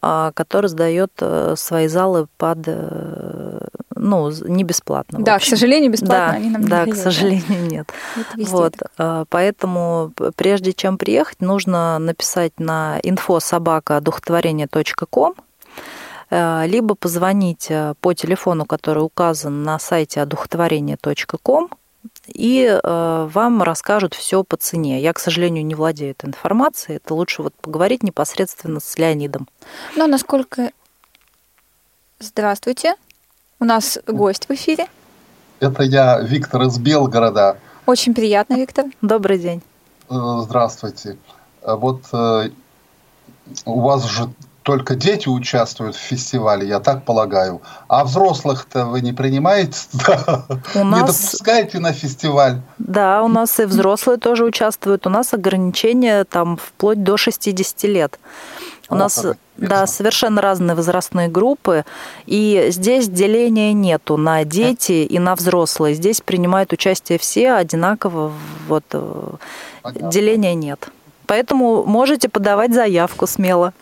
а, 0.00 0.30
который 0.32 0.68
сдает 0.68 1.12
э, 1.20 1.54
свои 1.56 1.88
залы 1.88 2.26
под, 2.36 2.58
э, 2.66 3.58
ну, 3.94 4.30
не 4.46 4.62
бесплатно. 4.62 5.20
Да, 5.20 5.38
к 5.38 5.42
сожалению, 5.42 5.90
бесплатно 5.90 6.16
да, 6.16 6.30
они 6.32 6.50
нам 6.50 6.62
не 6.62 6.68
Да, 6.68 6.86
к 6.86 6.94
сожалению, 6.94 7.66
нет. 7.66 7.90
Это 8.14 8.50
Вот, 8.50 8.76
так. 8.76 8.90
э, 8.98 9.24
поэтому 9.28 10.12
прежде 10.36 10.72
чем 10.72 10.96
приехать, 10.98 11.40
нужно 11.40 11.98
написать 11.98 12.52
на 12.58 13.00
info.собака.одухотворение.ком 13.02 15.32
э, 15.32 15.34
либо 16.30 16.94
позвонить 16.94 17.66
э, 17.70 17.94
по 18.00 18.12
телефону, 18.12 18.64
который 18.64 19.00
указан 19.04 19.62
на 19.62 19.78
сайте 19.78 20.20
одухотворение.ком, 20.22 21.70
и 22.26 22.64
э, 22.64 23.28
вам 23.32 23.62
расскажут 23.62 24.14
все 24.14 24.42
по 24.42 24.56
цене. 24.56 25.00
Я, 25.00 25.12
к 25.12 25.18
сожалению, 25.18 25.64
не 25.64 25.74
владею 25.74 26.12
этой 26.12 26.26
информацией. 26.26 26.96
Это 26.96 27.14
лучше 27.14 27.42
вот 27.42 27.54
поговорить 27.54 28.02
непосредственно 28.02 28.80
с 28.80 28.98
Леонидом. 28.98 29.48
Но 29.96 30.06
насколько... 30.06 30.70
Здравствуйте. 32.18 32.94
У 33.60 33.64
нас 33.64 33.98
гость 34.06 34.48
в 34.48 34.52
эфире. 34.52 34.86
Это 35.60 35.82
я, 35.82 36.20
Виктор 36.20 36.62
из 36.62 36.78
Белгорода. 36.78 37.58
Очень 37.86 38.14
приятно, 38.14 38.54
Виктор. 38.54 38.86
Добрый 39.02 39.38
день. 39.38 39.62
Э, 40.10 40.40
Здравствуйте. 40.42 41.18
Э, 41.62 41.74
Вот 41.74 42.02
э, 42.12 42.50
у 43.64 43.80
вас 43.80 44.04
же 44.04 44.30
только 44.66 44.96
дети 44.96 45.28
участвуют 45.28 45.94
в 45.94 46.00
фестивале, 46.00 46.66
я 46.66 46.80
так 46.80 47.04
полагаю. 47.04 47.62
А 47.86 48.02
взрослых-то 48.02 48.86
вы 48.86 49.00
не 49.00 49.12
принимаете? 49.12 49.78
У 50.74 50.78
Не 50.78 50.84
нас- 50.84 51.22
допускаете 51.22 51.78
на 51.78 51.92
фестиваль? 51.92 52.60
Да, 52.78 53.22
у 53.22 53.28
нас 53.28 53.60
и 53.60 53.64
взрослые 53.64 54.18
тоже 54.18 54.44
участвуют. 54.44 55.06
У 55.06 55.10
нас 55.10 55.32
ограничения 55.32 56.24
там 56.24 56.56
вплоть 56.56 57.04
до 57.04 57.16
60 57.16 57.84
лет. 57.84 58.18
У 58.88 58.94
О, 58.94 58.98
нас 58.98 59.24
да, 59.56 59.86
совершенно 59.86 60.42
разные 60.42 60.74
возрастные 60.74 61.28
группы, 61.28 61.84
и 62.26 62.66
здесь 62.70 63.08
деления 63.08 63.72
нету 63.72 64.16
на 64.16 64.42
дети 64.44 65.04
и 65.04 65.18
на 65.20 65.36
взрослые. 65.36 65.94
Здесь 65.94 66.20
принимают 66.20 66.72
участие 66.72 67.20
все 67.20 67.52
одинаково, 67.52 68.32
вот 68.66 68.84
э, 68.92 69.22
Понятно. 69.82 70.10
деления 70.10 70.54
нет. 70.54 70.88
Поэтому 71.26 71.84
можете 71.84 72.28
подавать 72.28 72.72
заявку 72.72 73.26
смело. 73.26 73.72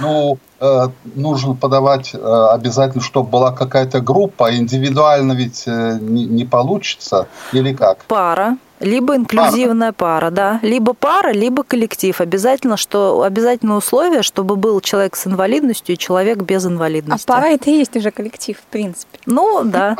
Ну, 0.00 0.38
э, 0.60 0.88
нужно 1.14 1.54
подавать 1.54 2.14
э, 2.14 2.18
обязательно, 2.18 3.02
чтобы 3.02 3.28
была 3.28 3.52
какая-то 3.52 4.00
группа, 4.00 4.48
а 4.48 4.54
индивидуально 4.54 5.32
ведь 5.32 5.64
э, 5.66 5.98
не, 6.00 6.24
не 6.24 6.44
получится, 6.44 7.28
или 7.52 7.74
как? 7.74 8.04
Пара, 8.06 8.56
либо 8.80 9.16
инклюзивная 9.16 9.92
пара, 9.92 10.30
да, 10.30 10.60
либо 10.62 10.94
пара, 10.94 11.32
либо 11.32 11.62
коллектив. 11.62 12.20
Обязательно, 12.20 12.76
что 12.76 13.22
обязательно 13.22 13.76
условие, 13.76 14.22
чтобы 14.22 14.56
был 14.56 14.80
человек 14.80 15.14
с 15.14 15.26
инвалидностью 15.26 15.94
и 15.94 15.98
человек 15.98 16.38
без 16.38 16.64
А 16.64 16.68
инвалидности. 16.68 17.26
пара 17.26 17.46
это 17.46 17.70
и 17.70 17.74
есть 17.74 17.96
уже 17.96 18.10
коллектив, 18.10 18.56
в 18.58 18.64
принципе. 18.64 19.18
Ну, 19.26 19.62
да. 19.64 19.96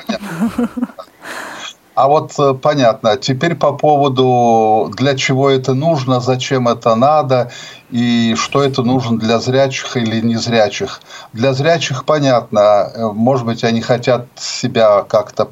А 1.95 2.09
вот 2.09 2.33
э, 2.39 2.55
понятно. 2.55 3.17
Теперь 3.17 3.55
по 3.55 3.73
поводу, 3.73 4.91
для 4.97 5.15
чего 5.17 5.51
это 5.51 5.75
нужно, 5.75 6.21
зачем 6.21 6.67
это 6.69 6.95
надо 6.95 7.51
и 7.91 8.35
что 8.37 8.63
это 8.63 8.83
нужно 8.83 9.19
для 9.19 9.39
зрячих 9.39 9.97
или 9.99 10.21
незрячих. 10.23 11.03
Для 11.35 11.53
зрячих 11.53 12.05
понятно. 12.07 12.91
Э, 12.95 13.07
Может 13.13 13.45
быть, 13.45 13.63
они 13.65 13.83
хотят 13.83 14.27
себя 14.37 15.03
как-то 15.03 15.51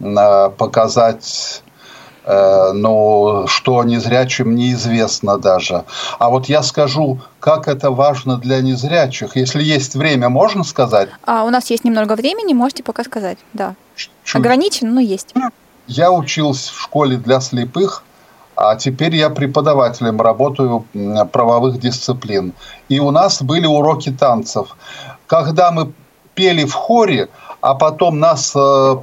э, 0.00 0.50
показать, 0.56 1.62
но 2.26 3.46
что 3.46 3.84
незрячим 3.84 4.56
неизвестно 4.56 5.38
даже. 5.38 5.84
А 6.18 6.28
вот 6.28 6.46
я 6.48 6.62
скажу, 6.64 7.20
как 7.38 7.68
это 7.68 7.92
важно 7.92 8.36
для 8.38 8.60
незрячих. 8.62 9.36
Если 9.36 9.62
есть 9.62 9.94
время, 9.94 10.28
можно 10.28 10.64
сказать? 10.64 11.08
А 11.24 11.44
у 11.44 11.50
нас 11.50 11.70
есть 11.70 11.84
немного 11.84 12.14
времени, 12.16 12.52
можете 12.52 12.82
пока 12.82 13.04
сказать. 13.04 13.38
Да. 13.52 13.74
Чуть- 13.94 14.10
Ограничено, 14.34 14.90
но 14.90 15.00
есть. 15.00 15.34
Я 15.86 16.10
учился 16.10 16.72
в 16.72 16.80
школе 16.80 17.16
для 17.16 17.40
слепых, 17.40 18.02
а 18.56 18.76
теперь 18.76 19.14
я 19.14 19.30
преподавателем 19.30 20.20
работаю 20.20 20.84
правовых 21.32 21.78
дисциплин. 21.78 22.54
И 22.88 22.98
у 22.98 23.10
нас 23.10 23.42
были 23.42 23.66
уроки 23.66 24.10
танцев. 24.10 24.76
Когда 25.26 25.70
мы 25.70 25.92
пели 26.34 26.64
в 26.64 26.72
хоре, 26.72 27.28
а 27.60 27.74
потом 27.74 28.18
нас 28.18 28.52
э, 28.54 28.96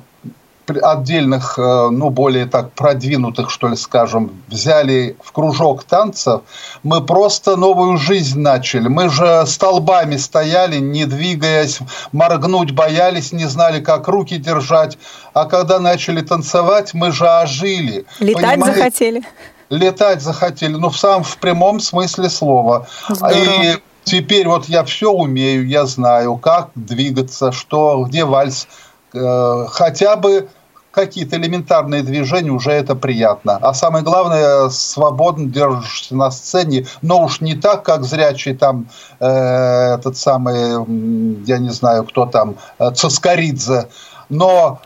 отдельных, 0.82 1.58
э, 1.58 1.90
ну, 1.90 2.10
более 2.10 2.46
так 2.46 2.72
продвинутых, 2.72 3.50
что 3.50 3.68
ли, 3.68 3.76
скажем, 3.76 4.32
взяли 4.48 5.16
в 5.24 5.32
кружок 5.32 5.84
танцев, 5.84 6.42
мы 6.84 7.06
просто 7.06 7.56
новую 7.56 7.98
жизнь 7.98 8.40
начали. 8.40 8.88
Мы 8.88 9.10
же 9.10 9.44
столбами 9.46 10.18
стояли, 10.18 10.78
не 10.80 11.06
двигаясь, 11.06 11.80
моргнуть 12.12 12.72
боялись, 12.72 13.32
не 13.32 13.46
знали, 13.46 13.82
как 13.82 14.08
руки 14.08 14.38
держать. 14.38 14.98
А 15.34 15.46
когда 15.46 15.80
начали 15.80 16.22
танцевать, 16.22 16.94
мы 16.94 17.12
же 17.12 17.28
ожили. 17.28 18.06
Летать 18.20 18.60
Понимаете? 18.60 18.74
захотели. 18.74 19.24
летать 19.70 20.22
захотели, 20.22 20.74
ну, 20.74 20.90
в 20.90 20.98
самом 20.98 21.24
в 21.24 21.38
прямом 21.38 21.80
смысле 21.80 22.30
слова. 22.30 22.88
Здорово. 23.10 23.34
И 23.36 23.78
теперь 24.04 24.48
вот 24.48 24.66
я 24.66 24.84
все 24.84 25.12
умею, 25.12 25.68
я 25.68 25.86
знаю, 25.86 26.38
как 26.38 26.70
двигаться, 26.76 27.52
что, 27.52 28.06
где 28.08 28.26
вальс, 28.26 28.68
хотя 29.14 30.16
бы 30.16 30.50
какие-то 30.94 31.38
элементарные 31.38 32.04
движения, 32.04 32.52
уже 32.52 32.72
это 32.72 32.96
приятно. 32.96 33.58
А 33.62 33.74
самое 33.74 34.04
главное, 34.04 34.70
свободно 34.70 35.48
держишься 35.48 36.16
на 36.16 36.30
сцене, 36.32 36.86
но 37.02 37.24
уж 37.24 37.42
не 37.42 37.56
так, 37.56 37.84
как 37.84 38.04
зрячий 38.04 38.56
там 38.56 38.88
э, 39.20 39.26
этот 39.26 40.18
самый, 40.18 41.46
я 41.46 41.58
не 41.58 41.72
знаю, 41.72 42.04
кто 42.04 42.28
там, 42.28 42.56
э, 42.78 42.92
Цискоридзе, 42.92 43.88
но 44.30 44.80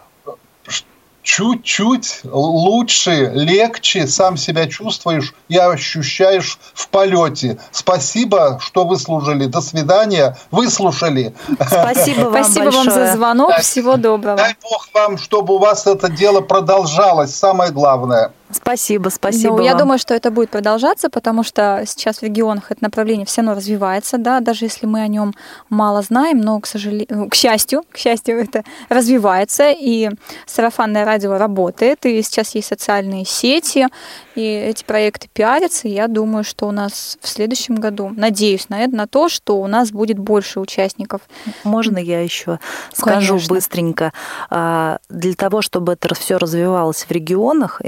чуть-чуть 1.27 2.21
лучше, 2.23 3.31
легче 3.33 4.07
сам 4.07 4.37
себя 4.37 4.65
чувствуешь 4.65 5.35
и 5.49 5.57
ощущаешь 5.57 6.57
в 6.73 6.87
полете. 6.87 7.59
Спасибо, 7.71 8.59
что 8.61 8.85
выслушали. 8.85 9.45
До 9.45 9.59
свидания. 9.59 10.37
Выслушали. 10.51 11.35
Спасибо 11.55 12.29
вам 12.29 12.43
Спасибо 12.45 12.65
большое. 12.65 12.85
вам 12.85 12.93
за 12.93 13.13
звонок. 13.13 13.57
Всего 13.57 13.97
доброго. 13.97 14.37
Дай 14.37 14.55
Бог 14.63 14.87
вам, 14.93 15.17
чтобы 15.17 15.55
у 15.55 15.57
вас 15.59 15.85
это 15.85 16.09
дело 16.09 16.39
продолжалось. 16.39 17.35
Самое 17.35 17.71
главное. 17.71 18.31
Спасибо, 18.49 19.09
спасибо 19.09 19.57
Ну, 19.57 19.63
я 19.63 19.71
вам. 19.71 19.79
думаю, 19.79 19.99
что 19.99 20.13
это 20.13 20.31
будет 20.31 20.49
продолжаться, 20.49 21.09
потому 21.09 21.43
что 21.43 21.83
сейчас 21.85 22.19
в 22.19 22.23
регионах 22.23 22.71
это 22.71 22.81
направление 22.83 23.25
все 23.25 23.41
равно 23.41 23.55
развивается, 23.55 24.17
да, 24.17 24.39
даже 24.39 24.65
если 24.65 24.85
мы 24.85 25.01
о 25.01 25.07
нем 25.07 25.33
мало 25.69 26.01
знаем, 26.01 26.39
но, 26.39 26.59
к 26.59 26.67
сожалению, 26.67 27.29
к 27.29 27.35
счастью, 27.35 27.83
к 27.91 27.97
счастью, 27.97 28.39
это 28.41 28.63
развивается, 28.89 29.71
и 29.71 30.09
сарафанное 30.45 31.03
радио 31.03 31.37
работает, 31.37 32.05
и 32.05 32.21
сейчас 32.21 32.55
есть 32.55 32.67
социальные 32.67 33.25
сети, 33.25 33.87
и 34.35 34.41
эти 34.41 34.83
проекты 34.83 35.27
пиарятся, 35.33 35.87
и 35.87 35.91
я 35.91 36.07
думаю, 36.07 36.43
что 36.43 36.67
у 36.67 36.71
нас 36.71 37.17
в 37.21 37.27
следующем 37.27 37.75
году, 37.75 38.11
надеюсь 38.15 38.69
на 38.69 38.83
это, 38.83 38.95
на 38.95 39.07
то, 39.07 39.29
что 39.29 39.59
у 39.59 39.67
нас 39.67 39.91
будет 39.91 40.19
больше 40.19 40.59
участников. 40.59 41.21
Можно 41.63 41.97
я 41.97 42.21
еще 42.21 42.59
скажу 42.93 43.33
Конечно. 43.33 43.55
быстренько? 43.55 44.13
А, 44.49 44.99
Для 45.09 45.33
того, 45.33 45.61
чтобы 45.61 45.93
это 45.93 46.13
все 46.15 46.37
развивалось 46.37 47.03
в 47.03 47.11
регионах, 47.11 47.81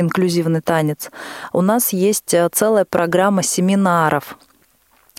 инклюзивный 0.50 0.62
танец, 0.62 1.12
у 1.54 1.62
нас 1.62 1.93
есть 1.93 2.34
э, 2.34 2.50
целая 2.52 2.86
программа 2.86 3.43
семинаров 3.43 4.38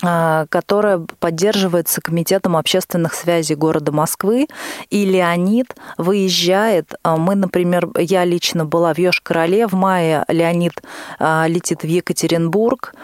а, 0.02 0.46
которая 0.48 1.06
поддерживается 1.18 2.00
Комитетом 2.00 2.56
общественных 2.56 3.12
связей 3.12 3.54
города 3.54 3.92
Москвы. 3.92 4.46
И 4.88 5.04
Леонид 5.04 5.76
выезжает. 5.98 6.94
А, 7.02 7.18
Мы, 7.18 7.34
например, 7.34 7.90
я 7.98 8.24
лично 8.24 8.64
была 8.64 8.94
в 8.94 8.98
Ёж-Короле. 8.98 9.66
В 9.66 9.74
мае 9.74 10.24
Леонид 10.28 10.72
а, 11.18 11.46
летит 11.46 11.82
в 11.82 11.86
Екатеринбург. 11.86 12.94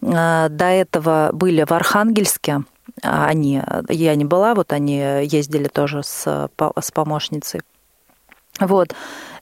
До 0.00 0.64
этого 0.64 1.30
были 1.32 1.62
в 1.62 1.70
Архангельске. 1.70 2.62
Они, 3.02 3.62
я 3.88 4.14
не 4.16 4.24
была, 4.24 4.54
вот 4.54 4.72
они 4.72 4.96
ездили 4.96 5.68
тоже 5.68 6.02
с, 6.02 6.48
с 6.80 6.90
помощницей. 6.90 7.60
Вот. 8.58 8.94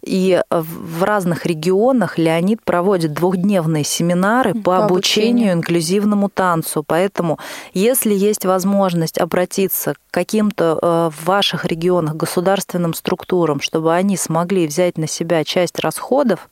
И 0.08 0.40
в 0.50 1.02
разных 1.02 1.44
регионах 1.44 2.16
Леонид 2.16 2.62
проводит 2.64 3.12
двухдневные 3.12 3.84
семинары 3.84 4.54
по, 4.54 4.62
По 4.62 4.84
обучению 4.84 5.28
обучению. 5.28 5.52
инклюзивному 5.52 6.28
танцу. 6.30 6.82
Поэтому, 6.86 7.38
если 7.74 8.14
есть 8.14 8.46
возможность 8.46 9.18
обратиться 9.18 9.94
к 9.94 9.98
каким-то 10.10 10.78
э, 10.80 11.10
в 11.14 11.26
ваших 11.26 11.66
регионах 11.66 12.16
государственным 12.16 12.94
структурам, 12.94 13.60
чтобы 13.60 13.94
они 13.94 14.16
смогли 14.16 14.66
взять 14.66 14.96
на 14.96 15.06
себя 15.06 15.44
часть 15.44 15.78
расходов, 15.78 16.48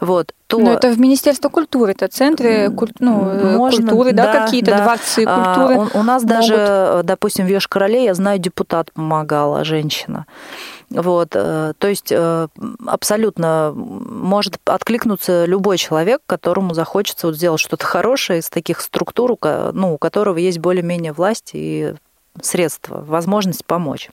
вот, 0.00 0.32
то 0.46 0.58
Но 0.58 0.72
это 0.72 0.90
в 0.90 0.98
Министерство 0.98 1.48
культуры, 1.50 1.92
это 1.92 2.08
центры 2.08 2.70
куль- 2.70 2.92
ну, 3.00 3.28
э, 3.28 3.56
Можно, 3.56 3.88
культуры, 3.88 4.12
да, 4.12 4.32
да, 4.32 4.44
какие-то 4.44 4.70
да. 4.70 4.82
дворцы 4.82 5.24
А, 5.26 5.54
культуры. 5.54 5.90
у, 5.94 6.00
у 6.00 6.02
нас 6.02 6.24
даже, 6.24 6.52
могут. 6.54 6.68
э, 6.68 7.00
допустим, 7.04 7.46
в 7.46 7.48
Ёж-Короле, 7.50 8.04
я 8.04 8.14
знаю, 8.14 8.38
депутат 8.38 8.92
помогала, 8.92 9.62
женщина. 9.64 10.26
Вот, 10.88 11.28
э, 11.34 11.74
то 11.78 11.86
есть 11.86 12.10
э, 12.10 12.48
абсолютно 12.86 13.72
может 13.74 14.58
откликнуться 14.64 15.44
любой 15.44 15.76
человек, 15.78 16.20
которому 16.26 16.74
захочется 16.74 17.26
вот 17.26 17.36
сделать 17.36 17.60
что-то 17.60 17.84
хорошее 17.84 18.40
из 18.40 18.48
таких 18.50 18.80
структур, 18.80 19.36
ну, 19.72 19.94
у 19.94 19.98
которого 19.98 20.38
есть 20.38 20.58
более-менее 20.58 21.12
власть 21.12 21.50
и 21.52 21.94
средства, 22.42 23.04
возможность 23.06 23.64
помочь. 23.64 24.10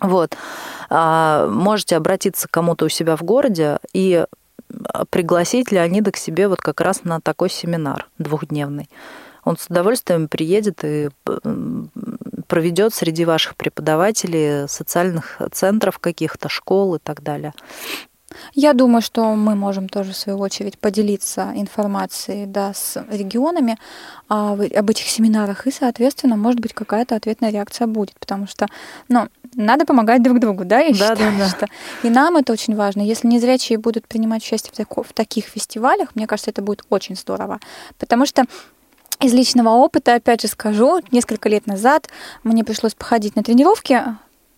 Вот. 0.00 0.36
А, 0.90 1.48
можете 1.48 1.96
обратиться 1.96 2.46
к 2.46 2.50
кому-то 2.50 2.84
у 2.84 2.88
себя 2.88 3.16
в 3.16 3.22
городе 3.22 3.78
и 3.92 4.24
пригласить 5.10 5.72
Леонида 5.72 6.12
к 6.12 6.16
себе 6.16 6.48
вот 6.48 6.60
как 6.60 6.80
раз 6.80 7.04
на 7.04 7.20
такой 7.20 7.50
семинар 7.50 8.08
двухдневный. 8.18 8.88
Он 9.44 9.56
с 9.56 9.66
удовольствием 9.66 10.28
приедет 10.28 10.84
и 10.84 11.08
проведет 12.46 12.94
среди 12.94 13.24
ваших 13.24 13.56
преподавателей 13.56 14.68
социальных 14.68 15.40
центров 15.52 15.98
каких-то, 15.98 16.48
школ 16.48 16.96
и 16.96 16.98
так 16.98 17.22
далее. 17.22 17.54
Я 18.54 18.72
думаю, 18.72 19.02
что 19.02 19.34
мы 19.34 19.54
можем 19.54 19.88
тоже, 19.88 20.12
в 20.12 20.16
свою 20.16 20.38
очередь, 20.38 20.78
поделиться 20.78 21.52
информацией 21.54 22.46
да, 22.46 22.72
с 22.74 23.04
регионами 23.10 23.78
а, 24.28 24.52
об 24.52 24.90
этих 24.90 25.08
семинарах, 25.08 25.66
и, 25.66 25.70
соответственно, 25.70 26.36
может 26.36 26.60
быть, 26.60 26.72
какая-то 26.72 27.16
ответная 27.16 27.50
реакция 27.50 27.86
будет, 27.86 28.18
потому 28.18 28.46
что, 28.46 28.66
ну, 29.08 29.28
надо 29.54 29.84
помогать 29.84 30.22
друг 30.22 30.40
другу, 30.40 30.64
да, 30.64 30.80
я 30.80 30.92
да, 30.92 30.94
считаю, 30.94 31.38
да, 31.38 31.38
да. 31.38 31.48
что 31.48 31.66
и 32.02 32.10
нам 32.10 32.36
это 32.36 32.52
очень 32.52 32.76
важно. 32.76 33.00
Если 33.00 33.26
незрячие 33.26 33.78
будут 33.78 34.06
принимать 34.06 34.42
участие 34.42 34.72
в, 34.72 34.76
тако, 34.76 35.02
в 35.02 35.12
таких 35.12 35.46
фестивалях, 35.46 36.10
мне 36.14 36.26
кажется, 36.26 36.50
это 36.50 36.62
будет 36.62 36.84
очень 36.90 37.16
здорово, 37.16 37.60
потому 37.98 38.26
что 38.26 38.44
из 39.20 39.32
личного 39.32 39.70
опыта, 39.70 40.14
опять 40.14 40.42
же 40.42 40.48
скажу, 40.48 41.00
несколько 41.10 41.48
лет 41.48 41.66
назад 41.66 42.08
мне 42.44 42.62
пришлось 42.62 42.94
походить 42.94 43.34
на 43.34 43.42
тренировки 43.42 44.00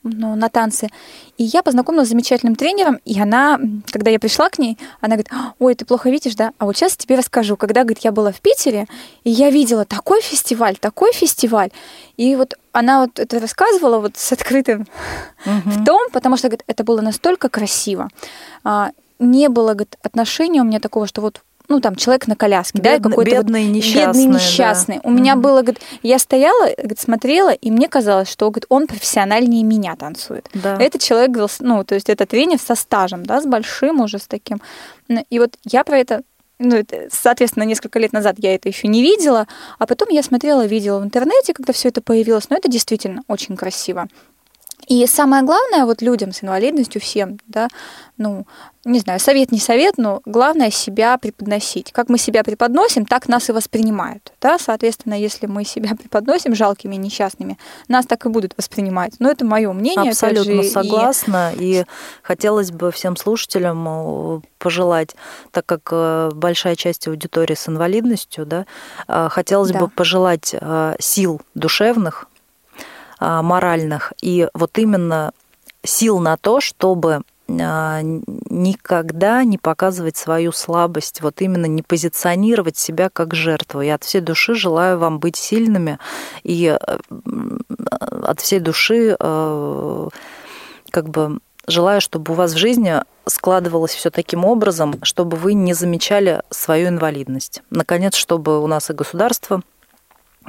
ну, 0.02 0.34
на 0.34 0.48
танцы. 0.48 0.88
И 1.36 1.44
я 1.44 1.62
познакомилась 1.62 2.08
с 2.08 2.10
замечательным 2.10 2.56
тренером, 2.56 2.98
и 3.04 3.20
она, 3.20 3.60
когда 3.90 4.10
я 4.10 4.18
пришла 4.18 4.48
к 4.48 4.58
ней, 4.58 4.78
она 5.00 5.16
говорит, 5.16 5.30
ой, 5.58 5.74
ты 5.74 5.84
плохо 5.84 6.10
видишь, 6.10 6.34
да? 6.34 6.52
А 6.58 6.64
вот 6.64 6.76
сейчас 6.76 6.96
тебе 6.96 7.16
расскажу. 7.16 7.56
Когда, 7.56 7.82
говорит, 7.82 7.98
я 8.04 8.12
была 8.12 8.32
в 8.32 8.40
Питере, 8.40 8.86
и 9.24 9.30
я 9.30 9.50
видела 9.50 9.84
такой 9.84 10.22
фестиваль, 10.22 10.76
такой 10.78 11.12
фестиваль. 11.12 11.70
И 12.16 12.34
вот 12.36 12.54
она 12.72 13.02
вот 13.02 13.18
это 13.18 13.38
рассказывала 13.38 13.98
вот 13.98 14.16
с 14.16 14.32
открытым 14.32 14.86
угу. 15.44 15.52
в 15.70 15.84
том, 15.84 16.10
потому 16.12 16.36
что, 16.36 16.48
говорит, 16.48 16.64
это 16.66 16.84
было 16.84 17.00
настолько 17.00 17.48
красиво. 17.48 18.08
А, 18.64 18.90
не 19.18 19.48
было, 19.48 19.74
говорит, 19.74 19.96
отношения 20.02 20.62
у 20.62 20.64
меня 20.64 20.80
такого, 20.80 21.06
что 21.06 21.20
вот 21.20 21.42
ну, 21.70 21.80
там, 21.80 21.94
человек 21.94 22.26
на 22.26 22.34
коляске, 22.34 22.82
Бед, 22.82 23.00
да, 23.00 23.08
какой-то 23.08 23.30
бедный, 23.30 23.66
вот, 23.66 23.76
несчастный. 23.76 24.24
Бедный, 24.24 24.34
несчастный. 24.34 24.94
Да. 24.96 25.00
У 25.04 25.10
mm-hmm. 25.10 25.14
меня 25.14 25.36
было, 25.36 25.62
говорит, 25.62 25.80
я 26.02 26.18
стояла, 26.18 26.66
говорит, 26.76 26.98
смотрела, 26.98 27.50
и 27.52 27.70
мне 27.70 27.88
казалось, 27.88 28.28
что, 28.28 28.50
говорит, 28.50 28.66
он 28.68 28.88
профессиональнее 28.88 29.62
меня 29.62 29.94
танцует. 29.94 30.48
Да. 30.52 30.76
Этот 30.80 31.00
человек, 31.00 31.30
ну, 31.60 31.84
то 31.84 31.94
есть 31.94 32.10
это 32.10 32.26
тренер 32.26 32.58
со 32.58 32.74
стажем, 32.74 33.24
да, 33.24 33.40
с 33.40 33.46
большим 33.46 34.00
уже, 34.00 34.18
с 34.18 34.26
таким. 34.26 34.60
И 35.30 35.38
вот 35.38 35.56
я 35.64 35.84
про 35.84 35.96
это 35.98 36.22
ну, 36.62 36.84
соответственно, 37.10 37.64
несколько 37.64 37.98
лет 37.98 38.12
назад 38.12 38.34
я 38.38 38.54
это 38.54 38.68
еще 38.68 38.86
не 38.86 39.00
видела, 39.00 39.46
а 39.78 39.86
потом 39.86 40.10
я 40.10 40.22
смотрела, 40.22 40.66
видела 40.66 41.00
в 41.00 41.04
интернете, 41.04 41.54
когда 41.54 41.72
все 41.72 41.88
это 41.88 42.02
появилось, 42.02 42.50
но 42.50 42.56
это 42.56 42.68
действительно 42.68 43.22
очень 43.28 43.56
красиво. 43.56 44.08
И 44.90 45.06
самое 45.06 45.44
главное, 45.44 45.84
вот 45.84 46.02
людям 46.02 46.32
с 46.32 46.42
инвалидностью, 46.42 47.00
всем, 47.00 47.38
да, 47.46 47.68
ну, 48.16 48.44
не 48.84 48.98
знаю, 48.98 49.20
совет 49.20 49.52
не 49.52 49.60
совет, 49.60 49.98
но 49.98 50.20
главное 50.24 50.70
себя 50.70 51.16
преподносить. 51.16 51.92
Как 51.92 52.08
мы 52.08 52.18
себя 52.18 52.42
преподносим, 52.42 53.06
так 53.06 53.28
нас 53.28 53.48
и 53.48 53.52
воспринимают. 53.52 54.32
Да? 54.40 54.58
Соответственно, 54.58 55.14
если 55.14 55.46
мы 55.46 55.64
себя 55.64 55.90
преподносим 55.94 56.54
жалкими, 56.54 56.96
несчастными, 56.96 57.56
нас 57.88 58.04
так 58.06 58.26
и 58.26 58.30
будут 58.30 58.54
воспринимать. 58.56 59.14
Но 59.20 59.30
это 59.30 59.44
мое 59.44 59.72
мнение. 59.72 60.10
Абсолютно 60.10 60.62
же, 60.62 60.68
согласна. 60.68 61.52
И... 61.56 61.82
и 61.82 61.84
хотелось 62.22 62.72
бы 62.72 62.90
всем 62.90 63.16
слушателям 63.16 63.86
э, 63.88 64.40
пожелать, 64.58 65.14
так 65.50 65.66
как 65.66 65.88
э, 65.92 66.30
большая 66.34 66.74
часть 66.74 67.06
аудитории 67.06 67.54
с 67.54 67.68
инвалидностью, 67.68 68.44
да, 68.44 68.66
э, 69.06 69.28
хотелось 69.30 69.70
да. 69.70 69.80
бы 69.80 69.88
пожелать 69.88 70.54
сил 70.98 71.40
душевных, 71.54 72.29
моральных 73.20 74.12
и 74.20 74.48
вот 74.54 74.78
именно 74.78 75.32
сил 75.84 76.18
на 76.18 76.36
то, 76.36 76.60
чтобы 76.60 77.22
а, 77.58 78.00
никогда 78.02 79.42
не 79.44 79.58
показывать 79.58 80.16
свою 80.16 80.52
слабость, 80.52 81.20
вот 81.20 81.40
именно 81.40 81.66
не 81.66 81.82
позиционировать 81.82 82.76
себя 82.76 83.08
как 83.08 83.34
жертву. 83.34 83.80
Я 83.80 83.96
от 83.96 84.04
всей 84.04 84.20
души 84.20 84.54
желаю 84.54 84.98
вам 84.98 85.18
быть 85.18 85.36
сильными 85.36 85.98
и 86.42 86.66
э, 86.66 86.98
от 88.22 88.40
всей 88.40 88.60
души 88.60 89.16
э, 89.18 90.08
как 90.90 91.08
бы 91.08 91.38
желаю, 91.66 92.00
чтобы 92.00 92.32
у 92.32 92.36
вас 92.36 92.52
в 92.52 92.58
жизни 92.58 93.02
складывалось 93.26 93.94
все 93.94 94.10
таким 94.10 94.44
образом, 94.44 95.02
чтобы 95.02 95.36
вы 95.36 95.54
не 95.54 95.74
замечали 95.74 96.42
свою 96.50 96.88
инвалидность. 96.88 97.62
Наконец, 97.70 98.14
чтобы 98.14 98.62
у 98.62 98.66
нас 98.66 98.90
и 98.90 98.94
государство 98.94 99.62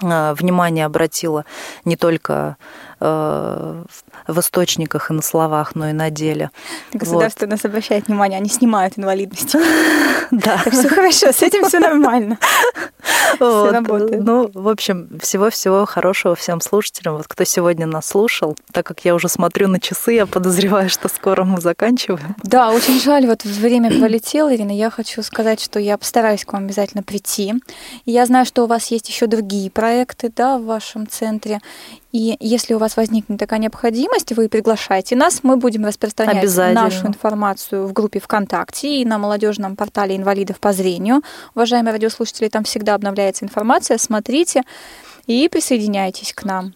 внимание 0.02 0.86
обратила 0.86 1.45
не 1.86 1.95
только 1.95 2.58
э, 3.02 3.84
в 4.28 4.39
источниках 4.39 5.12
и 5.12 5.14
на 5.14 5.22
словах, 5.22 5.76
но 5.76 5.89
и 5.89 5.93
на 5.93 6.10
деле. 6.10 6.52
Государство 6.93 7.45
вот. 7.45 7.52
нас 7.52 7.66
обращает 7.66 8.08
внимание, 8.08 8.38
они 8.38 8.49
снимают 8.49 8.97
инвалидность. 8.97 9.56
Да. 10.32 10.58
Все 10.72 10.88
хорошо, 10.88 11.34
с 11.34 11.41
этим 11.41 11.66
все 11.68 11.80
нормально. 11.80 12.38
Все 13.36 13.72
работает. 13.72 14.24
Ну, 14.24 14.49
в 14.54 14.70
общем, 14.70 15.20
всего-всего 15.22 15.86
хорошего 15.86 16.36
всем 16.36 16.62
слушателям. 16.62 17.18
Вот 17.18 17.28
кто 17.28 17.43
сегодня 17.43 17.86
нас 17.86 18.08
слушал, 18.08 18.56
так 18.72 18.86
как 18.86 19.04
я 19.04 19.16
уже 19.16 19.28
смотрю 19.28 19.68
на 19.68 19.80
часы, 19.80 20.14
я 20.14 20.26
подозреваю, 20.26 20.89
что 20.89 21.10
скоро 21.10 21.43
мы 21.43 21.60
заканчиваем. 21.60 22.36
Да, 22.43 22.72
очень 22.72 22.99
жаль, 23.02 23.26
вот 23.26 23.43
время 23.43 23.89
пролетело, 23.89 24.54
Ирина. 24.54 24.72
Я 24.72 24.89
хочу 24.89 25.24
сказать, 25.24 25.62
что 25.62 25.80
я 25.80 25.97
постараюсь 25.97 26.45
к 26.45 26.54
вам 26.54 26.66
обязательно 26.66 27.04
прийти. 27.04 27.54
Я 28.06 28.26
знаю, 28.26 28.45
что 28.45 28.64
у 28.64 28.68
вас 28.68 28.88
есть 28.88 29.10
еще 29.10 29.28
другие 29.28 29.70
проекты, 29.70 30.32
да, 30.34 30.58
в 30.58 30.66
вашем 30.66 31.08
центре. 31.08 31.60
И 32.12 32.36
если 32.39 32.74
у 32.74 32.78
вас 32.78 32.97
возникнет 32.97 33.39
такая 33.39 33.59
необходимость, 33.59 34.34
вы 34.34 34.49
приглашайте 34.49 35.16
нас, 35.16 35.43
мы 35.43 35.55
будем 35.57 35.86
распространять 35.86 36.55
нашу 36.74 37.07
информацию 37.07 37.88
в 37.88 37.93
группе 37.93 38.20
ВКонтакте 38.20 39.01
и 39.01 39.05
на 39.05 39.18
молодежном 39.18 39.76
портале 39.76 40.18
инвалидов 40.18 40.59
по 40.59 40.74
зрению. 40.74 41.22
Уважаемые 41.55 41.93
радиослушатели, 41.93 42.49
там 42.49 42.66
всегда 42.66 42.95
обновляется 42.95 43.45
информация, 43.45 43.97
смотрите 43.97 44.64
и 45.26 45.47
присоединяйтесь 45.49 46.34
к 46.34 46.43
нам. 46.43 46.74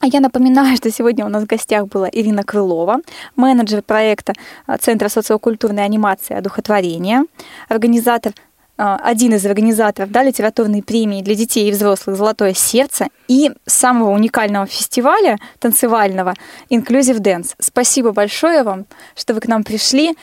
А 0.00 0.06
я 0.06 0.20
напоминаю, 0.20 0.76
что 0.76 0.90
сегодня 0.90 1.24
у 1.24 1.28
нас 1.28 1.44
в 1.44 1.46
гостях 1.46 1.86
была 1.86 2.08
Ирина 2.12 2.42
Крылова, 2.42 2.98
менеджер 3.34 3.82
проекта 3.82 4.34
Центра 4.80 5.08
социокультурной 5.08 5.84
анимации 5.84 6.34
«Одухотворение», 6.34 7.22
организатор 7.68 8.32
а, 8.32 8.45
один 8.76 9.34
из 9.34 9.44
организаторов 9.46 10.10
да, 10.10 10.22
литературной 10.22 10.82
премии 10.82 11.22
для 11.22 11.34
детей 11.34 11.68
и 11.68 11.72
взрослых 11.72 12.16
«Золотое 12.16 12.54
сердце» 12.54 13.06
и 13.28 13.50
самого 13.66 14.10
уникального 14.10 14.66
фестиваля 14.66 15.38
танцевального 15.58 16.34
Inclusive 16.70 17.18
Dance. 17.18 17.54
Спасибо 17.58 18.12
большое 18.12 18.62
вам, 18.62 18.86
что 19.14 19.34
вы 19.34 19.40
к 19.40 19.48
нам 19.48 19.64
пришли. 19.64 20.14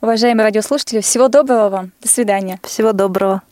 Уважаемые 0.00 0.44
радиослушатели, 0.44 1.00
всего 1.00 1.28
доброго 1.28 1.68
вам. 1.70 1.92
До 2.02 2.08
свидания. 2.08 2.60
Всего 2.62 2.92
доброго. 2.92 3.42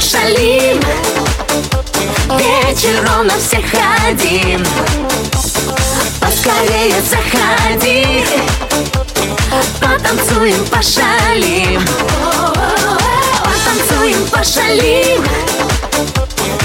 Пошалим. 0.00 0.80
Вечером 2.38 3.26
на 3.26 3.34
всех 3.36 3.66
один 4.08 4.66
Поскорее 6.18 7.02
заходи. 7.02 8.24
Потанцуем, 9.78 10.64
пошалим. 10.68 11.82
Потанцуем, 13.44 14.26
пошалим. 14.28 15.22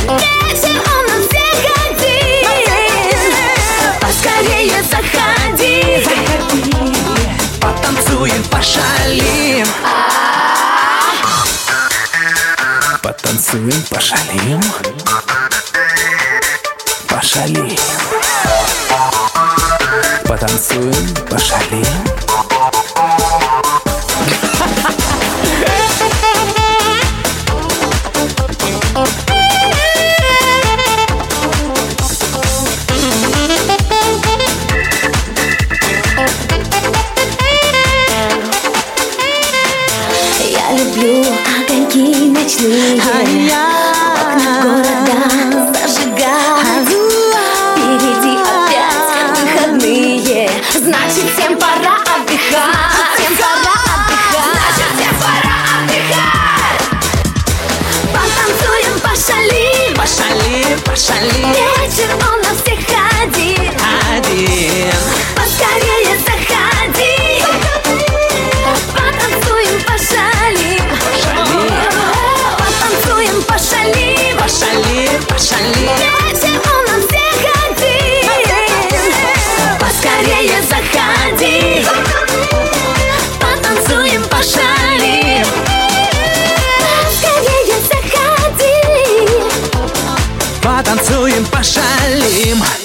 Вечером 0.07 1.05
на 1.09 1.17
всех 1.27 1.59
один 1.91 3.33
Поскорее 3.99 4.81
заходи. 4.81 6.07
Потанцуем, 7.59 8.43
пошалим 8.45 9.67
Потанцуем, 13.25 13.81
пошалим. 13.89 14.61
Пошалим. 17.09 17.75
Потанцуем, 20.27 21.15
пошалим 21.27 22.54
огоньки 42.65 43.05
ночные 43.05 43.51
Города 44.61 45.19
зажигать 45.73 46.89
Впереди 47.75 48.33
опять 48.37 49.37
выходные 49.39 50.49
Значит, 50.73 51.25
всем 51.35 51.53
пора 51.57 51.95
отдыхать 52.15 53.15
Всем 53.15 53.33
пора 53.37 53.75
отдыхать 53.95 54.75
Значит, 54.75 54.89
всем 54.95 55.15
пора 55.19 55.55
отдыхать 55.77 56.83
Потанцуем, 58.13 58.95
пошалим 59.01 59.91
Пошалим, 59.95 60.77
пошалим 60.85 61.44
Потанцуем, 90.85 91.43
пошалим 91.47 92.84